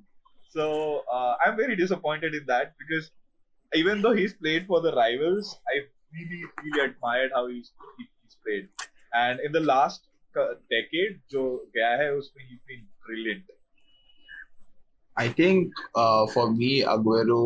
so 0.55 0.65
uh, 1.11 1.35
I'm 1.45 1.55
very 1.61 1.77
disappointed 1.81 2.35
in 2.39 2.45
that 2.51 2.75
because 2.81 3.09
even 3.73 4.01
though 4.01 4.13
he's 4.13 4.33
played 4.33 4.67
for 4.67 4.81
the 4.81 4.93
rivals, 4.93 5.57
I 5.67 5.81
really, 6.13 6.43
really 6.63 6.89
admired 6.89 7.31
how 7.33 7.47
he's, 7.47 7.71
he, 7.97 8.05
he's 8.23 8.37
played. 8.45 8.69
And 9.13 9.39
in 9.39 9.51
the 9.51 9.59
last 9.59 10.07
decade 10.38 11.18
जो 11.30 11.42
गया 11.76 11.90
है, 12.02 12.12
उसमें 12.14 12.44
he 12.44 12.54
been 12.56 12.86
brilliant 13.06 13.44
I 15.16 15.28
think 15.38 15.72
for 16.34 16.50
me 16.50 16.80
Aguero 16.88 17.42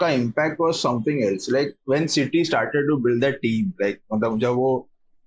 का 0.00 0.08
impact 0.10 0.60
was 0.60 0.74
something 0.74 1.22
else 1.24 1.50
like 1.52 1.74
when 1.88 2.06
City 2.16 2.44
started 2.44 2.86
to 2.88 2.96
build 3.04 3.24
the 3.24 3.32
team 3.42 3.72
like 3.80 4.00
मतलब 4.12 4.38
जब 4.40 4.54
वो 4.56 4.76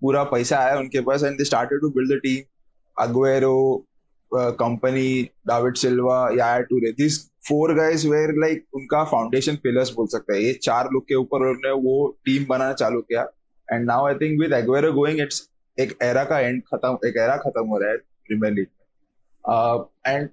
पूरा 0.01 0.23
पैसा 0.31 0.57
आया 0.59 0.77
उनके 0.79 1.01
पास 1.01 1.23
and 1.23 1.37
they 1.37 1.43
started 1.45 1.81
to 1.81 1.89
build 1.97 2.13
the 2.13 2.19
team 2.23 3.03
Aguero 3.03 3.85
Kompany 4.31 5.23
David 5.47 5.75
Silva 5.77 6.17
या 6.37 6.57
Toure 6.69 6.91
this 6.91 7.19
four 7.47 7.73
guys 7.75 8.05
were 8.05 8.31
like 8.39 8.65
उनका 8.75 9.03
फाउंडेशन 9.05 9.55
पिलर्स 9.63 9.91
बोल 9.93 10.07
सकते 10.07 10.33
हैं। 10.33 10.41
ये 10.41 10.53
चार 10.63 10.89
लोग 10.93 11.03
के 11.07 11.15
ऊपर 11.15 11.37
उन्होंने 11.39 11.71
वो 11.81 11.95
टीम 12.25 12.45
बनाना 12.49 12.73
चालू 12.73 13.01
किया। 13.01 13.21
And 13.67 13.85
now 13.85 14.05
I 14.07 14.15
think 14.21 14.39
with 14.41 14.53
Aguero 14.53 14.91
going 14.93 15.19
it's 15.21 15.41
एक 15.77 15.97
एरा 16.03 16.23
का 16.23 16.39
एंड 16.39 16.61
खत्म, 16.63 16.97
एक 17.07 17.17
एरा 17.17 17.37
खत्म 17.37 17.67
हो 17.67 17.77
रहा 17.77 17.91
है 17.91 17.97
प्रीमियर 17.97 18.53
लीग 18.53 18.67
में। 18.67 19.85
And 20.07 20.29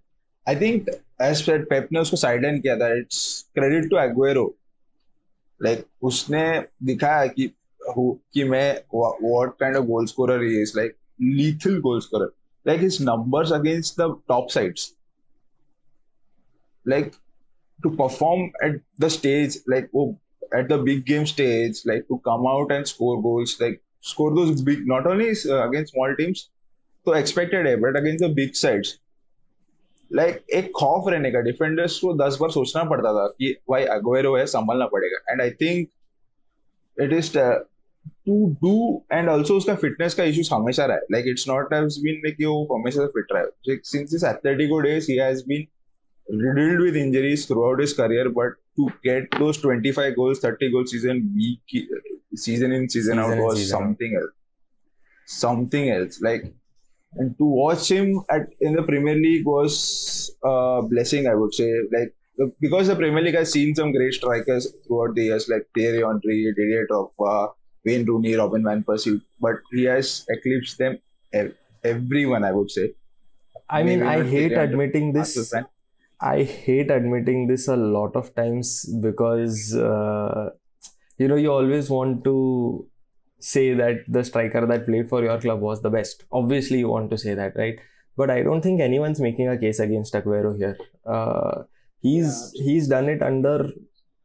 I 0.47 0.57
think 0.57 0.89
as 1.23 1.43
Pep 1.49 1.89
ने 1.93 2.01
उसको 2.01 2.17
साइडलाइन 2.17 2.61
किया 2.61 2.77
था 2.77 2.93
it's 2.95 3.23
credit 3.55 3.91
to 3.91 3.99
Aguero 3.99 4.55
like 5.61 5.85
उसने 6.03 6.45
दिखाया 6.83 7.27
कि 7.27 7.51
कि 7.89 8.45
मैं 8.45 8.69
what 8.95 9.53
kind 9.61 9.77
of 9.77 9.85
goal 9.85 10.07
scorer 10.07 10.43
he 10.43 10.61
is 10.63 10.73
like 10.77 10.97
lethal 11.23 11.81
goal 11.81 12.01
scorer 12.01 12.33
like 12.67 12.81
his 12.81 12.99
numbers 13.03 13.53
against 13.53 14.01
the 14.01 14.15
top 14.29 14.49
sides 14.51 14.93
like 16.87 17.13
to 17.79 17.91
perform 17.91 18.51
at 18.65 18.81
the 19.01 19.09
stage 19.09 19.63
like 19.71 19.89
वो 19.95 20.09
at 20.55 20.69
the 20.69 20.81
big 20.81 21.03
game 21.05 21.25
stage 21.25 21.83
like 21.87 22.05
to 22.09 22.17
come 22.29 22.47
out 22.49 22.73
and 22.73 22.85
score 22.85 23.19
goals 23.23 23.57
like 23.61 23.81
score 24.03 24.31
those 24.37 24.61
big 24.63 24.87
not 24.87 25.07
only 25.07 25.29
uh, 25.31 25.63
against 25.69 25.95
small 25.95 26.15
teams 26.21 26.43
तो 27.07 27.15
expected 27.15 27.67
है 27.67 27.77
but 27.77 27.97
against 27.97 28.25
the 28.25 28.31
big 28.35 28.53
sides 28.53 28.99
like 30.13 30.45
एक 30.55 30.71
खौफ 30.77 31.05
रहने 31.09 31.31
का 31.33 31.41
defenders 31.41 31.99
को 31.99 32.13
दस 32.15 32.39
बार 32.41 32.51
सोचना 32.51 32.85
पड़ता 32.85 33.13
था 33.13 33.27
कि 33.39 33.55
भाई 33.71 33.85
अगवेरो 33.97 34.37
है 34.37 34.47
संभालना 34.47 34.87
पड़ेगा। 34.87 35.33
And 35.33 35.43
I 35.43 35.51
think 35.51 35.89
it 37.03 37.13
is 37.13 37.33
to 37.39 38.37
do 38.63 39.03
and 39.13 39.29
also 39.29 39.57
उसका 39.57 39.75
फिटनेस 39.75 40.15
का 40.15 40.25
इशू 40.25 40.57
हमेशा 40.57 40.87
रहा 40.87 40.97
है। 40.97 41.03
Like 41.13 41.27
it's 41.29 41.49
not 41.49 41.75
has 41.75 42.01
been 42.01 42.33
कि 42.33 42.45
वो 42.45 42.79
हमेशा 42.79 43.07
फिट 43.07 43.33
रहा 43.33 43.43
है। 43.43 43.77
Since 43.77 44.11
his 44.13 44.25
Atletico 44.25 44.81
days 44.81 45.11
he 45.11 45.19
has 45.19 45.45
been 45.49 45.67
riddled 46.33 46.81
with 46.83 46.97
injuries 46.99 47.45
throughout 47.47 47.81
his 47.83 47.93
career 48.01 48.25
but 48.35 48.60
to 48.77 48.89
get 49.03 49.31
those 49.39 49.59
25 49.59 50.17
goals 50.17 50.41
30 50.41 50.71
goal 50.73 50.87
season 50.87 51.33
week 51.35 51.61
season 52.35 52.73
in 52.73 52.89
season, 52.89 53.17
season 53.17 53.19
out 53.19 53.45
was 53.45 53.59
season 53.59 53.79
something 53.79 54.15
out. 54.17 54.23
else 54.23 54.31
something 55.27 55.91
else 55.91 56.21
like 56.21 56.53
and 57.15 57.37
to 57.39 57.45
watch 57.45 57.91
him 57.91 58.23
at 58.31 58.49
in 58.61 58.75
the 58.75 58.83
Premier 58.83 59.15
League 59.15 59.45
was 59.45 60.31
a 60.45 60.83
blessing, 60.83 61.27
I 61.27 61.35
would 61.35 61.55
say. 61.55 61.71
Like 61.93 62.15
because 62.61 62.87
the 62.87 62.97
Premier 62.97 63.23
League 63.23 63.35
has 63.35 63.53
seen 63.53 63.75
some 63.75 63.93
great 63.93 64.15
strikers 64.15 64.73
throughout 64.87 65.15
the 65.15 65.25
years, 65.25 65.49
like 65.49 65.67
Thierry 65.75 66.03
Henry, 66.03 66.53
Didier 66.57 66.87
Drogba, 66.91 67.53
Wayne 67.85 68.07
Rooney, 68.07 68.35
Robin 68.35 68.63
van 68.63 68.83
Persie, 68.83 69.21
but 69.41 69.57
he 69.73 69.85
has 69.85 70.25
eclipsed 70.29 70.79
them 70.79 70.99
everyone, 71.83 72.45
I 72.45 72.53
would 72.53 72.71
say. 72.71 72.93
I 73.69 73.83
mean, 73.83 74.03
I 74.03 74.25
hate 74.25 74.53
admitting 74.53 75.13
this. 75.13 75.53
I 76.21 76.43
hate 76.43 76.91
admitting 76.91 77.47
this 77.47 77.67
a 77.69 77.77
lot 77.77 78.15
of 78.15 78.35
times 78.35 78.85
because 79.03 79.75
uh, 79.75 80.51
you 81.17 81.29
know 81.29 81.37
you 81.37 81.51
always 81.53 81.89
want 81.89 82.25
to 82.25 82.87
say 83.39 83.73
that 83.75 84.05
the 84.07 84.23
striker 84.23 84.67
that 84.67 84.85
played 84.85 85.09
for 85.09 85.23
your 85.23 85.41
club 85.41 85.61
was 85.61 85.81
the 85.81 85.91
best. 85.91 86.25
Obviously, 86.31 86.81
you 86.81 86.89
want 86.89 87.11
to 87.11 87.19
say 87.19 87.35
that, 87.35 87.57
right? 87.57 87.79
But 88.17 88.31
I 88.31 88.43
don't 88.43 88.61
think 88.61 88.81
anyone's 88.81 89.21
making 89.21 89.49
a 89.49 89.57
case 89.59 89.79
against 89.81 90.13
Aguero 90.13 90.57
here. 90.57 90.77
Uh, 91.07 91.63
he's 92.01 92.53
yeah, 92.55 92.65
he's 92.65 92.89
done 92.89 93.09
it 93.09 93.23
under 93.23 93.71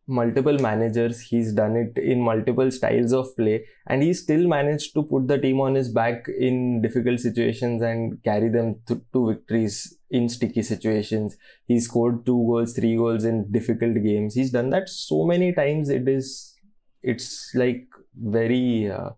multiple 0.08 0.58
managers. 0.60 1.22
He's 1.22 1.54
done 1.54 1.76
it 1.76 1.98
in 1.98 2.22
multiple 2.22 2.70
styles 2.72 3.14
of 3.14 3.36
play, 3.36 3.66
and 3.88 4.04
he 4.04 4.14
still 4.14 4.48
managed 4.48 4.94
to 4.94 5.04
put 5.04 5.28
the 5.28 5.38
team 5.38 5.60
on 5.60 5.76
his 5.76 5.90
back 5.90 6.28
in 6.28 6.82
difficult 6.82 7.20
situations 7.20 7.82
and 7.82 8.22
carry 8.24 8.50
them 8.50 8.82
to, 8.88 9.02
to 9.14 9.28
victories 9.30 9.98
in 10.10 10.30
sticky 10.30 10.62
situations. 10.62 11.38
He 11.68 11.80
scored 11.80 12.26
two 12.26 12.38
goals, 12.48 12.74
three 12.74 12.96
goals 12.96 13.26
in 13.26 13.52
difficult 13.52 13.96
games. 14.04 14.36
He's 14.36 14.52
done 14.52 14.70
that 14.72 14.90
so 14.90 15.26
many 15.26 15.54
times. 15.54 15.90
It 15.90 16.08
is 16.08 16.56
it's 17.02 17.52
like 17.54 17.88
very 18.16 18.92
uh, 18.92 19.10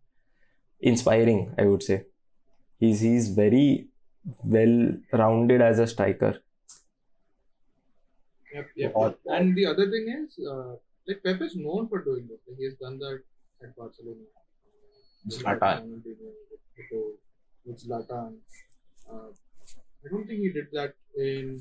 inspiring, 0.80 1.54
I 1.58 1.66
would 1.66 1.84
say. 1.84 2.04
He's 2.80 3.00
he's 3.02 3.30
very 3.30 3.88
well 4.44 4.94
rounded 5.14 5.62
as 5.62 5.80
a 5.80 5.88
striker. 5.88 6.42
Yep, 8.58 8.68
yep. 8.76 9.18
And 9.28 9.56
the 9.56 9.66
other 9.68 9.90
thing 9.90 10.06
is, 10.18 10.38
uh, 10.46 10.76
like 11.08 11.24
Pep 11.24 11.42
is 11.42 11.56
known 11.56 11.88
for 11.88 12.04
doing 12.04 12.28
this. 12.28 12.40
Like 12.48 12.58
he 12.58 12.66
has 12.66 12.74
done 12.76 12.98
that 13.00 13.20
at 13.64 13.76
Barcelona. 13.76 14.26
Zlatan. 15.30 16.02
With 17.66 17.84
Zlatan. 17.86 18.38
Uh, 19.12 19.30
I 20.06 20.10
don't 20.12 20.26
think 20.28 20.40
he 20.40 20.52
did 20.52 20.68
that 20.74 20.94
in. 21.18 21.60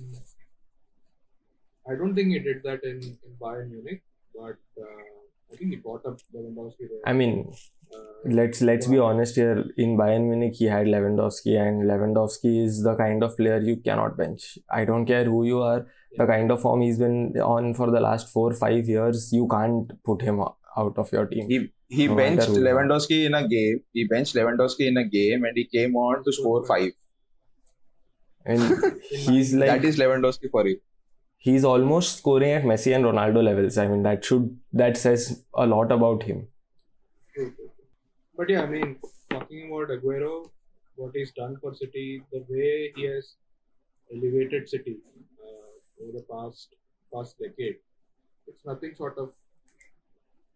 I 1.89 1.95
don't 1.95 2.15
think 2.15 2.29
he 2.29 2.39
did 2.39 2.63
that 2.65 2.83
in, 2.83 2.99
in 3.03 3.33
Bayern 3.41 3.71
Munich, 3.71 4.03
but 4.35 4.59
uh, 4.81 5.05
I 5.53 5.57
think 5.57 5.71
he 5.71 5.77
bought 5.77 6.05
up 6.07 6.19
Lewandowski 6.35 6.89
there. 6.91 7.03
I 7.07 7.13
mean, 7.13 7.53
uh, 7.95 7.99
let's 8.25 8.63
let's 8.63 8.87
be 8.87 8.99
honest 8.99 9.37
here. 9.37 9.65
In 9.77 9.97
Bayern 9.97 10.29
Munich, 10.29 10.55
he 10.55 10.65
had 10.65 10.87
Lewandowski, 10.87 11.61
and 11.61 11.85
Lewandowski 11.85 12.65
is 12.65 12.83
the 12.83 12.97
kind 12.97 13.23
of 13.23 13.37
player 13.37 13.61
you 13.61 13.77
cannot 13.77 14.17
bench. 14.17 14.59
I 14.71 14.85
don't 14.85 15.07
care 15.07 15.25
who 15.25 15.45
you 15.45 15.63
are. 15.63 15.87
Yeah. 16.13 16.25
The 16.25 16.33
kind 16.33 16.51
of 16.51 16.63
form 16.63 16.83
he's 16.83 16.99
been 16.99 17.37
on 17.39 17.75
for 17.75 17.91
the 17.91 18.01
last 18.01 18.33
four 18.33 18.53
five 18.55 18.89
years, 18.89 19.33
you 19.33 19.49
can't 19.49 19.93
put 20.05 20.23
him 20.23 20.41
out 20.41 20.99
of 20.99 21.13
your 21.13 21.27
team. 21.27 21.49
He 21.49 21.73
he 21.89 22.09
no 22.09 22.17
benched 22.17 22.49
Lewandowski 22.49 23.27
in 23.27 23.35
a 23.35 23.47
game. 23.47 23.81
He 23.93 24.05
benched 24.05 24.35
Lewandowski 24.35 24.87
in 24.89 24.97
a 24.97 25.05
game, 25.05 25.45
and 25.45 25.57
he 25.57 25.65
came 25.65 25.97
on 25.97 26.25
to 26.25 26.33
score 26.33 26.65
five. 26.67 26.93
And 28.45 28.95
he's 29.11 29.55
like 29.55 29.69
that 29.69 29.85
is 29.85 29.99
Lewandowski 29.99 30.51
for 30.51 30.67
you 30.67 30.81
he's 31.47 31.65
almost 31.65 32.19
scoring 32.19 32.53
at 32.53 32.65
Messi 32.65 32.95
and 32.95 33.05
Ronaldo 33.05 33.43
levels. 33.43 33.79
I 33.79 33.87
mean, 33.89 34.03
that 34.03 34.25
should 34.25 34.59
that 34.73 34.97
says 34.97 35.45
a 35.55 35.67
lot 35.67 35.93
about 35.93 36.25
him. 36.25 36.49
But 38.37 38.51
yeah, 38.51 38.63
I 38.63 38.67
mean, 38.67 38.97
talking 39.31 39.71
about 39.71 39.89
Aguero, 39.97 40.51
what 40.97 41.13
he's 41.15 41.33
done 41.33 41.57
for 41.61 41.75
City, 41.75 42.23
the 42.33 42.45
way 42.49 42.93
he 42.97 43.05
has 43.05 43.35
elevated 44.13 44.69
City 44.69 44.97
over 45.07 45.16
the 46.16 46.26
past 46.32 46.76
past 47.14 47.38
decade, 47.40 47.78
it's 48.48 48.66
nothing 48.66 48.94
short 48.98 49.18
of 49.18 49.34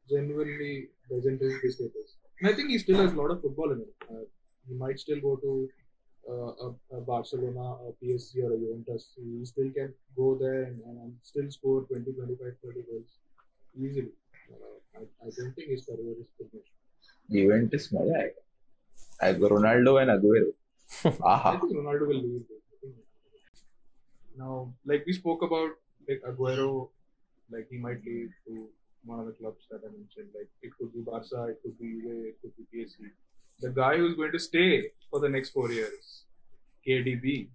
genuinely 0.09 0.89
legendary 1.09 1.71
status. 1.71 2.17
And 2.39 2.49
I 2.49 2.53
think 2.53 2.69
he 2.69 2.77
still 2.77 2.97
has 2.97 3.13
a 3.13 3.15
lot 3.15 3.31
of 3.31 3.41
football 3.41 3.71
in 3.71 3.79
him. 3.79 3.91
Uh, 4.09 4.25
he 4.67 4.75
might 4.75 4.99
still 4.99 5.19
go 5.19 5.35
to 5.37 5.69
uh, 6.29 6.33
a, 6.33 6.97
a, 6.97 7.01
Barcelona, 7.01 7.77
a 7.87 7.91
PSG, 8.03 8.43
or 8.43 8.53
a 8.53 8.57
Juventus, 8.57 9.13
he 9.15 9.45
still 9.45 9.69
can 9.71 9.93
go 10.17 10.35
there 10.35 10.63
and, 10.63 10.81
and 10.83 11.13
still 11.21 11.49
score 11.51 11.81
20, 11.83 12.11
25, 12.13 12.53
30 12.65 12.81
goals 12.89 13.19
easily. 13.77 14.09
Uh, 14.51 14.99
I, 14.99 15.27
I 15.27 15.29
don't 15.37 15.53
think 15.53 15.69
his 15.69 15.85
career 15.85 16.15
is 16.19 16.27
finished. 16.37 16.71
Juventus, 17.31 17.89
मजा 17.93 18.17
आएगा. 18.21 18.41
आएगा 19.23 19.49
Ronaldo 19.49 20.01
and 20.01 20.11
Aguero. 20.15 20.51
I 21.23 21.57
think 21.59 21.73
Ronaldo 21.77 22.07
will 22.07 22.21
leave. 22.21 22.43
Now, 24.39 24.73
like 24.85 25.05
we 25.05 25.13
spoke 25.13 25.41
about, 25.41 25.71
like 26.07 26.21
Aguero, 26.29 26.89
like 27.51 27.67
he 27.69 27.77
might 27.77 28.03
leave 28.05 28.31
to 28.47 28.69
one 29.05 29.19
of 29.19 29.25
the 29.27 29.33
clubs 29.33 29.67
that 29.71 29.81
I 29.83 29.91
mentioned. 29.91 30.29
Like 30.33 30.49
it 30.61 30.71
could 30.77 30.93
be 30.93 31.01
Barca, 31.01 31.45
it 31.49 31.61
could 31.63 31.77
be 31.79 32.01
Juve, 32.01 32.25
it 32.31 32.41
could 32.41 32.53
be 32.57 32.65
PSG 32.73 33.11
the 33.61 33.69
guy 33.69 33.97
who's 33.97 34.15
going 34.15 34.31
to 34.31 34.39
stay 34.39 34.91
for 35.09 35.19
the 35.19 35.29
next 35.29 35.51
four 35.51 35.71
years, 35.71 36.23
KDB. 36.87 37.49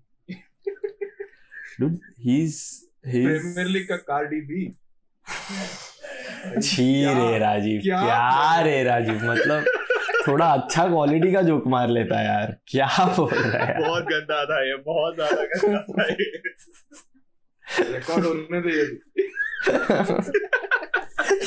Dude, 1.78 2.01
he's 2.18 2.87
he's 3.05 3.24
Premier 3.24 3.64
League 3.64 3.89
का 3.89 4.05
Cardi 4.07 4.41
B. 4.41 4.76
छी 6.62 6.85
रे 7.05 7.39
राजीव 7.39 7.81
क्या, 7.83 8.01
क्या 8.03 8.61
रे 8.64 8.83
राजीव 8.85 9.24
मतलब 9.31 9.64
थोड़ा 10.28 10.45
अच्छा 10.53 10.88
quality 10.88 11.32
का 11.34 11.41
जोक 11.41 11.67
मार 11.73 11.89
लेता 11.89 12.19
है 12.19 12.26
यार 12.26 12.55
क्या 12.67 12.88
बोल 13.17 13.34
रहा 13.34 13.65
है 13.65 13.73
बहुत 13.80 14.03
गंदा 14.11 14.43
था 14.51 14.61
ये 14.67 14.76
बहुत 14.88 15.15
ज़्यादा 15.15 15.43
गंदा 15.53 15.82
था 15.89 16.05
ये 16.11 16.28
रिकॉर्ड 17.93 18.26
होने 18.26 18.61
दे 18.61 18.73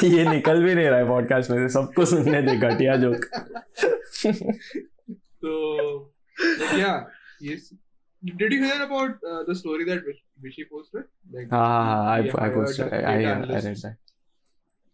ये 0.14 0.24
निकल 0.28 0.62
भी 0.62 0.74
नहीं 0.74 0.86
रहा 0.86 0.98
है 0.98 1.06
पॉडकास्ट 1.08 1.50
में 1.50 1.58
से 1.58 1.68
सबको 1.72 2.04
सुनने 2.12 2.42
दे 2.42 2.56
घटिया 2.68 2.96
जोक 3.04 3.24
तो 5.42 5.52
क्या 6.38 6.94
ये 7.42 7.56
did 8.22 8.52
you 8.52 8.64
hear 8.64 8.82
about 8.82 9.10
uh, 9.24 9.44
the 9.44 9.54
story 9.54 9.84
that 9.84 10.02
Vishy 10.42 10.64
posted? 10.70 11.04
Like, 11.30 11.48
ah, 11.52 12.08
I, 12.08 12.18
I 12.18 12.48
posted. 12.50 12.92
I, 12.92 12.96
I, 12.96 13.14
I 13.14 13.38
read 13.40 13.76
that. 13.76 13.96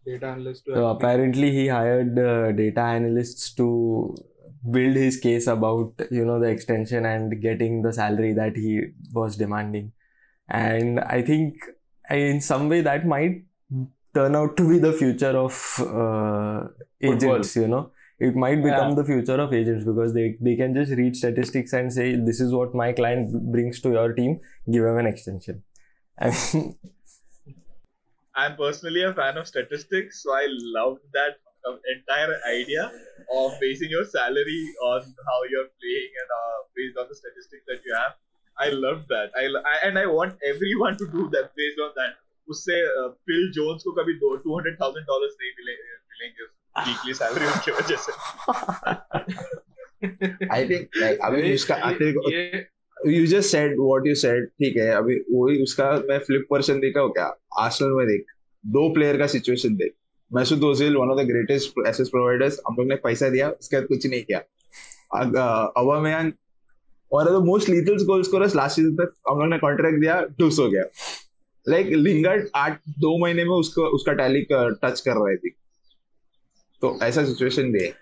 Data 0.06 0.26
analyst. 0.26 0.64
So 0.66 0.86
apparently 0.88 1.50
he 1.52 1.68
hired 1.68 2.18
uh, 2.18 2.52
data 2.52 2.80
analysts 2.80 3.52
to 3.54 4.14
build 4.70 4.96
his 4.96 5.16
case 5.18 5.46
about 5.46 5.92
you 6.10 6.24
know 6.24 6.38
the 6.40 6.48
extension 6.48 7.06
and 7.06 7.40
getting 7.40 7.82
the 7.82 7.92
salary 7.92 8.32
that 8.34 8.56
he 8.56 8.80
was 9.12 9.36
demanding, 9.36 9.92
and 10.48 11.00
I 11.00 11.22
think 11.22 11.56
in 12.10 12.40
some 12.40 12.68
way 12.68 12.80
that 12.82 13.06
might 13.06 13.44
turn 14.14 14.36
out 14.36 14.56
to 14.56 14.68
be 14.68 14.78
the 14.78 14.92
future 14.92 15.36
of 15.36 15.54
uh, 15.80 16.68
agents. 17.02 17.56
You 17.56 17.68
know, 17.68 17.90
it 18.18 18.36
might 18.36 18.62
become 18.62 18.90
Yeah. 18.90 18.94
the 18.94 19.04
future 19.04 19.40
of 19.46 19.52
agents 19.52 19.84
because 19.84 20.14
they 20.14 20.36
they 20.40 20.56
can 20.56 20.74
just 20.74 20.92
read 20.92 21.16
statistics 21.16 21.72
and 21.72 21.92
say 21.92 22.14
this 22.16 22.40
is 22.40 22.52
what 22.52 22.74
my 22.74 22.92
client 22.92 23.32
brings 23.52 23.80
to 23.82 23.90
your 23.92 24.12
team. 24.12 24.40
Give 24.70 24.84
him 24.84 24.98
an 24.98 25.06
extension. 25.06 25.62
I 26.18 26.30
mean, 26.30 26.76
I'm 28.35 28.55
personally 28.57 29.03
a 29.03 29.13
fan 29.13 29.37
of 29.37 29.47
statistics, 29.47 30.23
so 30.23 30.33
I 30.33 30.45
love 30.77 30.97
that 31.13 31.37
uh, 31.67 31.75
entire 31.93 32.35
idea 32.49 32.83
of 33.37 33.53
basing 33.61 33.89
your 33.89 34.05
salary 34.05 34.61
on 34.89 35.01
how 35.29 35.39
you're 35.51 35.67
playing 35.83 36.11
and 36.23 36.29
uh, 36.39 36.57
based 36.79 36.97
on 37.03 37.07
the 37.09 37.15
statistics 37.21 37.63
that 37.67 37.81
you 37.85 37.93
have. 37.95 38.13
I 38.57 38.69
love 38.69 39.01
that. 39.09 39.31
I, 39.41 39.47
lo- 39.47 39.63
I 39.73 39.75
and 39.87 39.97
I 39.99 40.05
want 40.05 40.37
everyone 40.53 40.97
to 41.03 41.07
do 41.17 41.29
that 41.37 41.51
based 41.61 41.79
on 41.87 41.93
that. 42.01 42.17
उससे 42.53 42.75
fill 43.29 43.51
Jones 43.55 43.83
को 43.87 43.91
कभी 43.97 44.13
दो 44.21 44.35
two 44.43 44.55
hundred 44.57 44.75
thousand 44.79 45.05
dollars 45.07 45.35
नहीं 45.41 45.51
मिले 45.57 45.73
मिलेंगे 46.13 46.45
weekly 46.87 47.13
salary 47.19 47.45
उनकी 47.49 47.71
वजह 47.79 47.97
से 48.05 48.13
I 50.55 50.65
think 50.71 50.97
like 51.03 51.19
अभी 51.27 51.41
ये- 51.41 51.53
उसका 51.55 51.75
ये- 51.75 51.97
तेरे 51.99 52.11
को 52.17 52.29
ये 53.06 53.26
just 53.26 53.54
said 53.54 53.72
what 53.80 54.06
you 54.08 54.14
said. 54.20 54.46
ठीक 54.60 54.76
है, 54.76 54.88
अभी 54.92 55.14
वही 55.32 55.62
उसका 55.62 55.90
मैं 56.08 56.18
फ्लिप 56.18 56.46
वर्जन 56.52 56.78
देखा 56.80 57.00
हो 57.00 57.08
क्या? 57.10 57.26
आर्सेनल 57.58 57.90
में 57.90 58.06
देख। 58.06 58.24
दो 58.64 58.88
प्लेयर 58.94 59.18
का 59.18 59.26
सिचुएशन 59.26 59.74
देख। 59.76 59.92
Mesut 60.30 60.62
Ozil 60.64 60.96
one 60.96 61.10
of 61.10 61.20
the 61.20 61.26
greatest 61.26 61.86
assess 61.88 62.08
providers 62.08 62.60
हम 62.68 62.76
लोग 62.78 62.86
ने 62.88 62.96
पैसा 63.02 63.28
दिया, 63.28 63.48
उसके 63.50 63.76
बाद 63.76 63.86
कुछ 63.86 64.06
नहीं 64.06 64.22
किया। 64.22 64.38
अवामयान 65.76 66.32
और 67.12 67.30
the 67.30 67.42
most 67.44 67.68
lethal 67.68 68.04
goal 68.04 68.22
scorers 68.22 68.54
last 68.56 68.76
season 68.76 68.94
तक 68.96 69.12
हम 69.30 69.38
लोग 69.38 69.48
ने 69.48 69.58
कॉन्ट्रैक्ट 69.58 70.00
दिया 70.00 70.20
टूस 70.38 70.58
हो 70.58 70.68
गया। 70.70 70.84
लाइक 71.66 71.86
लिंगार्ड 71.88 72.48
आठ, 72.54 72.80
दो 72.88 73.18
महीने 73.18 73.44
में 73.44 73.50
उसको, 73.50 73.82
उसका 73.86 74.12
टैली 74.12 74.46
टच 74.52 75.00
कर 75.00 75.16
रही 75.18 75.36
थी। 75.36 75.54
तो 76.82 76.98
ऐसा 77.02 77.24
सिचुएशन 77.24 77.72
भी 77.72 77.84
है 77.84 77.92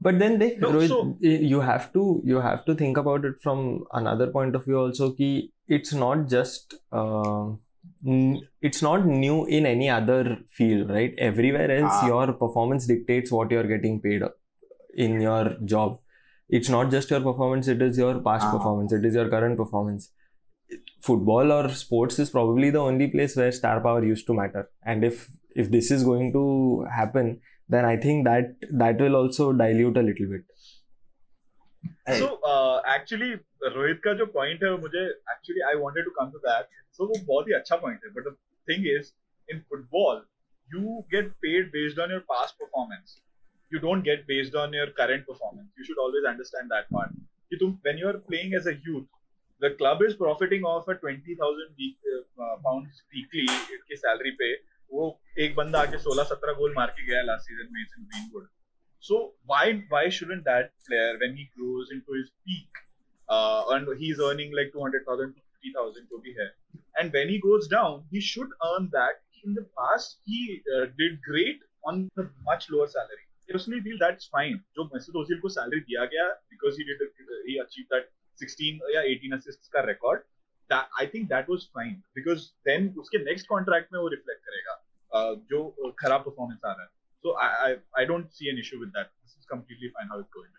but 0.00 0.18
then 0.18 0.38
they 0.38 0.56
No, 0.56 0.70
Rohit, 0.72 0.88
so- 0.88 1.16
you 1.20 1.60
have 1.60 1.92
to 1.92 2.22
you 2.24 2.40
have 2.40 2.64
to 2.66 2.74
think 2.74 2.96
about 2.96 3.24
it 3.24 3.36
from 3.42 3.84
another 3.92 4.26
point 4.38 4.54
of 4.54 4.64
view 4.64 4.78
also 4.78 5.12
ki 5.12 5.30
it's 5.68 5.92
not 5.92 6.26
just 6.28 6.74
uh, 6.92 7.46
it's 8.60 8.82
not 8.82 9.06
new 9.06 9.44
in 9.46 9.66
any 9.66 9.88
other 9.90 10.38
field 10.50 10.90
right 10.90 11.14
everywhere 11.18 11.70
else 11.78 11.92
Ah. 12.02 12.06
your 12.06 12.32
performance 12.32 12.86
dictates 12.86 13.32
what 13.32 13.50
you're 13.50 13.68
getting 13.74 14.00
paid 14.00 14.22
in 15.06 15.20
your 15.20 15.56
job 15.64 15.98
it's 16.48 16.68
not 16.68 16.90
just 16.90 17.10
your 17.10 17.20
performance 17.20 17.68
it 17.68 17.82
is 17.88 17.98
your 18.04 18.14
past 18.28 18.46
Ah. 18.48 18.52
performance 18.56 18.92
it 18.92 19.04
is 19.10 19.14
your 19.20 19.28
current 19.28 19.56
performance 19.56 20.10
football 21.08 21.52
or 21.52 21.68
sports 21.80 22.18
is 22.18 22.30
probably 22.30 22.70
the 22.70 22.78
only 22.90 23.08
place 23.08 23.36
where 23.36 23.52
star 23.52 23.80
power 23.80 24.04
used 24.04 24.26
to 24.26 24.34
matter 24.34 24.68
and 24.84 25.04
if 25.04 25.26
if 25.54 25.70
this 25.70 25.90
is 25.90 26.02
going 26.04 26.32
to 26.38 26.44
happen 27.00 27.38
then 27.69 27.85
I 27.85 27.95
think 28.05 28.27
that 28.27 28.67
that 28.83 29.03
will 29.05 29.17
also 29.21 29.51
dilute 29.63 30.01
a 30.03 30.05
little 30.09 30.31
bit. 30.35 30.45
So 32.09 32.27
actually 32.93 33.31
Rohit 33.75 33.99
का 34.03 34.13
जो 34.19 34.25
point 34.35 34.63
है 34.63 34.71
वो 34.71 34.77
मुझे 34.77 35.01
actually 35.05 35.61
I 35.69 35.75
wanted 35.81 36.05
to 36.05 36.11
come 36.19 36.31
to 36.31 36.37
that 36.45 36.65
so 36.97 37.05
वो 37.07 37.15
बहुत 37.27 37.47
ही 37.47 37.53
अच्छा 37.53 37.75
point 37.83 38.05
है 38.05 38.11
but 38.13 38.27
the 38.27 38.35
thing 38.69 38.87
is 38.95 39.11
in 39.51 39.59
football 39.69 40.23
you 40.75 40.99
get 41.11 41.31
paid 41.45 41.67
based 41.71 41.99
on 41.99 42.11
your 42.11 42.19
past 42.33 42.55
performance 42.59 43.19
you 43.71 43.79
don't 43.79 44.03
get 44.03 44.27
based 44.27 44.55
on 44.55 44.73
your 44.73 44.87
current 44.87 45.25
performance. 45.25 45.69
You 45.77 45.85
should 45.85 45.99
always 46.05 46.25
understand 46.31 46.73
that 46.75 46.89
part. 46.95 47.13
कि 47.51 47.57
तुम 47.61 47.77
when 47.87 48.01
you 48.01 48.07
are 48.09 48.17
playing 48.27 48.53
as 48.59 48.67
a 48.71 48.73
youth, 48.87 49.07
the 49.61 49.71
club 49.81 50.03
is 50.07 50.17
profiting 50.23 50.67
off 50.71 50.89
a 50.93 50.95
twenty 51.03 51.35
thousand 51.41 51.85
uh, 52.41 52.55
pounds 52.67 53.01
weekly 53.15 53.47
के 53.89 53.99
salary 54.03 54.33
पे 54.41 54.51
वो 54.92 55.08
एक 55.44 55.54
बंदा 55.56 55.80
आके 55.80 55.98
16 56.04 56.28
17 56.32 56.56
गोल 56.58 56.74
मार 56.76 56.94
के 56.98 57.06
गया 57.06 57.22
लास्ट 57.22 57.48
सीज़न 57.48 57.72
में 57.72 57.80
in 57.80 58.04
green 58.04 58.28
gold 58.32 58.48
so 59.04 59.18
why 59.50 59.72
why 59.92 60.10
shouldn't 60.18 60.42
that 60.44 60.70
player 60.86 61.16
when 61.16 61.36
he 61.36 61.44
grows 61.56 61.92
into 61.92 62.16
his 62.16 62.28
peak 62.48 62.78
and 63.74 63.92
he 64.00 64.10
is 64.10 64.22
earning 64.22 64.54
like 64.54 64.72
200,000 64.76 65.32
to 65.34 65.70
3000 65.70 66.08
जो 66.10 66.18
भी 66.18 66.34
है 66.40 66.46
and 66.98 67.10
when 67.12 67.28
he 67.28 67.38
goes 67.46 67.68
down 67.70 68.02
he 68.12 68.20
should 68.30 68.52
earn 68.70 68.86
that 68.96 69.20
in 69.44 69.54
the 69.54 69.64
past 69.80 70.18
he 70.28 70.42
did 71.00 71.20
great 71.28 71.64
on 71.88 72.08
much 72.50 72.66
lower 72.70 72.88
salary 72.88 73.24
personally 73.48 73.80
feel 73.80 73.98
that's 73.98 74.28
fine 74.32 74.56
जो 74.76 74.90
Mesut 74.94 75.16
Ozil 75.16 75.38
को 75.40 75.48
salary 75.48 75.80
दिया 75.80 76.04
गया 76.14 76.28
because 76.52 76.78
he 76.78 76.84
did 76.84 77.02
he 77.48 77.58
achieve 77.58 77.84
that 77.92 78.08
16 78.38 78.94
या 78.94 79.02
18 79.10 79.34
assists 79.34 79.68
का 79.74 79.80
record 79.86 80.22
that 80.70 81.00
I 81.00 81.06
think 81.06 81.28
that 81.28 81.48
was 81.48 81.64
fine 81.78 81.96
because 82.18 82.44
then 82.68 82.88
उसके 82.98 83.24
next 83.24 83.48
contract 83.54 83.92
में 83.92 84.00
वो 84.00 84.10
reflect 84.14 84.42
करेगा 84.48 84.76
uh, 85.12 85.34
जो 85.50 85.60
uh, 85.86 85.92
खराब 86.00 86.24
performance 86.24 86.64
आ 86.64 86.72
रहा 86.72 86.82
है 86.82 86.94
so 87.24 87.34
I, 87.44 87.48
I 87.66 88.02
I 88.02 88.06
don't 88.12 88.32
see 88.32 88.50
an 88.50 88.58
issue 88.58 88.80
with 88.80 88.92
that. 88.94 89.12
This 89.22 89.36
is 89.40 89.46
completely 89.52 89.92
fine 89.94 90.10
how 90.14 90.20
it's 90.24 90.34
going. 90.38 90.52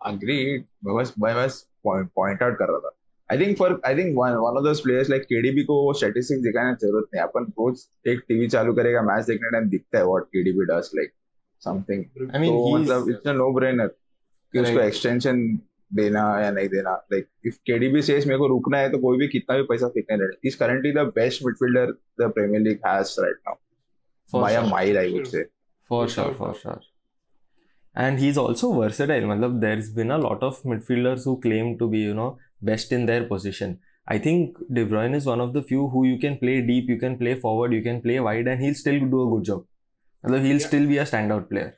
Agreed. 0.00 0.64
मैं 0.84 0.96
बस 0.96 1.14
मैं 1.22 1.34
बस 1.36 1.62
पॉइंट 1.86 2.42
आउट 2.42 2.58
कर 2.58 2.68
रहा 2.68 2.78
था 2.78 2.90
I 3.30 3.38
think 3.38 3.56
for 3.58 3.80
I 3.86 3.96
think 3.96 4.14
one 4.18 4.32
one 4.44 4.56
of 4.58 4.64
those 4.64 4.80
players 4.84 5.10
like 5.10 5.22
KDB 5.22 5.64
को 5.64 5.74
वो 5.84 5.92
statistics 5.98 6.42
दिखाने 6.42 6.74
की 6.74 6.86
ज़रूरत 6.86 7.08
नहीं 7.14 7.22
अपन 7.22 7.44
रोज 7.58 7.86
एक 8.12 8.24
टीवी 8.28 8.48
चालू 8.54 8.74
करेगा 8.74 9.02
मैच 9.02 9.24
देखने 9.26 9.50
टाइम 9.50 9.68
दिखता 9.74 9.98
है 9.98 10.04
what 10.06 10.24
KDB 10.36 10.64
does 10.72 10.90
like 10.96 11.12
something 11.62 12.04
I 12.04 12.40
mean, 12.42 12.52
तो 12.52 12.66
he's 12.66 12.80
मतलब 12.80 13.10
इट्स 13.10 13.28
अ 13.28 13.32
नो 13.32 13.50
ब्रेनर 13.58 13.86
कि 14.52 14.58
उसको. 14.60 14.80
एक्सटेंशन 14.80 15.44
देना 15.94 16.20
या 16.42 16.50
नहीं 16.50 16.68
देना 16.68 16.94
लाइक 17.12 17.26
इफ़ 17.46 17.56
केडीबी 17.66 18.02
सेज 18.02 18.26
मेरे 18.26 18.38
को 18.38 18.46
रुकना 18.48 18.78
है 18.78 18.90
तो 18.92 18.98
कोई 18.98 19.18
भी 19.18 19.28
कितना 19.28 19.56
भी 19.56 19.62
पैसा 19.70 19.88
फेंकने 19.96 20.16
लगे 20.24 20.48
is 20.48 20.58
currently 20.58 20.92
the 20.92 21.06
best 21.18 21.44
midfielder 21.46 21.92
the 22.20 22.30
Premier 22.38 22.62
League 22.62 22.86
has 22.86 23.16
right 23.20 23.36
now 23.48 24.40
by 24.40 24.54
a 24.54 24.62
mile 24.70 24.98
I 24.98 25.12
would 25.12 25.26
say 25.34 25.44
sure, 25.90 26.32
for 26.36 26.46
doubt. 26.48 26.58
sure. 26.58 26.80
And 27.94 28.18
he's 28.18 28.38
also 28.42 28.68
versatile. 28.72 29.24
Matlab, 29.30 29.56
there's 29.60 29.88
been 29.96 30.10
a 30.10 30.16
lot 30.18 30.44
of 30.46 30.60
midfielders 30.62 31.24
who 31.24 31.34
claim 31.40 31.72
to 31.80 31.88
be, 31.94 31.98
you 31.98 32.14
know, 32.14 32.28
best 32.68 32.94
in 32.98 33.04
their 33.10 33.24
position. 33.32 33.74
I 34.14 34.16
think 34.26 34.56
De 34.78 34.84
Bruyne 34.92 35.16
is 35.18 35.26
one 35.26 35.42
of 35.46 35.52
the 35.56 35.62
few 35.72 35.88
who 35.88 36.04
you 36.06 36.18
can 36.22 36.38
play 36.38 36.54
deep, 36.70 36.88
you 36.88 36.96
can 37.02 37.18
play 37.18 37.34
forward, 37.42 37.74
you 37.78 37.82
can 37.82 38.00
play 38.06 38.18
wide, 38.28 38.48
and 38.52 38.64
he'll 38.66 38.78
still 38.82 38.98
do 39.16 39.20
a 39.26 39.28
good 39.34 39.44
job. 39.50 39.66
Matlab, 40.24 40.48
he'll 40.48 40.62
Yeah. 40.62 40.66
still 40.68 40.88
be 40.92 40.98
a 41.04 41.06
standout 41.12 41.46
player. 41.52 41.68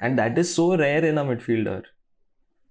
And 0.00 0.18
that 0.18 0.42
is 0.44 0.52
so 0.54 0.66
rare 0.82 1.04
in 1.12 1.22
a 1.22 1.24
midfielder. 1.30 1.78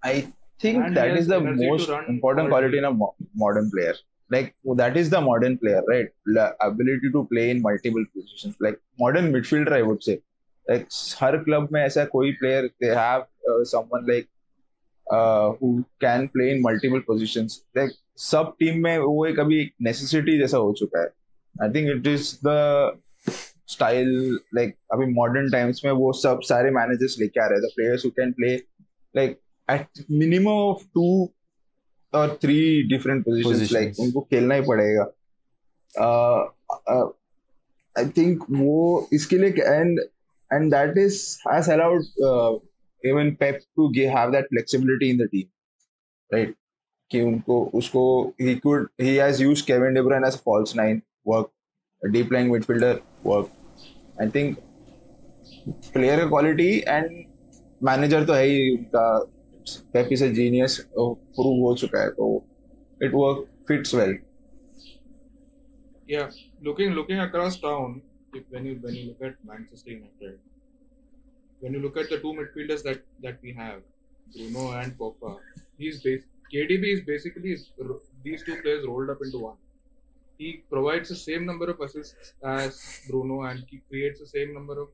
I 0.03 0.31
think 0.59 0.83
And 0.85 0.97
that 0.97 1.11
he 1.11 1.13
is 1.13 1.19
has 1.19 1.27
the 1.27 1.35
energy 1.37 1.65
to 1.65 1.69
most 1.71 1.89
run 1.89 2.05
important 2.07 2.49
forward. 2.49 2.49
quality 2.49 2.77
in 2.77 2.85
a 2.85 2.91
mo- 2.91 3.15
modern 3.35 3.69
player. 3.71 3.93
Like 4.31 4.53
that 4.75 4.97
is 4.97 5.09
the 5.09 5.19
modern 5.21 5.57
player, 5.57 5.81
right? 5.87 6.09
The 6.25 6.55
ability 6.61 7.11
to 7.13 7.27
play 7.31 7.49
in 7.51 7.61
multiple 7.61 8.03
positions. 8.15 8.55
Like 8.59 8.79
modern 8.99 9.31
midfielder, 9.33 9.73
I 9.73 9.81
would 9.81 10.03
say. 10.03 10.21
Like 10.67 10.87
her 11.21 11.43
club 11.45 11.71
में 11.71 11.81
ऐसा 11.83 12.05
कोई 12.15 12.33
player 12.41 12.69
they 12.81 12.93
have 12.99 13.23
uh, 13.49 13.63
someone 13.63 14.05
like 14.05 14.27
uh, 15.11 15.53
who 15.53 15.83
can 15.99 16.27
play 16.29 16.51
in 16.55 16.61
multiple 16.61 17.01
positions. 17.07 17.63
Like 17.75 17.91
सब 18.29 18.53
team 18.61 18.81
में 18.83 18.97
वो 18.99 19.25
एक 19.25 19.39
अभी 19.39 19.65
necessity 19.87 20.37
जैसा 20.41 20.57
हो 20.57 20.73
चुका 20.79 21.01
है. 21.01 21.09
I 21.63 21.69
think 21.73 21.89
it 21.95 22.07
is 22.15 22.31
the 22.49 22.59
style 23.65 24.13
like 24.59 24.77
अभी 24.93 25.13
modern 25.15 25.49
times 25.55 25.83
में 25.85 25.91
वो 26.03 26.11
सब 26.21 26.39
सारे 26.51 26.71
managers 26.79 27.19
लेके 27.19 27.41
आ 27.43 27.47
रहे 27.47 27.59
हैं. 27.59 27.63
The 27.67 27.73
players 27.79 28.03
who 28.03 28.11
can 28.21 28.33
play 28.41 28.55
like 29.19 29.39
at 29.68 30.04
minimum 30.10 30.48
of 30.48 30.84
two 30.94 31.06
और 32.12 32.38
थ्री 32.42 32.56
डिफरेंट 32.88 33.24
पोजिशन 33.24 33.74
लाइक 33.74 34.00
उनको 34.00 34.20
खेलना 34.20 34.54
ही 34.54 34.62
पड़ेगा। 34.66 35.12
आई 37.96 38.04
uh, 38.04 38.16
थिंक 38.16 38.42
uh, 38.42 38.46
वो 38.50 39.08
इसके 39.12 39.38
लिए 39.38 39.50
and 39.50 40.00
and 40.50 40.70
that 40.74 40.98
is 40.98 41.16
has 41.48 41.70
allowed 41.70 42.02
even 43.02 43.34
Pep 43.40 43.58
to 43.76 43.88
have 43.96 44.30
that 44.32 44.44
flexibility 44.44 45.10
in 45.10 45.18
the 45.18 45.28
team 45.32 45.48
right 46.30 46.54
कि 47.10 47.20
उनको 47.20 47.64
उसको 47.74 48.02
ही 48.40 48.54
could 48.56 48.88
he 49.00 49.16
has 49.16 49.42
use 49.42 49.64
Kevin 49.66 49.94
De Bruyne 49.94 50.24
as 50.26 50.36
false 50.44 50.76
nine 50.76 51.02
work 51.26 51.50
deep 52.02 52.32
line 52.32 52.50
midfielder 52.50 53.00
work 53.26 53.50
I 54.20 54.28
think 54.34 54.58
player 55.68 56.26
quality 56.28 56.72
and 56.78 57.24
manager 57.82 58.24
तो 58.24 58.32
है 58.32 58.44
ही 58.46 58.76
उनका। 58.76 59.04
Pep 59.92 60.08
is 60.12 60.24
a 60.24 60.28
genius 60.38 60.78
prove 60.98 61.62
हो 61.66 61.74
चुका 61.82 62.00
है 62.02 62.10
तो 62.20 62.28
it 63.02 63.14
work 63.14 63.46
fits 63.68 63.94
well 63.94 64.18
Yeah, 66.06 66.30
looking 66.60 66.90
looking 66.92 67.18
across 67.18 67.58
town, 67.58 68.02
if 68.32 68.48
when 68.50 68.64
you 68.66 68.76
when 68.76 68.94
you 68.94 69.04
look 69.08 69.22
at 69.22 69.42
Manchester 69.44 69.90
United, 69.90 70.40
when 71.60 71.72
you 71.72 71.80
look 71.80 71.96
at 71.96 72.08
the 72.10 72.18
two 72.20 72.32
midfielders 72.38 72.82
that 72.82 73.04
that 73.24 73.40
we 73.42 73.52
have, 73.54 73.82
Bruno 74.34 74.64
and 74.80 74.96
Pogba, 74.98 75.32
he's 75.78 76.02
bas- 76.02 76.26
KDB 76.52 76.92
is 76.96 77.00
basically 77.12 77.52
is 77.52 77.70
these 78.22 78.44
two 78.44 78.56
players 78.62 78.86
rolled 78.86 79.10
up 79.10 79.22
into 79.22 79.38
one. 79.38 79.58
He 80.38 80.52
provides 80.70 81.08
the 81.10 81.16
same 81.16 81.46
number 81.46 81.70
of 81.70 81.80
assists 81.80 82.34
as 82.42 82.82
Bruno 83.08 83.42
and 83.42 83.64
he 83.70 83.78
creates 83.90 84.20
the 84.20 84.26
same 84.26 84.54
number 84.54 84.78
of 84.80 84.90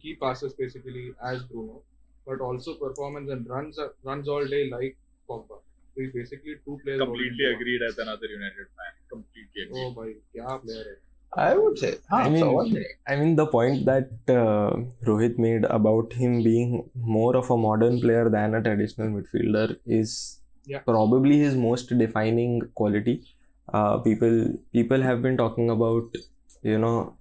key 0.00 0.16
passes 0.16 0.54
basically 0.54 1.14
as 1.22 1.42
Bruno, 1.44 1.82
but 2.28 2.40
also 2.40 2.74
performance 2.84 3.30
and 3.30 3.48
runs 3.48 3.80
runs 4.04 4.28
all 4.28 4.46
day 4.54 4.62
like 4.70 4.96
Pogba. 5.28 5.58
So 5.58 6.02
he's 6.02 6.12
basically 6.12 6.56
two 6.64 6.78
players. 6.84 7.00
Completely 7.00 7.52
agreed 7.56 7.82
as 7.88 7.98
another 7.98 8.26
United 8.38 8.72
fan. 8.78 8.94
Completely 9.10 9.62
agreed. 9.66 9.84
Oh 9.84 9.90
boy, 10.00 10.08
kya 10.34 10.62
player 10.62 10.84
hai. 10.88 10.98
I 11.32 11.54
would 11.54 11.78
say. 11.78 11.96
I 12.10 12.28
mean, 12.28 12.84
I 13.06 13.16
mean 13.16 13.36
the 13.36 13.46
point 13.46 13.84
that 13.84 14.10
uh, 14.28 14.76
Rohit 15.06 15.38
made 15.38 15.64
about 15.64 16.12
him 16.12 16.42
being 16.42 16.88
more 16.94 17.36
of 17.36 17.50
a 17.50 17.56
modern 17.56 18.00
player 18.00 18.30
than 18.30 18.54
a 18.54 18.62
traditional 18.62 19.08
midfielder 19.08 19.76
is 19.86 20.38
yeah. 20.66 20.78
probably 20.78 21.38
his 21.38 21.54
most 21.54 21.96
defining 21.98 22.60
quality. 22.74 23.24
Uh, 23.72 23.98
people 23.98 24.54
people 24.72 25.02
have 25.02 25.20
been 25.20 25.36
talking 25.36 25.68
about 25.68 26.16
you 26.62 26.78
know 26.78 27.14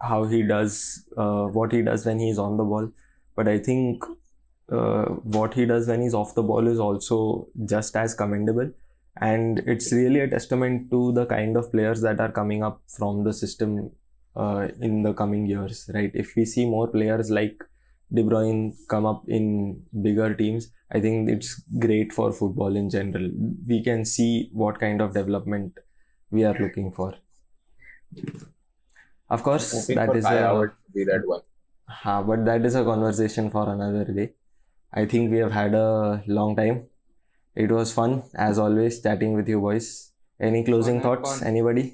how 0.00 0.24
he 0.24 0.42
does 0.42 1.04
uh, 1.16 1.44
what 1.58 1.72
he 1.72 1.82
does 1.82 2.06
when 2.06 2.18
he's 2.18 2.38
on 2.38 2.56
the 2.56 2.64
ball, 2.64 2.90
but 3.36 3.48
I 3.48 3.58
think 3.58 4.02
uh, 4.70 5.06
what 5.36 5.54
he 5.54 5.66
does 5.66 5.88
when 5.88 6.02
he's 6.02 6.14
off 6.14 6.34
the 6.34 6.42
ball 6.42 6.66
is 6.66 6.78
also 6.78 7.48
just 7.64 7.96
as 7.96 8.14
commendable 8.14 8.70
and 9.20 9.58
it's 9.66 9.92
really 9.92 10.20
a 10.20 10.28
testament 10.28 10.90
to 10.90 11.12
the 11.12 11.26
kind 11.26 11.56
of 11.56 11.70
players 11.70 12.00
that 12.00 12.20
are 12.20 12.32
coming 12.32 12.62
up 12.62 12.80
from 12.86 13.24
the 13.24 13.32
system 13.32 13.90
uh, 14.36 14.68
in 14.80 15.02
the 15.02 15.12
coming 15.12 15.46
years, 15.46 15.90
right? 15.92 16.10
If 16.14 16.34
we 16.36 16.44
see 16.46 16.64
more 16.64 16.88
players 16.88 17.30
like 17.30 17.62
De 18.12 18.22
Bruyne 18.22 18.74
come 18.88 19.04
up 19.04 19.24
in 19.28 19.82
bigger 20.02 20.34
teams, 20.34 20.70
I 20.90 21.00
think 21.00 21.28
it's 21.28 21.62
great 21.78 22.12
for 22.12 22.32
football 22.32 22.74
in 22.76 22.88
general. 22.88 23.30
We 23.68 23.82
can 23.82 24.04
see 24.04 24.48
what 24.52 24.78
kind 24.80 25.00
of 25.00 25.14
development 25.14 25.78
we 26.30 26.44
are 26.44 26.56
looking 26.58 26.92
for. 26.92 27.14
Of 29.28 29.42
course, 29.42 29.86
that 29.88 30.14
is 30.16 30.24
a 30.24 30.30
to 30.30 30.72
be 30.94 31.04
that 31.04 31.22
one. 31.26 31.40
Ha, 31.88 32.22
but 32.22 32.44
that 32.44 32.64
is 32.64 32.74
a 32.74 32.84
conversation 32.84 33.50
for 33.50 33.68
another 33.68 34.04
day. 34.04 34.32
I 34.93 35.05
think 35.13 35.31
we 35.31 35.37
have 35.43 35.51
had 35.51 35.73
a 35.75 36.23
long 36.27 36.55
time. 36.55 36.77
It 37.55 37.71
was 37.71 37.91
fun, 37.93 38.15
as 38.47 38.59
always, 38.65 38.99
chatting 39.01 39.33
with 39.39 39.47
you 39.49 39.59
boys. 39.61 39.87
Any 40.39 40.63
closing 40.63 40.99
Fun, 41.01 41.07
thoughts? 41.07 41.39
fun. 41.39 41.47
Anybody? 41.53 41.85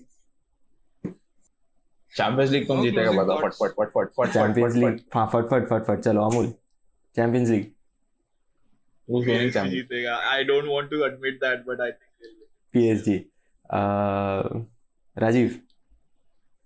champions 2.18 2.50
League 2.52 2.66
कौन 2.68 2.78
No 2.78 2.84
जीतेगा 2.84 3.12
closing 3.12 3.20
बताओ 3.28 3.38
फट 3.42 3.54
thoughts. 3.54 3.60
फट 3.62 3.72
फट 3.80 3.90
फट 3.94 4.10
फट 4.18 4.34
champions 4.34 4.74
फट 4.74 4.80
league 4.80 5.00
हाँ 5.16 5.26
फट 5.34 5.46
फट 5.52 5.68
फट 5.70 5.86
फट 5.88 6.00
चलो 6.08 6.22
Amul 6.30 6.48
champions 7.16 7.50
league 7.50 7.72
who's 9.08 9.26
winning 9.30 9.48
PSG 9.48 9.54
champions 9.56 9.74
जीतेगा 9.76 10.18
I 10.34 10.44
don't 10.50 10.70
want 10.74 10.92
to 10.96 11.00
admit 11.08 11.40
that 11.46 11.64
but 11.70 11.82
I 11.86 11.90
think 11.96 12.12
they'll 12.20 12.36
win. 12.36 12.50
PSG 12.74 13.18
Uh, 13.80 14.44
Rajiv 15.18 15.60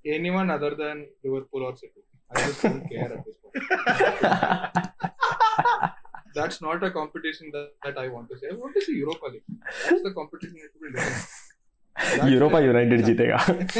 Anyone 0.05 0.49
other 0.57 0.71
than 0.81 0.99
Liverpool 1.25 1.63
or 1.69 1.71
City. 1.77 2.01
I 2.31 2.43
just 2.43 2.61
don't 2.65 2.83
care 2.91 3.07
at 3.13 3.23
this 3.25 3.37
point. 3.43 3.63
That's 6.34 6.60
not 6.64 6.84
a 6.86 6.90
competition 6.96 7.50
that, 7.54 7.68
that 7.86 7.98
I 8.02 8.08
want 8.08 8.28
to 8.32 8.38
say. 8.42 8.48
I 8.52 8.56
want 8.64 8.74
to 8.78 8.82
see 8.86 8.96
Europa 8.98 9.26
League. 9.32 9.44
That's 9.88 10.02
the 10.08 10.12
competition 10.18 10.56
it 10.68 10.72
will. 10.80 10.94
That's 10.98 12.30
Europa 12.32 12.58
United 12.60 13.02
जीतेगा 13.06 13.38
happens. 13.46 13.74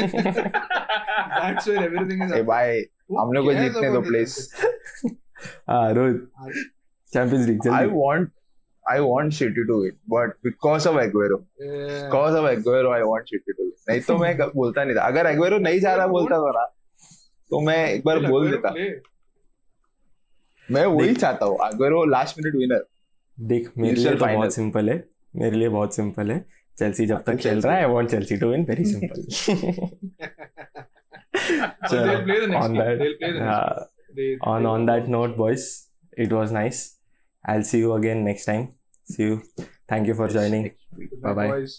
That's 1.35 1.67
where 1.69 1.83
everything 1.85 2.19
is 2.25 2.31
a 2.31 2.35
happening. 2.35 2.45
भाई 2.47 2.83
हम 3.19 3.31
लोग 3.33 3.45
को 3.45 3.53
जीतने 3.53 3.89
दो. 3.93 4.01
Champions 4.01 4.35
हाँ 5.69 5.93
Rohit 5.93 6.15
League? 6.15 6.63
Champions 7.13 7.47
League 7.47 7.59
I 7.59 7.63
जल्दी 7.69 7.95
want 8.01 8.29
I 8.93 8.99
want 9.07 9.33
City 9.39 9.63
to 9.71 9.75
win 9.81 9.95
but 10.13 10.35
because 10.49 10.85
of 10.91 10.99
Aguero 11.05 11.39
Yeah. 11.65 11.97
because 12.05 12.37
of 12.41 12.47
Aguero 12.51 12.93
I 12.99 13.01
want 13.11 13.33
City 13.33 13.55
to 13.59 13.67
win 13.67 13.73
नहीं 13.89 14.01
तो 14.07 14.17
मैं 14.17 14.37
बोलता 14.55 14.83
नहीं 14.83 14.95
था 14.97 15.07
अगर 15.13 15.31
Aguero 15.33 15.59
नहीं 15.67 15.79
जा 15.87 15.95
रहा 15.95 16.07
बोलता 16.15 16.39
था 16.45 16.51
ना 16.59 16.65
तो 17.51 17.61
मैं 17.69 17.77
एक 17.89 18.03
बार 18.05 18.19
बोल 18.29 18.49
देता? 18.51 18.73
मैं 20.71 20.85
वही 20.85 21.13
चाहता 21.15 21.45
हूँ 21.45 21.57
अगर 21.63 21.93
वो 21.93 22.03
लास्ट 22.05 22.39
मिनट 22.39 22.55
विनर 22.55 22.85
देख 23.37 23.71
मेरे 23.77 23.95
लिए 23.95 24.15
तो 24.15 24.25
बहुत 24.25 24.53
सिंपल 24.53 24.89
है 24.89 25.03
मेरे 25.35 25.57
लिए 25.57 25.69
बहुत 25.69 25.95
सिंपल 25.95 26.31
है 26.31 26.39
चेल्सी 26.79 27.05
जब 27.05 27.23
तक 27.27 27.35
खेल 27.41 27.61
रहा 27.61 27.75
है 27.75 27.83
I 27.85 27.91
want 27.93 28.09
Chelsea 28.09 28.37
to 28.37 28.49
win 28.51 28.65
very 28.69 28.85
simple 28.85 29.21
on 32.57 32.75
that 32.79 32.99
on 34.49 34.65
on 34.71 34.85
that 34.89 35.07
note 35.15 35.33
boys 35.37 35.63
it 36.25 36.35
was 36.37 36.53
nice 36.57 36.81
i'll 37.45 37.65
see 37.71 37.81
you 37.85 37.95
again 37.95 38.23
next 38.27 38.51
time 38.51 38.67
see 39.13 39.29
you 39.29 39.39
thank 39.93 40.11
you 40.11 40.17
for 40.21 40.27
joining 40.37 40.69
bye 41.25 41.33
bye 41.33 41.49
boys. 41.49 41.73